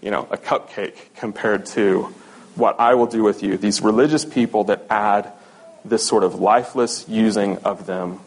you 0.00 0.10
know, 0.10 0.26
a 0.32 0.36
cupcake 0.36 0.96
compared 1.14 1.66
to 1.66 2.12
what 2.56 2.80
I 2.80 2.94
will 2.94 3.06
do 3.06 3.22
with 3.22 3.44
you. 3.44 3.56
These 3.56 3.82
religious 3.82 4.24
people 4.24 4.64
that 4.64 4.84
add 4.90 5.32
this 5.84 6.04
sort 6.04 6.24
of 6.24 6.34
lifeless 6.34 7.08
using 7.08 7.58
of 7.58 7.86
them. 7.86 8.18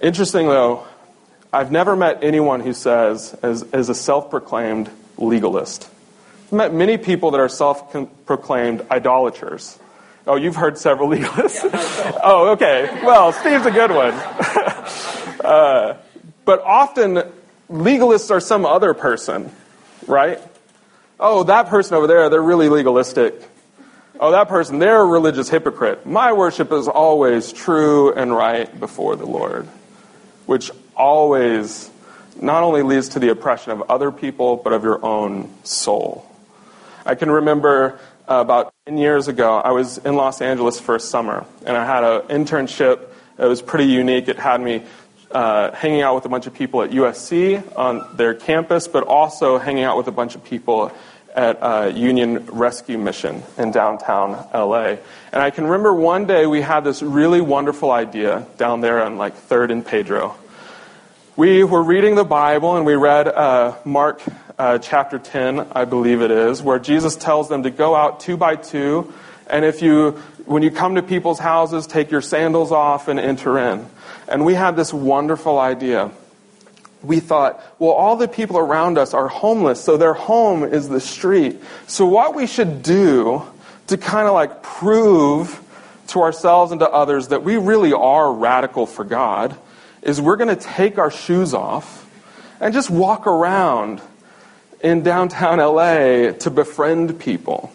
Interesting, 0.00 0.46
though, 0.46 0.86
I've 1.52 1.72
never 1.72 1.96
met 1.96 2.22
anyone 2.22 2.60
who 2.60 2.72
says, 2.72 3.36
as, 3.42 3.64
as 3.72 3.88
a 3.88 3.96
self 3.96 4.30
proclaimed 4.30 4.88
legalist. 5.16 5.90
I've 6.46 6.52
met 6.52 6.72
many 6.72 6.98
people 6.98 7.32
that 7.32 7.40
are 7.40 7.48
self 7.48 7.92
proclaimed 8.26 8.86
idolaters. 8.92 9.76
Oh, 10.24 10.36
you've 10.36 10.54
heard 10.54 10.78
several 10.78 11.08
legalists? 11.16 11.68
oh, 12.22 12.50
okay. 12.50 13.00
Well, 13.04 13.32
Steve's 13.32 13.66
a 13.66 13.72
good 13.72 13.90
one. 13.90 14.12
uh, 15.44 15.96
but 16.44 16.60
often, 16.60 17.32
legalists 17.70 18.30
are 18.30 18.40
some 18.40 18.64
other 18.64 18.94
person, 18.94 19.50
right? 20.06 20.40
Oh, 21.20 21.44
that 21.44 21.68
person 21.68 21.96
over 21.96 22.06
there, 22.06 22.28
they're 22.30 22.42
really 22.42 22.68
legalistic. 22.68 23.42
Oh, 24.20 24.32
that 24.32 24.48
person, 24.48 24.78
they're 24.78 25.00
a 25.00 25.06
religious 25.06 25.48
hypocrite. 25.48 26.06
My 26.06 26.32
worship 26.32 26.72
is 26.72 26.88
always 26.88 27.52
true 27.52 28.12
and 28.12 28.34
right 28.34 28.78
before 28.80 29.16
the 29.16 29.26
Lord, 29.26 29.66
which 30.46 30.70
always 30.96 31.90
not 32.40 32.62
only 32.62 32.82
leads 32.82 33.10
to 33.10 33.18
the 33.18 33.30
oppression 33.30 33.72
of 33.72 33.82
other 33.90 34.10
people, 34.10 34.56
but 34.56 34.72
of 34.72 34.84
your 34.84 35.04
own 35.04 35.52
soul. 35.64 36.24
I 37.04 37.14
can 37.14 37.30
remember 37.30 37.98
uh, 38.28 38.34
about 38.36 38.72
10 38.86 38.98
years 38.98 39.28
ago, 39.28 39.56
I 39.56 39.70
was 39.70 39.98
in 39.98 40.14
Los 40.14 40.40
Angeles 40.40 40.78
for 40.78 40.96
a 40.96 41.00
summer, 41.00 41.46
and 41.64 41.76
I 41.76 41.84
had 41.84 42.04
an 42.04 42.44
internship. 42.44 43.00
It 43.38 43.44
was 43.44 43.62
pretty 43.62 43.86
unique. 43.86 44.28
It 44.28 44.38
had 44.38 44.60
me 44.60 44.82
uh, 45.30 45.72
hanging 45.72 46.02
out 46.02 46.14
with 46.14 46.24
a 46.24 46.28
bunch 46.28 46.46
of 46.46 46.54
people 46.54 46.82
at 46.82 46.90
USC 46.90 47.62
on 47.76 48.16
their 48.16 48.34
campus, 48.34 48.88
but 48.88 49.04
also 49.04 49.58
hanging 49.58 49.84
out 49.84 49.96
with 49.96 50.08
a 50.08 50.12
bunch 50.12 50.34
of 50.34 50.44
people 50.44 50.92
at 51.34 51.62
uh, 51.62 51.92
Union 51.94 52.46
Rescue 52.46 52.98
Mission 52.98 53.42
in 53.56 53.70
downtown 53.70 54.32
LA. 54.52 54.96
And 55.32 55.42
I 55.42 55.50
can 55.50 55.64
remember 55.64 55.94
one 55.94 56.26
day 56.26 56.46
we 56.46 56.62
had 56.62 56.84
this 56.84 57.02
really 57.02 57.40
wonderful 57.40 57.90
idea 57.90 58.46
down 58.56 58.80
there 58.80 59.02
on 59.02 59.18
like 59.18 59.36
3rd 59.48 59.70
and 59.72 59.86
Pedro 59.86 60.36
we 61.38 61.62
were 61.62 61.84
reading 61.84 62.16
the 62.16 62.24
Bible 62.24 62.76
and 62.76 62.84
we 62.84 62.96
read 62.96 63.28
uh, 63.28 63.76
Mark 63.84 64.20
uh, 64.58 64.78
chapter 64.78 65.20
10, 65.20 65.68
I 65.70 65.84
believe 65.84 66.20
it 66.20 66.32
is, 66.32 66.60
where 66.60 66.80
Jesus 66.80 67.14
tells 67.14 67.48
them 67.48 67.62
to 67.62 67.70
go 67.70 67.94
out 67.94 68.18
two 68.18 68.36
by 68.36 68.56
two. 68.56 69.14
And 69.46 69.64
if 69.64 69.80
you, 69.80 70.20
when 70.46 70.64
you 70.64 70.72
come 70.72 70.96
to 70.96 71.02
people's 71.02 71.38
houses, 71.38 71.86
take 71.86 72.10
your 72.10 72.22
sandals 72.22 72.72
off 72.72 73.06
and 73.06 73.20
enter 73.20 73.56
in. 73.56 73.86
And 74.28 74.44
we 74.44 74.54
had 74.54 74.76
this 74.76 74.92
wonderful 74.92 75.58
idea. 75.58 76.10
We 77.02 77.20
thought, 77.20 77.62
well, 77.78 77.92
all 77.92 78.16
the 78.16 78.28
people 78.28 78.58
around 78.58 78.98
us 78.98 79.14
are 79.14 79.28
homeless, 79.28 79.82
so 79.82 79.96
their 79.96 80.14
home 80.14 80.64
is 80.64 80.88
the 80.88 81.00
street. 81.00 81.60
So 81.86 82.06
what 82.06 82.34
we 82.34 82.46
should 82.46 82.82
do 82.82 83.42
to 83.86 83.96
kind 83.96 84.28
of 84.28 84.34
like 84.34 84.62
prove 84.62 85.62
to 86.08 86.22
ourselves 86.22 86.72
and 86.72 86.80
to 86.80 86.90
others 86.90 87.28
that 87.28 87.42
we 87.42 87.56
really 87.56 87.92
are 87.92 88.32
radical 88.32 88.86
for 88.86 89.04
God 89.04 89.56
is 90.02 90.20
we're 90.20 90.36
going 90.36 90.54
to 90.54 90.62
take 90.62 90.98
our 90.98 91.10
shoes 91.10 91.54
off 91.54 92.06
and 92.60 92.74
just 92.74 92.90
walk 92.90 93.26
around 93.26 94.00
in 94.80 95.02
downtown 95.02 95.58
LA 95.58 96.32
to 96.32 96.50
befriend 96.50 97.18
people. 97.18 97.72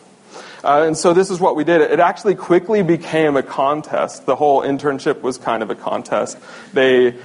Uh, 0.64 0.86
and 0.88 0.98
so 0.98 1.14
this 1.14 1.30
is 1.30 1.40
what 1.40 1.56
we 1.56 1.64
did. 1.64 1.82
It 1.82 2.00
actually 2.00 2.36
quickly 2.36 2.84
became 2.84 3.36
a 3.36 3.44
contest. 3.44 4.26
The 4.26 4.36
whole 4.36 4.62
internship 4.62 5.22
was 5.22 5.38
kind 5.38 5.62
of 5.62 5.70
a 5.70 5.76
contest. 5.76 6.38
They, 6.74 7.16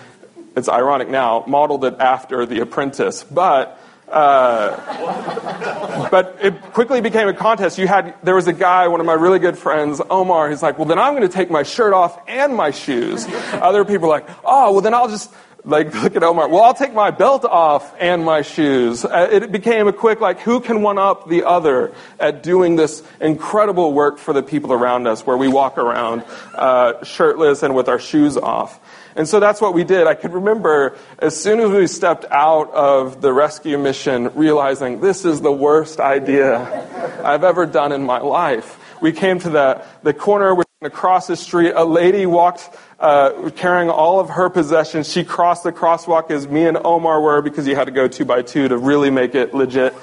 it's 0.56 0.68
ironic 0.68 1.08
now, 1.08 1.44
modeled 1.46 1.84
it 1.84 1.94
after 2.00 2.46
The 2.46 2.60
Apprentice, 2.60 3.22
but 3.24 3.80
uh, 4.10 6.08
but 6.10 6.38
it 6.40 6.60
quickly 6.72 7.02
became 7.02 7.28
a 7.28 7.34
contest. 7.34 7.76
You 7.78 7.86
had 7.86 8.14
there 8.22 8.34
was 8.34 8.46
a 8.46 8.54
guy, 8.54 8.88
one 8.88 9.00
of 9.00 9.06
my 9.06 9.12
really 9.12 9.38
good 9.38 9.58
friends, 9.58 10.00
Omar. 10.08 10.48
He's 10.48 10.62
like, 10.62 10.78
well, 10.78 10.88
then 10.88 10.98
I'm 10.98 11.14
going 11.14 11.28
to 11.28 11.32
take 11.32 11.50
my 11.50 11.62
shirt 11.62 11.92
off 11.92 12.18
and 12.26 12.54
my 12.54 12.70
shoes. 12.70 13.26
Other 13.52 13.84
people 13.84 14.06
are 14.06 14.20
like, 14.20 14.28
oh, 14.44 14.72
well, 14.72 14.80
then 14.80 14.94
I'll 14.94 15.08
just 15.08 15.30
like 15.68 15.94
look 16.02 16.16
at 16.16 16.22
Omar. 16.24 16.48
Well, 16.48 16.62
I'll 16.62 16.74
take 16.74 16.94
my 16.94 17.10
belt 17.10 17.44
off 17.44 17.94
and 18.00 18.24
my 18.24 18.42
shoes. 18.42 19.04
Uh, 19.04 19.28
it 19.30 19.52
became 19.52 19.86
a 19.86 19.92
quick 19.92 20.20
like, 20.20 20.40
who 20.40 20.60
can 20.60 20.82
one 20.82 20.98
up 20.98 21.28
the 21.28 21.44
other 21.44 21.94
at 22.18 22.42
doing 22.42 22.76
this 22.76 23.02
incredible 23.20 23.92
work 23.92 24.18
for 24.18 24.32
the 24.32 24.42
people 24.42 24.72
around 24.72 25.06
us, 25.06 25.26
where 25.26 25.36
we 25.36 25.48
walk 25.48 25.78
around 25.78 26.24
uh, 26.54 27.04
shirtless 27.04 27.62
and 27.62 27.74
with 27.74 27.88
our 27.88 27.98
shoes 27.98 28.36
off. 28.36 28.80
And 29.14 29.28
so 29.28 29.40
that's 29.40 29.60
what 29.60 29.74
we 29.74 29.84
did. 29.84 30.06
I 30.06 30.14
could 30.14 30.32
remember 30.32 30.96
as 31.18 31.38
soon 31.38 31.60
as 31.60 31.70
we 31.70 31.86
stepped 31.86 32.24
out 32.30 32.72
of 32.72 33.20
the 33.20 33.32
rescue 33.32 33.76
mission, 33.76 34.30
realizing 34.34 35.00
this 35.00 35.24
is 35.24 35.40
the 35.40 35.52
worst 35.52 36.00
idea 36.00 37.22
I've 37.24 37.44
ever 37.44 37.66
done 37.66 37.92
in 37.92 38.04
my 38.04 38.20
life. 38.20 38.78
We 39.02 39.12
came 39.12 39.38
to 39.40 39.50
the, 39.50 39.84
the 40.02 40.14
corner, 40.14 40.54
we're 40.54 40.64
across 40.82 41.26
the 41.26 41.34
street. 41.34 41.72
A 41.74 41.84
lady 41.84 42.24
walked 42.24 42.70
uh, 42.98 43.50
carrying 43.56 43.90
all 43.90 44.20
of 44.20 44.30
her 44.30 44.50
possessions. 44.50 45.10
She 45.10 45.24
crossed 45.24 45.62
the 45.62 45.72
crosswalk 45.72 46.30
as 46.30 46.48
me 46.48 46.66
and 46.66 46.76
Omar 46.84 47.20
were 47.20 47.42
because 47.42 47.66
you 47.66 47.76
had 47.76 47.84
to 47.84 47.92
go 47.92 48.08
two 48.08 48.24
by 48.24 48.42
two 48.42 48.68
to 48.68 48.76
really 48.76 49.10
make 49.10 49.34
it 49.34 49.54
legit. 49.54 49.94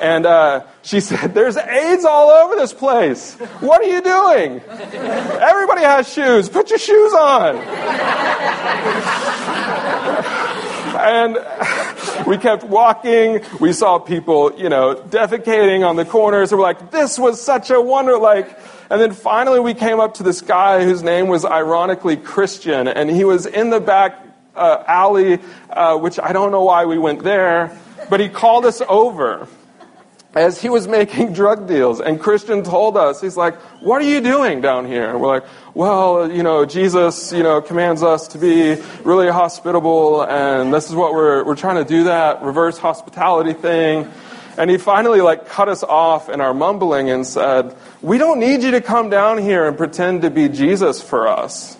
And 0.00 0.26
uh, 0.26 0.64
she 0.82 1.00
said, 1.08 1.34
There's 1.34 1.56
AIDS 1.56 2.04
all 2.04 2.30
over 2.30 2.54
this 2.56 2.72
place. 2.72 3.34
What 3.60 3.80
are 3.82 3.88
you 3.88 4.00
doing? 4.02 4.60
Everybody 4.60 5.82
has 5.82 6.12
shoes. 6.12 6.48
Put 6.48 6.70
your 6.70 6.78
shoes 6.78 7.12
on. 7.12 7.56
And 10.94 11.36
we 12.26 12.38
kept 12.38 12.64
walking. 12.64 13.40
We 13.60 13.72
saw 13.72 13.98
people, 13.98 14.58
you 14.58 14.68
know, 14.68 14.94
defecating 14.94 15.86
on 15.86 15.96
the 15.96 16.04
corners. 16.04 16.52
And 16.52 16.58
we're 16.58 16.64
like, 16.64 16.90
This 16.90 17.18
was 17.18 17.40
such 17.40 17.70
a 17.70 17.80
wonder. 17.80 18.18
Like, 18.18 18.58
and 18.90 19.00
then 19.00 19.12
finally 19.12 19.60
we 19.60 19.74
came 19.74 20.00
up 20.00 20.14
to 20.14 20.22
this 20.22 20.40
guy 20.40 20.84
whose 20.84 21.02
name 21.02 21.28
was 21.28 21.44
ironically 21.44 22.16
Christian. 22.16 22.88
And 22.88 23.10
he 23.10 23.24
was 23.24 23.46
in 23.46 23.70
the 23.70 23.80
back 23.80 24.18
uh, 24.54 24.84
alley, 24.86 25.40
uh, 25.70 25.98
which 25.98 26.18
I 26.20 26.32
don't 26.32 26.52
know 26.52 26.64
why 26.64 26.84
we 26.84 26.98
went 26.98 27.22
there. 27.22 27.78
But 28.08 28.20
he 28.20 28.28
called 28.28 28.66
us 28.66 28.82
over 28.88 29.48
as 30.34 30.60
he 30.60 30.68
was 30.68 30.88
making 30.88 31.32
drug 31.34 31.68
deals. 31.68 32.00
And 32.00 32.20
Christian 32.20 32.62
told 32.62 32.96
us, 32.96 33.20
he's 33.20 33.36
like, 33.36 33.56
what 33.80 34.02
are 34.02 34.06
you 34.06 34.20
doing 34.20 34.60
down 34.60 34.86
here? 34.86 35.08
And 35.08 35.20
we're 35.20 35.28
like, 35.28 35.44
well, 35.74 36.30
you 36.30 36.42
know, 36.42 36.64
Jesus, 36.64 37.32
you 37.32 37.42
know, 37.42 37.60
commands 37.60 38.02
us 38.02 38.28
to 38.28 38.38
be 38.38 38.76
really 39.02 39.28
hospitable, 39.28 40.22
and 40.22 40.72
this 40.72 40.88
is 40.88 40.94
what 40.94 41.12
we're, 41.12 41.44
we're 41.44 41.56
trying 41.56 41.76
to 41.76 41.84
do 41.84 42.04
that 42.04 42.42
reverse 42.42 42.78
hospitality 42.78 43.52
thing. 43.52 44.10
And 44.56 44.70
he 44.70 44.78
finally, 44.78 45.20
like, 45.20 45.48
cut 45.48 45.68
us 45.68 45.82
off 45.82 46.28
in 46.28 46.40
our 46.40 46.54
mumbling 46.54 47.10
and 47.10 47.26
said, 47.26 47.76
we 48.02 48.18
don't 48.18 48.38
need 48.38 48.62
you 48.62 48.72
to 48.72 48.80
come 48.80 49.10
down 49.10 49.38
here 49.38 49.66
and 49.66 49.76
pretend 49.76 50.22
to 50.22 50.30
be 50.30 50.48
Jesus 50.48 51.02
for 51.02 51.26
us. 51.26 51.76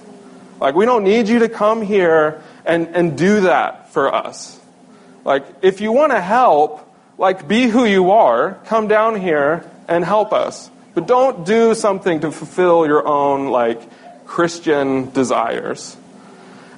Like, 0.60 0.74
we 0.74 0.84
don't 0.84 1.04
need 1.04 1.28
you 1.28 1.40
to 1.40 1.48
come 1.48 1.82
here 1.82 2.42
and, 2.64 2.88
and 2.88 3.16
do 3.16 3.42
that 3.42 3.92
for 3.92 4.12
us. 4.12 4.58
Like, 5.24 5.44
if 5.62 5.80
you 5.80 5.92
want 5.92 6.12
to 6.12 6.20
help, 6.20 6.84
like, 7.18 7.46
be 7.46 7.68
who 7.68 7.84
you 7.84 8.10
are, 8.10 8.54
come 8.66 8.88
down 8.88 9.20
here 9.20 9.68
and 9.88 10.04
help 10.04 10.32
us. 10.32 10.70
But 10.94 11.06
don't 11.06 11.44
do 11.44 11.74
something 11.74 12.20
to 12.20 12.30
fulfill 12.30 12.86
your 12.86 13.06
own, 13.06 13.48
like, 13.48 13.80
Christian 14.26 15.10
desires. 15.10 15.96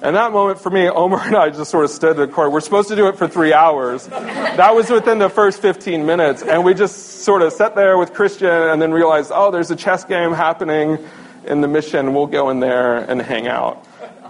And 0.01 0.15
that 0.15 0.31
moment 0.31 0.59
for 0.59 0.69
me, 0.69 0.87
Omar 0.89 1.25
and 1.25 1.35
I 1.35 1.49
just 1.49 1.71
sort 1.71 1.85
of 1.85 1.91
stood 1.91 2.11
in 2.11 2.17
the 2.17 2.27
corner. 2.27 2.49
We're 2.49 2.61
supposed 2.61 2.89
to 2.89 2.95
do 2.95 3.07
it 3.07 3.17
for 3.17 3.27
three 3.27 3.53
hours. 3.53 4.07
That 4.07 4.75
was 4.75 4.89
within 4.89 5.19
the 5.19 5.29
first 5.29 5.61
15 5.61 6.05
minutes. 6.05 6.43
And 6.43 6.63
we 6.63 6.73
just 6.73 7.21
sort 7.23 7.41
of 7.41 7.53
sat 7.53 7.75
there 7.75 7.97
with 7.97 8.13
Christian 8.13 8.49
and 8.49 8.81
then 8.81 8.91
realized, 8.91 9.31
oh, 9.33 9.51
there's 9.51 9.71
a 9.71 9.75
chess 9.75 10.03
game 10.03 10.33
happening 10.33 10.97
in 11.45 11.61
the 11.61 11.67
mission. 11.67 12.13
We'll 12.13 12.27
go 12.27 12.49
in 12.49 12.59
there 12.59 12.97
and 12.97 13.21
hang 13.21 13.47
out. 13.47 13.85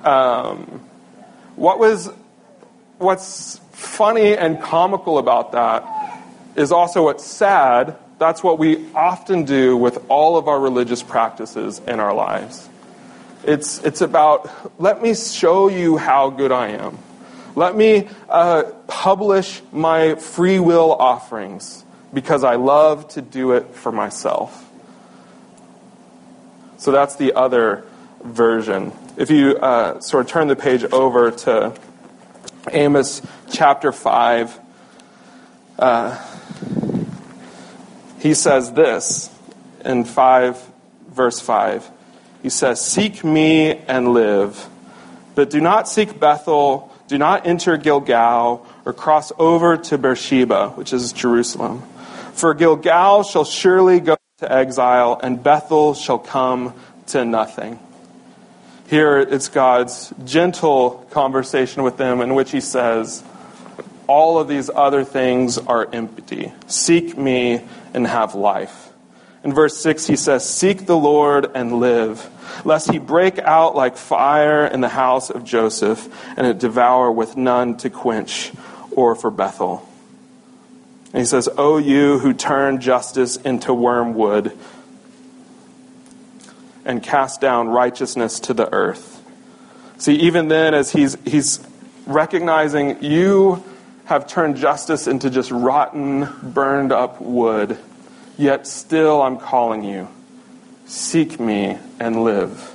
Um, 0.06 0.86
what 1.56 1.80
was, 1.80 2.10
what's 2.98 3.60
funny 3.78 4.36
and 4.36 4.60
comical 4.60 5.20
about 5.20 5.52
that 5.52 5.86
is 6.56 6.72
also 6.72 7.04
what's 7.04 7.24
sad. 7.24 7.96
That's 8.18 8.44
what 8.44 8.58
we 8.58 8.92
often 8.94 9.46
do 9.46 9.78
with 9.78 10.04
all 10.10 10.36
of 10.36 10.48
our 10.48 10.60
religious 10.60 11.04
practices 11.04 11.80
in 11.88 12.00
our 12.00 12.14
lives. 12.14 12.68
It's, 13.44 13.78
it's 13.84 14.02
about, 14.02 14.50
let 14.82 15.02
me 15.02 15.14
show 15.14 15.70
you 15.70 15.98
how 15.98 16.32
good 16.32 16.52
I 16.52 16.70
am. 16.70 16.98
Let 17.56 17.76
me 17.76 18.10
uh, 18.28 18.64
publish 18.88 19.62
my 19.72 20.16
free 20.16 20.60
will 20.60 20.92
offerings 20.92 21.86
because 22.12 22.44
I 22.44 22.56
love 22.56 23.08
to 23.10 23.22
do 23.22 23.52
it 23.52 23.76
for 23.76 23.92
myself. 23.92 24.68
So 26.78 26.92
that's 26.92 27.16
the 27.16 27.34
other 27.34 27.86
version. 28.24 28.92
If 29.18 29.30
you 29.30 29.58
uh, 29.58 30.00
sort 30.00 30.26
of 30.26 30.32
turn 30.32 30.48
the 30.48 30.56
page 30.56 30.84
over 30.86 31.30
to 31.32 31.74
Amos 32.72 33.22
chapter 33.52 33.92
5, 33.92 34.60
uh, 35.80 36.26
he 38.20 38.34
says 38.34 38.74
this 38.74 39.30
in 39.86 40.04
5, 40.04 40.72
verse 41.10 41.40
5. 41.40 41.90
He 42.44 42.50
says, 42.50 42.82
Seek 42.82 43.24
me 43.24 43.78
and 43.88 44.14
live, 44.14 44.68
but 45.36 45.50
do 45.50 45.62
not 45.62 45.88
seek 45.88 46.20
Bethel, 46.20 46.94
do 47.08 47.18
not 47.18 47.48
enter 47.48 47.78
Gilgal, 47.78 48.66
or 48.86 48.94
cross 48.94 49.32
over 49.38 49.78
to 49.78 49.98
Beersheba, 49.98 50.70
which 50.70 50.94
is 50.94 51.14
Jerusalem. 51.14 51.84
For 52.34 52.54
Gilgal 52.54 53.24
shall 53.24 53.46
surely 53.46 54.00
go 54.00 54.18
to 54.40 54.52
exile, 54.52 55.20
and 55.22 55.42
Bethel 55.42 55.94
shall 55.94 56.20
come 56.20 56.74
to 57.08 57.26
nothing. 57.26 57.80
Here 58.88 59.20
it's 59.20 59.50
God's 59.50 60.14
gentle 60.24 61.06
conversation 61.12 61.84
with 61.84 61.98
them 61.98 62.22
in 62.22 62.36
which 62.36 62.52
he 62.52 62.62
says, 62.62 63.22
All 64.08 64.40
of 64.40 64.48
these 64.48 64.70
other 64.74 65.04
things 65.04 65.58
are 65.58 65.90
empty. 65.92 66.54
Seek 66.68 67.18
me 67.18 67.66
and 67.94 68.08
have 68.08 68.34
life. 68.34 68.94
In 69.44 69.54
verse 69.54 69.76
6, 69.76 70.08
he 70.08 70.16
says, 70.16 70.48
Seek 70.48 70.86
the 70.86 70.96
Lord 70.96 71.52
and 71.54 71.82
live, 71.82 72.30
lest 72.64 72.90
he 72.90 72.98
break 72.98 73.40
out 73.40 73.76
like 73.76 73.98
fire 73.98 74.66
in 74.66 74.80
the 74.80 74.88
house 74.88 75.30
of 75.30 75.44
Joseph, 75.44 76.08
and 76.38 76.48
it 76.48 76.58
devour 76.58 77.12
with 77.12 77.36
none 77.36 77.76
to 77.78 77.90
quench 77.90 78.54
or 78.92 79.16
for 79.16 79.30
Bethel. 79.30 79.86
And 81.12 81.20
he 81.20 81.26
says, 81.26 81.50
O 81.58 81.78
you 81.78 82.20
who 82.20 82.34
turn 82.34 82.80
justice 82.80 83.36
into 83.36 83.74
wormwood, 83.74 84.58
and 86.88 87.04
cast 87.04 87.42
down 87.42 87.68
righteousness 87.68 88.40
to 88.40 88.54
the 88.54 88.74
earth. 88.74 89.22
See, 89.98 90.16
even 90.16 90.48
then, 90.48 90.74
as 90.74 90.92
he's, 90.92 91.18
he's 91.26 91.60
recognizing 92.06 93.04
you 93.04 93.64
have 94.06 94.26
turned 94.26 94.56
justice 94.56 95.06
into 95.06 95.30
just 95.30 95.52
rotten, 95.52 96.30
burned 96.42 96.94
up 96.94 97.20
wood, 97.20 97.78
yet 98.38 98.66
still 98.66 99.22
I'm 99.22 99.38
calling 99.38 99.84
you. 99.84 100.08
Seek 100.86 101.42
me 101.42 101.78
and 102.00 102.24
live. 102.24 102.74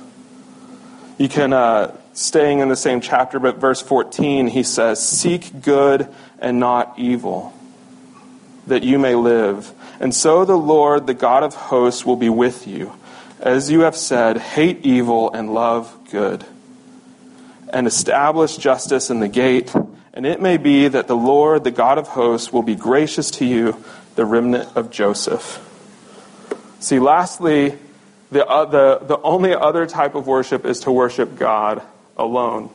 You 1.17 1.27
can, 1.27 1.51
uh, 1.51 1.97
staying 2.13 2.59
in 2.59 2.69
the 2.69 2.75
same 2.75 3.01
chapter, 3.01 3.39
but 3.39 3.57
verse 3.57 3.81
14, 3.81 4.45
he 4.47 4.61
says, 4.61 5.01
Seek 5.01 5.63
good 5.63 6.07
and 6.37 6.59
not 6.59 6.99
evil, 6.99 7.51
that 8.67 8.83
you 8.83 8.99
may 8.99 9.15
live. 9.15 9.73
And 9.99 10.13
so 10.13 10.45
the 10.45 10.57
Lord, 10.57 11.07
the 11.07 11.15
God 11.15 11.41
of 11.41 11.55
hosts, 11.55 12.05
will 12.05 12.15
be 12.15 12.29
with 12.29 12.67
you 12.67 12.93
as 13.43 13.69
you 13.69 13.81
have 13.81 13.95
said, 13.95 14.37
hate 14.37 14.85
evil 14.85 15.31
and 15.33 15.53
love 15.53 15.95
good, 16.09 16.45
and 17.73 17.85
establish 17.85 18.55
justice 18.55 19.09
in 19.09 19.19
the 19.19 19.27
gate. 19.27 19.75
And 20.13 20.25
it 20.25 20.41
may 20.41 20.55
be 20.55 20.87
that 20.87 21.07
the 21.07 21.15
Lord, 21.15 21.65
the 21.65 21.71
God 21.71 21.97
of 21.97 22.07
hosts, 22.07 22.53
will 22.53 22.61
be 22.61 22.75
gracious 22.75 23.31
to 23.31 23.45
you, 23.45 23.83
the 24.15 24.23
remnant 24.23 24.69
of 24.77 24.91
Joseph. 24.91 25.59
See, 26.79 26.99
lastly, 26.99 27.77
the, 28.31 28.45
uh, 28.47 28.65
the, 28.65 28.99
the 28.99 29.19
only 29.19 29.53
other 29.53 29.87
type 29.87 30.15
of 30.15 30.25
worship 30.25 30.65
is 30.65 30.81
to 30.81 30.91
worship 30.91 31.37
God 31.37 31.81
alone. 32.15 32.69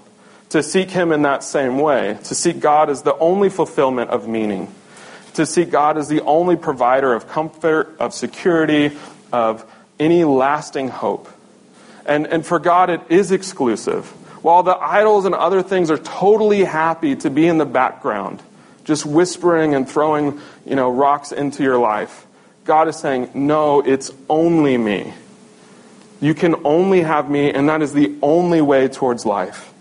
To 0.50 0.62
seek 0.62 0.90
Him 0.90 1.12
in 1.12 1.22
that 1.22 1.42
same 1.42 1.78
way. 1.78 2.18
To 2.24 2.34
seek 2.34 2.60
God 2.60 2.90
as 2.90 3.02
the 3.02 3.16
only 3.16 3.48
fulfillment 3.48 4.10
of 4.10 4.28
meaning. 4.28 4.70
To 5.34 5.46
seek 5.46 5.70
God 5.70 5.96
as 5.96 6.08
the 6.08 6.20
only 6.22 6.56
provider 6.56 7.14
of 7.14 7.28
comfort, 7.28 7.96
of 7.98 8.12
security, 8.12 8.98
of 9.32 9.64
any 9.98 10.24
lasting 10.24 10.88
hope. 10.88 11.28
And, 12.06 12.26
and 12.26 12.44
for 12.44 12.58
God, 12.58 12.90
it 12.90 13.00
is 13.08 13.32
exclusive. 13.32 14.06
While 14.42 14.62
the 14.62 14.76
idols 14.76 15.24
and 15.24 15.34
other 15.34 15.62
things 15.62 15.90
are 15.90 15.98
totally 15.98 16.64
happy 16.64 17.16
to 17.16 17.30
be 17.30 17.46
in 17.46 17.58
the 17.58 17.66
background, 17.66 18.42
just 18.84 19.04
whispering 19.04 19.74
and 19.74 19.88
throwing 19.88 20.40
you 20.64 20.76
know, 20.76 20.90
rocks 20.90 21.32
into 21.32 21.62
your 21.62 21.78
life, 21.78 22.26
God 22.64 22.88
is 22.88 22.96
saying, 22.96 23.30
No, 23.34 23.80
it's 23.80 24.10
only 24.28 24.78
me. 24.78 25.12
You 26.20 26.34
can 26.34 26.56
only 26.64 27.02
have 27.02 27.30
me, 27.30 27.52
and 27.52 27.68
that 27.68 27.82
is 27.82 27.92
the 27.92 28.16
only 28.22 28.60
way 28.60 28.88
towards 28.88 29.24
life. 29.24 29.72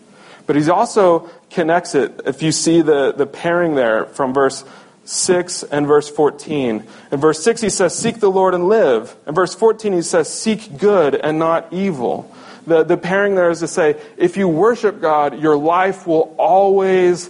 But 0.46 0.56
he 0.56 0.70
also 0.70 1.30
connects 1.50 1.96
it. 1.96 2.22
If 2.26 2.42
you 2.42 2.52
see 2.52 2.82
the, 2.82 3.12
the 3.12 3.26
pairing 3.26 3.76
there 3.76 4.06
from 4.06 4.34
verse 4.34 4.64
6 5.08 5.64
and 5.64 5.88
verse 5.88 6.10
14. 6.10 6.86
In 7.12 7.20
verse 7.20 7.42
6, 7.42 7.62
he 7.62 7.70
says, 7.70 7.98
Seek 7.98 8.20
the 8.20 8.30
Lord 8.30 8.54
and 8.54 8.68
live. 8.68 9.16
In 9.26 9.34
verse 9.34 9.56
14, 9.56 9.94
he 9.94 10.02
says, 10.02 10.32
Seek 10.32 10.78
good 10.78 11.16
and 11.16 11.40
not 11.40 11.72
evil. 11.72 12.30
The, 12.68 12.84
the 12.84 12.98
pairing 12.98 13.36
there 13.36 13.50
is 13.50 13.62
to 13.62 13.70
say, 13.70 14.02
if 14.18 14.36
you 14.36 14.50
worship 14.50 15.00
God, 15.00 15.40
your 15.40 15.56
life 15.56 16.06
will 16.06 16.36
always 16.38 17.30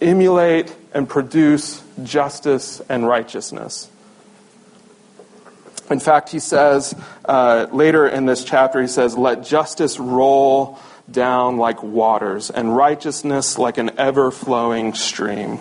emulate 0.00 0.74
and 0.94 1.06
produce 1.06 1.82
justice 2.02 2.80
and 2.88 3.06
righteousness. 3.06 3.90
In 5.90 6.00
fact, 6.00 6.30
he 6.30 6.38
says 6.38 6.94
uh, 7.26 7.66
later 7.70 8.08
in 8.08 8.24
this 8.24 8.42
chapter, 8.42 8.80
he 8.80 8.88
says, 8.88 9.18
Let 9.18 9.44
justice 9.44 9.98
roll 9.98 10.78
down 11.10 11.58
like 11.58 11.82
waters, 11.82 12.48
and 12.48 12.74
righteousness 12.74 13.58
like 13.58 13.76
an 13.76 13.98
ever 13.98 14.30
flowing 14.30 14.94
stream 14.94 15.58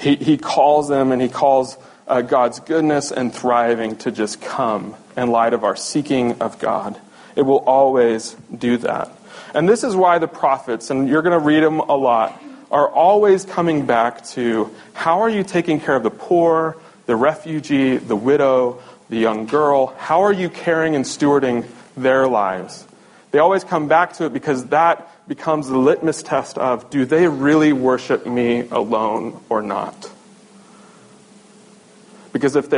he, 0.00 0.16
he 0.16 0.36
calls 0.36 0.88
them 0.88 1.12
and 1.12 1.20
he 1.20 1.28
calls 1.28 1.76
uh, 2.06 2.22
God's 2.22 2.60
goodness 2.60 3.12
and 3.12 3.34
thriving 3.34 3.96
to 3.96 4.10
just 4.10 4.40
come 4.40 4.94
in 5.16 5.30
light 5.30 5.52
of 5.52 5.64
our 5.64 5.76
seeking 5.76 6.40
of 6.40 6.58
God. 6.58 6.98
It 7.36 7.42
will 7.42 7.58
always 7.58 8.34
do 8.56 8.78
that. 8.78 9.12
And 9.54 9.68
this 9.68 9.84
is 9.84 9.94
why 9.94 10.18
the 10.18 10.28
prophets, 10.28 10.90
and 10.90 11.08
you're 11.08 11.22
going 11.22 11.38
to 11.38 11.44
read 11.44 11.62
them 11.62 11.80
a 11.80 11.96
lot, 11.96 12.40
are 12.70 12.88
always 12.88 13.44
coming 13.44 13.86
back 13.86 14.24
to 14.26 14.74
how 14.92 15.20
are 15.20 15.28
you 15.30 15.42
taking 15.42 15.80
care 15.80 15.96
of 15.96 16.02
the 16.02 16.10
poor, 16.10 16.76
the 17.06 17.16
refugee, 17.16 17.96
the 17.96 18.16
widow, 18.16 18.80
the 19.08 19.16
young 19.16 19.46
girl? 19.46 19.94
How 19.98 20.22
are 20.22 20.32
you 20.32 20.50
caring 20.50 20.94
and 20.94 21.04
stewarding 21.04 21.66
their 21.96 22.26
lives? 22.28 22.86
They 23.30 23.38
always 23.38 23.64
come 23.64 23.88
back 23.88 24.14
to 24.14 24.26
it 24.26 24.32
because 24.32 24.66
that 24.66 25.10
becomes 25.28 25.68
the 25.68 25.78
litmus 25.78 26.22
test 26.22 26.58
of 26.58 26.90
do 26.90 27.04
they 27.04 27.28
really 27.28 27.72
worship 27.72 28.26
me 28.26 28.66
alone 28.70 29.38
or 29.48 29.62
not? 29.62 30.10
Because 32.32 32.56
if, 32.56 32.72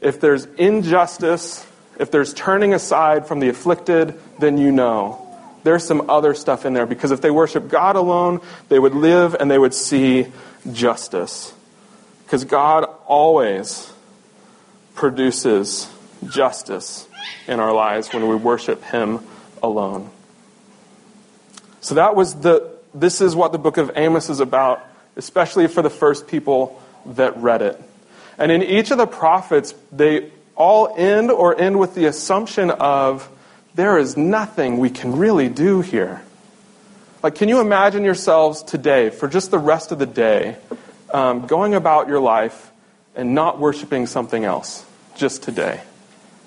if 0.00 0.20
there's 0.20 0.44
injustice, 0.44 1.66
if 1.98 2.10
there's 2.10 2.32
turning 2.32 2.74
aside 2.74 3.26
from 3.26 3.40
the 3.40 3.48
afflicted, 3.48 4.18
then 4.38 4.56
you 4.56 4.70
know 4.70 5.22
there's 5.64 5.84
some 5.84 6.08
other 6.08 6.32
stuff 6.32 6.64
in 6.64 6.74
there. 6.74 6.86
Because 6.86 7.10
if 7.10 7.20
they 7.20 7.30
worship 7.30 7.68
God 7.68 7.96
alone, 7.96 8.40
they 8.68 8.78
would 8.78 8.94
live 8.94 9.34
and 9.34 9.50
they 9.50 9.58
would 9.58 9.74
see 9.74 10.26
justice. 10.72 11.52
Because 12.24 12.44
God 12.44 12.84
always 13.06 13.92
produces 14.94 15.88
justice 16.28 17.08
in 17.48 17.60
our 17.60 17.72
lives 17.72 18.12
when 18.12 18.28
we 18.28 18.36
worship 18.36 18.82
Him 18.84 19.20
alone. 19.62 20.10
So 21.86 21.94
that 21.94 22.16
was 22.16 22.34
the, 22.34 22.68
this 22.94 23.20
is 23.20 23.36
what 23.36 23.52
the 23.52 23.58
book 23.58 23.76
of 23.76 23.92
Amos 23.94 24.28
is 24.28 24.40
about, 24.40 24.84
especially 25.14 25.68
for 25.68 25.82
the 25.82 25.88
first 25.88 26.26
people 26.26 26.82
that 27.14 27.36
read 27.36 27.62
it. 27.62 27.80
And 28.38 28.50
in 28.50 28.60
each 28.64 28.90
of 28.90 28.98
the 28.98 29.06
prophets, 29.06 29.72
they 29.92 30.32
all 30.56 30.92
end 30.98 31.30
or 31.30 31.56
end 31.56 31.78
with 31.78 31.94
the 31.94 32.06
assumption 32.06 32.72
of 32.72 33.30
there 33.76 33.98
is 33.98 34.16
nothing 34.16 34.78
we 34.78 34.90
can 34.90 35.16
really 35.16 35.48
do 35.48 35.80
here. 35.80 36.22
Like, 37.22 37.36
can 37.36 37.48
you 37.48 37.60
imagine 37.60 38.02
yourselves 38.02 38.64
today, 38.64 39.10
for 39.10 39.28
just 39.28 39.52
the 39.52 39.58
rest 39.60 39.92
of 39.92 40.00
the 40.00 40.06
day, 40.06 40.56
um, 41.14 41.46
going 41.46 41.76
about 41.76 42.08
your 42.08 42.18
life 42.18 42.72
and 43.14 43.32
not 43.32 43.60
worshiping 43.60 44.06
something 44.06 44.44
else 44.44 44.84
just 45.14 45.44
today? 45.44 45.82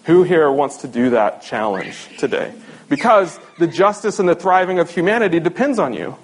Who 0.04 0.24
here 0.24 0.52
wants 0.52 0.78
to 0.82 0.90
do 0.90 1.12
that 1.12 1.44
challenge 1.44 2.18
today? 2.18 2.52
Because 2.90 3.40
the 3.60 3.68
justice 3.68 4.20
and 4.20 4.28
the 4.28 4.36
thriving 4.36 4.80
of 4.80 4.90
humanity 4.90 5.40
depends 5.40 5.80
on 5.80 5.94
you, 5.94 6.18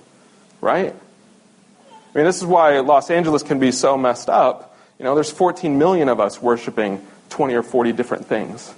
right? 0.62 0.94
I 0.94 2.18
mean, 2.18 2.26
this 2.26 2.38
is 2.38 2.46
why 2.46 2.80
Los 2.80 3.12
Angeles 3.12 3.44
can 3.44 3.60
be 3.60 3.72
so 3.72 3.98
messed 3.98 4.30
up. 4.30 4.76
You 4.98 5.06
know, 5.06 5.14
there's 5.14 5.32
14 5.32 5.78
million 5.78 6.10
of 6.10 6.20
us 6.20 6.42
worshiping 6.42 7.06
20 7.30 7.54
or 7.54 7.64
40 7.64 7.92
different 7.92 8.26
things. 8.26 8.74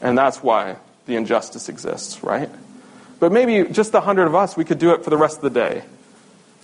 And 0.00 0.16
that's 0.16 0.42
why 0.42 0.76
the 1.06 1.16
injustice 1.16 1.68
exists, 1.68 2.22
right? 2.22 2.50
But 3.18 3.32
maybe 3.32 3.68
just 3.70 3.92
the 3.92 4.00
hundred 4.00 4.26
of 4.26 4.34
us, 4.34 4.56
we 4.56 4.64
could 4.64 4.78
do 4.78 4.92
it 4.92 5.04
for 5.04 5.10
the 5.10 5.16
rest 5.16 5.36
of 5.36 5.42
the 5.42 5.50
day. 5.50 5.82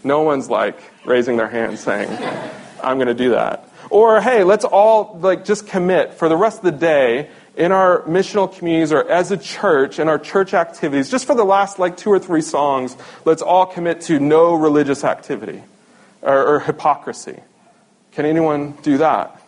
No 0.05 0.23
one's 0.23 0.49
like 0.49 0.79
raising 1.05 1.37
their 1.37 1.49
hand 1.49 1.79
saying, 1.79 2.09
I'm 2.83 2.99
going 2.99 3.09
to 3.09 3.15
do 3.15 3.31
that. 3.31 3.69
Or, 3.91 4.21
hey, 4.21 4.45
let's 4.45 4.65
all 4.65 5.19
like 5.21 5.45
just 5.45 5.67
commit 5.67 6.15
for 6.15 6.29
the 6.29 6.37
rest 6.37 6.59
of 6.59 6.65
the 6.65 6.73
day 6.73 7.31
in 7.57 7.73
our 7.73 8.03
missional 8.03 8.55
communities 8.55 8.93
or 8.93 9.09
as 9.11 9.31
a 9.31 9.37
church 9.37 9.99
in 9.99 10.09
our 10.09 10.19
church 10.19 10.53
activities, 10.53 11.11
just 11.11 11.27
for 11.27 11.35
the 11.35 11.45
last 11.45 11.79
like 11.79 11.97
two 11.97 12.11
or 12.11 12.19
three 12.19 12.43
songs, 12.43 12.97
let's 13.25 13.43
all 13.43 13.65
commit 13.65 14.03
to 14.03 14.21
no 14.21 14.55
religious 14.55 15.05
activity 15.05 15.63
or, 16.21 16.57
or 16.57 16.61
hypocrisy. 16.61 17.41
Can 18.13 18.27
anyone 18.27 18.73
do 18.83 18.99
that? 18.99 19.43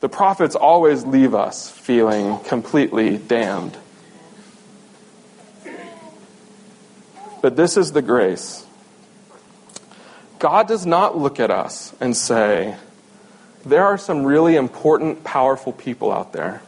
The 0.00 0.08
prophets 0.08 0.56
always 0.56 1.04
leave 1.04 1.34
us 1.34 1.70
feeling 1.70 2.38
completely 2.40 3.16
damned. 3.16 3.76
But 7.40 7.56
this 7.56 7.76
is 7.76 7.92
the 7.92 8.02
grace. 8.02 8.66
God 10.38 10.66
does 10.66 10.84
not 10.84 11.16
look 11.16 11.38
at 11.38 11.50
us 11.50 11.94
and 12.00 12.16
say, 12.16 12.76
there 13.64 13.84
are 13.84 13.98
some 13.98 14.24
really 14.24 14.56
important, 14.56 15.24
powerful 15.24 15.72
people 15.72 16.12
out 16.12 16.32
there. 16.32 16.62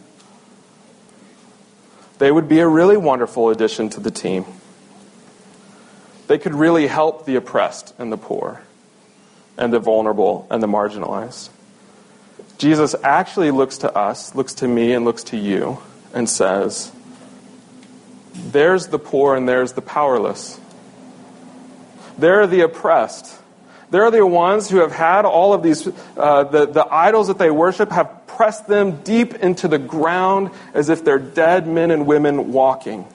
They 2.18 2.30
would 2.30 2.48
be 2.48 2.60
a 2.60 2.68
really 2.68 2.96
wonderful 2.96 3.50
addition 3.50 3.90
to 3.90 4.00
the 4.00 4.10
team. 4.10 4.44
They 6.26 6.38
could 6.38 6.54
really 6.54 6.86
help 6.86 7.26
the 7.26 7.36
oppressed 7.36 7.94
and 7.98 8.10
the 8.10 8.16
poor, 8.16 8.62
and 9.58 9.72
the 9.72 9.80
vulnerable 9.80 10.46
and 10.50 10.62
the 10.62 10.66
marginalized. 10.66 11.50
Jesus 12.56 12.94
actually 13.02 13.50
looks 13.50 13.78
to 13.78 13.94
us, 13.94 14.34
looks 14.34 14.54
to 14.54 14.68
me, 14.68 14.92
and 14.92 15.04
looks 15.04 15.24
to 15.24 15.36
you, 15.36 15.78
and 16.14 16.28
says, 16.28 16.92
There's 18.32 18.86
the 18.86 18.98
poor 18.98 19.34
and 19.34 19.48
there's 19.48 19.72
the 19.72 19.82
powerless. 19.82 20.60
There 22.16 22.40
are 22.40 22.46
the 22.46 22.60
oppressed. 22.60 23.40
There 23.94 24.02
are 24.02 24.10
the 24.10 24.26
ones 24.26 24.68
who 24.68 24.78
have 24.78 24.90
had 24.90 25.24
all 25.24 25.54
of 25.54 25.62
these, 25.62 25.86
uh, 26.16 26.42
the, 26.42 26.66
the 26.66 26.84
idols 26.84 27.28
that 27.28 27.38
they 27.38 27.52
worship 27.52 27.92
have 27.92 28.26
pressed 28.26 28.66
them 28.66 29.02
deep 29.02 29.34
into 29.34 29.68
the 29.68 29.78
ground 29.78 30.50
as 30.74 30.88
if 30.88 31.04
they're 31.04 31.20
dead 31.20 31.68
men 31.68 31.92
and 31.92 32.04
women 32.04 32.52
walking. 32.52 33.06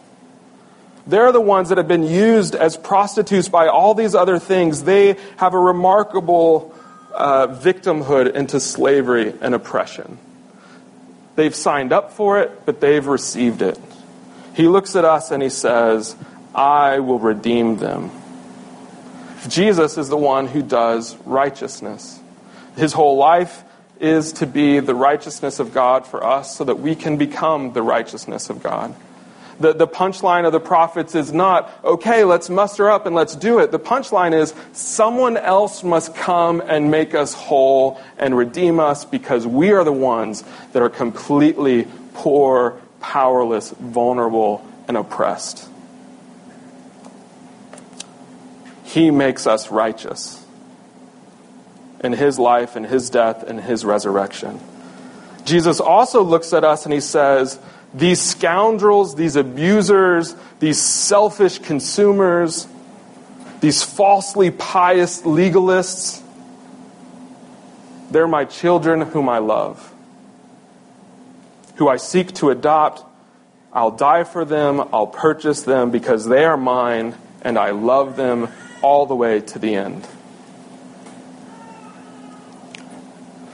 They're 1.05 1.33
the 1.33 1.41
ones 1.41 1.67
that 1.67 1.79
have 1.79 1.89
been 1.89 2.05
used 2.05 2.55
as 2.55 2.77
prostitutes 2.77 3.49
by 3.49 3.67
all 3.67 3.93
these 3.93 4.15
other 4.15 4.39
things. 4.39 4.83
They 4.83 5.17
have 5.35 5.53
a 5.53 5.59
remarkable 5.59 6.73
uh, 7.13 7.47
victimhood 7.47 8.33
into 8.33 8.61
slavery 8.61 9.33
and 9.41 9.53
oppression. 9.53 10.17
They've 11.35 11.53
signed 11.53 11.91
up 11.91 12.13
for 12.13 12.39
it, 12.39 12.65
but 12.65 12.79
they've 12.79 13.05
received 13.05 13.61
it. 13.61 13.77
He 14.53 14.69
looks 14.69 14.95
at 14.95 15.03
us 15.03 15.31
and 15.31 15.43
he 15.43 15.49
says, 15.49 16.15
I 16.55 16.99
will 16.99 17.19
redeem 17.19 17.79
them. 17.79 18.11
Jesus 19.47 19.97
is 19.97 20.09
the 20.09 20.17
one 20.17 20.47
who 20.47 20.61
does 20.61 21.15
righteousness. 21.25 22.19
His 22.75 22.93
whole 22.93 23.17
life 23.17 23.63
is 23.99 24.33
to 24.33 24.45
be 24.45 24.79
the 24.79 24.95
righteousness 24.95 25.59
of 25.59 25.73
God 25.73 26.05
for 26.05 26.23
us 26.23 26.55
so 26.55 26.63
that 26.63 26.79
we 26.79 26.95
can 26.95 27.17
become 27.17 27.73
the 27.73 27.81
righteousness 27.81 28.49
of 28.49 28.63
God. 28.63 28.95
The, 29.59 29.73
the 29.73 29.87
punchline 29.87 30.45
of 30.45 30.53
the 30.53 30.59
prophets 30.59 31.15
is 31.15 31.33
not, 31.33 31.69
okay, 31.83 32.23
let's 32.23 32.49
muster 32.49 32.89
up 32.89 33.05
and 33.05 33.13
let's 33.13 33.35
do 33.35 33.59
it. 33.59 33.71
The 33.71 33.79
punchline 33.79 34.33
is, 34.33 34.53
someone 34.71 35.35
else 35.35 35.83
must 35.83 36.15
come 36.15 36.61
and 36.61 36.89
make 36.89 37.13
us 37.13 37.33
whole 37.33 37.99
and 38.17 38.37
redeem 38.37 38.79
us 38.79 39.03
because 39.03 39.45
we 39.45 39.71
are 39.71 39.83
the 39.83 39.91
ones 39.91 40.45
that 40.71 40.81
are 40.81 40.89
completely 40.89 41.87
poor, 42.13 42.79
powerless, 43.01 43.71
vulnerable, 43.71 44.65
and 44.87 44.95
oppressed. 44.95 45.68
He 48.89 49.11
makes 49.11 49.45
us 49.45 49.69
righteous 49.69 50.43
in 52.03 52.11
his 52.13 52.39
life 52.39 52.75
and 52.75 52.87
his 52.87 53.11
death 53.11 53.43
and 53.43 53.61
his 53.61 53.85
resurrection. 53.85 54.59
Jesus 55.45 55.79
also 55.79 56.23
looks 56.23 56.53
at 56.53 56.63
us 56.63 56.85
and 56.85 56.93
he 56.93 56.99
says, 56.99 57.59
these 57.93 58.19
scoundrels, 58.19 59.13
these 59.13 59.35
abusers, 59.35 60.35
these 60.59 60.83
selfish 60.83 61.59
consumers, 61.59 62.67
these 63.61 63.83
falsely 63.83 64.49
pious 64.49 65.21
legalists, 65.21 66.23
they're 68.09 68.27
my 68.27 68.45
children 68.45 69.01
whom 69.01 69.29
I 69.29 69.37
love, 69.37 69.93
who 71.75 71.87
I 71.87 71.97
seek 71.97 72.33
to 72.35 72.49
adopt. 72.49 73.05
I'll 73.71 73.91
die 73.91 74.23
for 74.23 74.45
them, 74.45 74.81
I'll 74.91 75.05
purchase 75.05 75.61
them 75.61 75.91
because 75.91 76.25
they 76.25 76.43
are 76.43 76.57
mine, 76.57 77.13
and 77.43 77.55
I 77.59 77.69
love 77.69 78.15
them 78.15 78.49
all 78.81 79.05
the 79.05 79.15
way 79.15 79.41
to 79.41 79.59
the 79.59 79.75
end. 79.75 80.07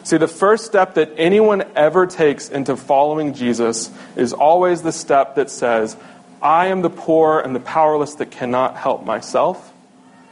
See, 0.06 0.18
the 0.18 0.28
first 0.28 0.66
step 0.66 0.94
that 0.96 1.14
anyone 1.18 1.64
ever 1.76 2.06
takes 2.06 2.50
into 2.50 2.78
following 2.78 3.34
Jesus 3.34 3.90
is 4.16 4.34
always 4.34 4.84
the 4.84 4.92
step 4.92 5.34
that 5.36 5.50
says, 5.50 5.98
I 6.44 6.68
am 6.68 6.84
the 6.84 6.92
poor 6.92 7.40
and 7.40 7.56
the 7.56 7.60
powerless 7.60 8.14
that 8.16 8.30
cannot 8.30 8.78
help 8.78 9.04
myself. 9.04 9.74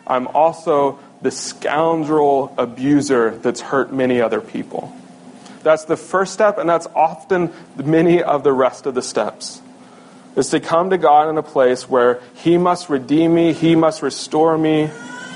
I'm 0.05 0.27
also 0.27 0.99
the 1.23 1.31
scoundrel 1.31 2.53
abuser 2.55 3.31
that's 3.31 3.61
hurt 3.61 3.91
many 3.91 4.21
other 4.21 4.41
people. 4.41 4.95
That's 5.63 5.85
the 5.85 5.97
first 5.97 6.33
step, 6.33 6.59
and 6.59 6.69
that's 6.69 6.85
often 6.93 7.51
many 7.75 8.21
of 8.21 8.43
the 8.43 8.53
rest 8.53 8.85
of 8.85 8.93
the 8.93 9.01
steps. 9.01 9.59
Is 10.36 10.49
to 10.49 10.59
come 10.59 10.89
to 10.89 10.97
God 10.97 11.29
in 11.29 11.38
a 11.38 11.43
place 11.43 11.88
where 11.88 12.19
He 12.36 12.57
must 12.57 12.89
redeem 12.89 13.36
me, 13.36 13.53
He 13.53 13.75
must 13.75 14.01
restore 14.01 14.57
me, 14.57 14.89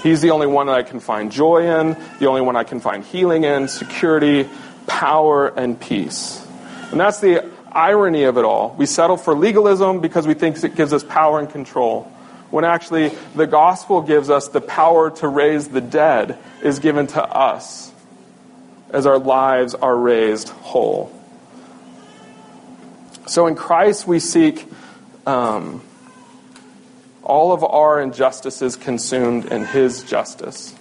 He's 0.04 0.22
the 0.22 0.32
only 0.32 0.48
one 0.48 0.68
that 0.68 0.76
I 0.76 0.84
can 0.84 1.00
find 1.00 1.32
joy 1.32 1.82
in, 1.82 1.98
the 2.20 2.28
only 2.28 2.42
one 2.42 2.56
I 2.56 2.64
can 2.64 2.80
find 2.80 3.04
healing 3.04 3.44
in, 3.44 3.68
security, 3.68 4.50
power, 4.86 5.48
and 5.48 5.80
peace. 5.80 6.46
And 6.92 7.00
that's 7.00 7.20
the 7.20 7.50
irony 7.72 8.24
of 8.24 8.38
it 8.38 8.46
all. 8.46 8.76
We 8.78 8.86
settle 8.86 9.18
for 9.18 9.36
legalism 9.36 10.00
because 10.00 10.26
we 10.26 10.34
think 10.34 10.64
it 10.64 10.76
gives 10.76 10.94
us 10.94 11.04
power 11.04 11.40
and 11.40 11.50
control. 11.50 12.04
When 12.50 12.64
actually 12.64 13.10
the 13.36 13.46
gospel 13.46 14.02
gives 14.02 14.30
us 14.30 14.48
the 14.48 14.62
power 14.62 15.12
to 15.12 15.28
raise 15.28 15.68
the 15.68 15.82
dead 15.82 16.38
is 16.64 16.80
given 16.80 17.08
to 17.08 17.24
us 17.24 17.92
as 18.90 19.06
our 19.06 19.20
lives 19.20 19.76
are 19.76 19.96
raised 19.96 20.50
whole. 20.50 21.12
So 23.28 23.48
in 23.48 23.56
Christ, 23.56 24.08
we 24.08 24.20
seek 24.20 24.66
um, 25.28 25.82
all 27.22 27.52
of 27.52 27.64
our 27.64 28.02
injustices 28.02 28.76
consumed 28.78 29.46
in 29.46 29.66
His 29.66 30.04
justice. 30.04 30.74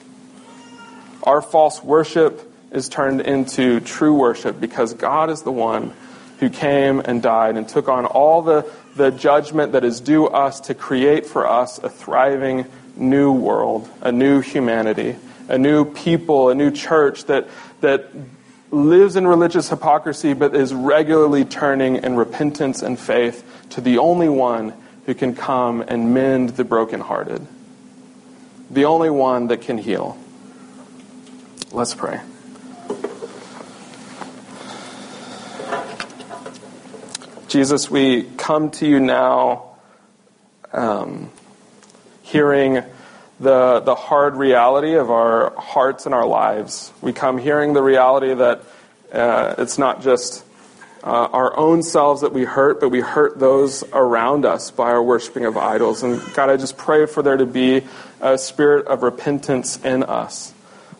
Our 1.25 1.43
false 1.43 1.83
worship 1.83 2.53
is 2.71 2.89
turned 2.89 3.21
into 3.21 3.81
true 3.81 4.15
worship 4.15 4.61
because 4.61 4.95
God 4.95 5.29
is 5.31 5.43
the 5.43 5.53
one 5.53 5.93
who 6.39 6.49
came 6.49 7.01
and 7.01 7.21
died 7.21 7.57
and 7.57 7.69
took 7.69 7.89
on 7.89 8.07
all 8.07 8.43
the, 8.43 8.71
the 8.95 9.11
judgment 9.11 9.73
that 9.73 9.85
is 9.85 10.01
due 10.01 10.27
us 10.27 10.61
to 10.61 10.75
create 10.75 11.27
for 11.27 11.49
us 11.49 11.79
a 11.79 11.89
thriving 11.89 12.67
new 12.95 13.33
world, 13.33 13.89
a 14.01 14.13
new 14.13 14.41
humanity, 14.41 15.17
a 15.49 15.59
new 15.59 15.85
people, 15.85 16.51
a 16.51 16.55
new 16.55 16.71
church 16.71 17.25
that, 17.25 17.49
that 17.81 18.11
lives 18.71 19.17
in 19.17 19.27
religious 19.27 19.69
hypocrisy 19.69 20.33
but 20.33 20.55
is 20.55 20.75
regularly 20.75 21.45
turning 21.45 21.97
in 21.97 22.17
repentance 22.17 22.83
and 22.83 22.99
faith 22.99 23.45
to 23.71 23.81
the 23.81 23.99
only 23.99 24.29
one 24.29 24.73
who 25.07 25.15
can 25.15 25.35
come 25.35 25.83
and 25.83 26.13
mend 26.13 26.51
the 26.51 26.65
brokenhearted, 26.65 27.47
the 28.71 28.85
only 28.85 29.11
one 29.11 29.47
that 29.49 29.61
can 29.61 29.79
heal. 29.79 30.19
Let's 31.73 31.95
pray. 31.95 32.21
Jesus, 37.49 37.89
we 37.89 38.25
come 38.37 38.71
to 38.73 38.87
you 38.87 38.99
now 38.99 39.77
um, 40.73 41.31
hearing 42.23 42.83
the, 43.39 43.81
the 43.81 43.95
hard 43.95 44.37
reality 44.37 44.95
of 44.95 45.11
our 45.11 45.55
hearts 45.59 46.07
and 46.07 46.15
our 46.15 46.27
lives. 46.27 46.93
We 47.01 47.13
come 47.13 47.39
hearing 47.39 47.75
the 47.75 47.83
reality 47.83 48.35
that 48.35 48.63
uh, 49.13 49.55
it's 49.59 49.79
not 49.79 50.03
just 50.03 50.45
uh, 51.05 51.29
our 51.33 51.57
own 51.57 51.83
selves 51.83 52.23
that 52.23 52.33
we 52.33 52.45
hurt, 52.45 52.81
but 52.81 52.89
we 52.89 53.01
hurt 53.01 53.39
those 53.39 53.85
around 53.93 54.45
us 54.45 54.71
by 54.71 54.91
our 54.91 55.03
worshiping 55.03 55.45
of 55.45 55.57
idols. 55.57 56.03
And 56.03 56.21
God, 56.35 56.51
I 56.51 56.57
just 56.57 56.77
pray 56.77 57.07
for 57.07 57.23
there 57.23 57.37
to 57.37 57.47
be 57.47 57.83
a 58.21 58.39
spirit 58.39 58.87
of 58.87 59.03
repentance 59.03 59.83
in 59.85 60.03
us. 60.03 60.53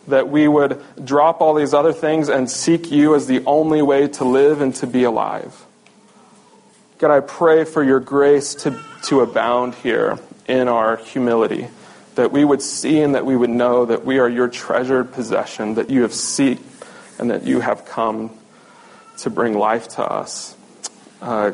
That 0.07 0.29
we 0.29 0.47
would 0.47 0.81
drop 1.03 1.41
all 1.41 1.53
these 1.53 1.73
other 1.73 1.91
things 1.91 2.29
and 2.29 2.49
seek 2.49 2.91
you 2.91 3.15
as 3.15 3.27
the 3.27 3.43
only 3.45 3.81
way 3.81 4.07
to 4.07 4.23
live 4.23 4.61
and 4.61 4.73
to 4.75 4.87
be 4.87 5.03
alive. 5.03 5.65
God, 6.99 7.11
I 7.11 7.19
pray 7.19 7.65
for 7.65 7.83
your 7.83 7.99
grace 7.99 8.55
to, 8.55 8.79
to 9.03 9.19
abound 9.19 9.75
here 9.75 10.17
in 10.47 10.69
our 10.69 10.95
humility. 10.95 11.67
That 12.17 12.31
we 12.31 12.43
would 12.43 12.63
see 12.63 12.99
and 13.01 13.13
that 13.13 13.27
we 13.27 13.37
would 13.37 13.51
know 13.51 13.85
that 13.85 14.03
we 14.03 14.17
are 14.17 14.27
your 14.27 14.47
treasured 14.47 15.13
possession, 15.13 15.75
that 15.75 15.91
you 15.91 16.01
have 16.01 16.11
seeked 16.11 16.63
and 17.19 17.29
that 17.29 17.45
you 17.45 17.59
have 17.59 17.85
come 17.85 18.31
to 19.19 19.29
bring 19.29 19.53
life 19.53 19.87
to 19.89 20.03
us. 20.03 20.55
Uh, 21.21 21.51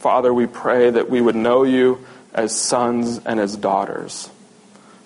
Father, 0.00 0.34
we 0.34 0.48
pray 0.48 0.90
that 0.90 1.08
we 1.08 1.20
would 1.20 1.36
know 1.36 1.62
you 1.62 2.04
as 2.34 2.54
sons 2.54 3.20
and 3.24 3.38
as 3.38 3.54
daughters, 3.54 4.28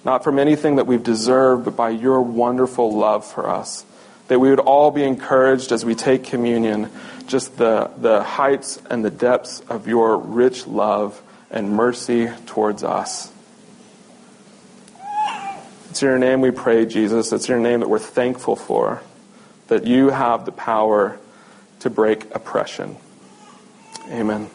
not 0.03 0.25
from 0.25 0.39
anything 0.39 0.77
that 0.77 0.87
we've 0.87 1.03
deserved, 1.03 1.67
but 1.67 1.77
by 1.77 1.91
your 1.91 2.23
wonderful 2.23 2.97
love 2.97 3.27
for 3.27 3.51
us. 3.51 3.85
That 4.29 4.39
we 4.39 4.49
would 4.49 4.61
all 4.61 4.91
be 4.91 5.05
encouraged 5.05 5.73
as 5.73 5.85
we 5.85 5.95
take 5.95 6.25
communion, 6.25 6.91
just 7.27 7.59
the, 7.59 7.91
the 7.99 8.23
heights 8.23 8.81
and 8.89 9.05
the 9.05 9.11
depths 9.11 9.61
of 9.69 9.87
your 9.87 10.17
rich 10.17 10.67
love 10.67 11.21
and 11.51 11.71
mercy 11.71 12.31
towards 12.47 12.83
us. 12.83 13.31
It's 15.95 16.03
in 16.03 16.09
your 16.09 16.19
name 16.19 16.41
we 16.41 16.51
pray, 16.51 16.87
Jesus. 16.87 17.31
It's 17.33 17.49
your 17.49 17.61
name 17.61 17.79
that 17.79 17.89
we're 17.89 18.01
thankful 18.01 18.57
for, 18.57 19.01
that 19.69 19.87
you 19.87 20.11
have 20.11 20.45
the 20.45 20.51
power 20.51 21.21
to 21.79 21.89
break 21.89 22.35
oppression. 22.35 22.97
Amen. 24.09 24.51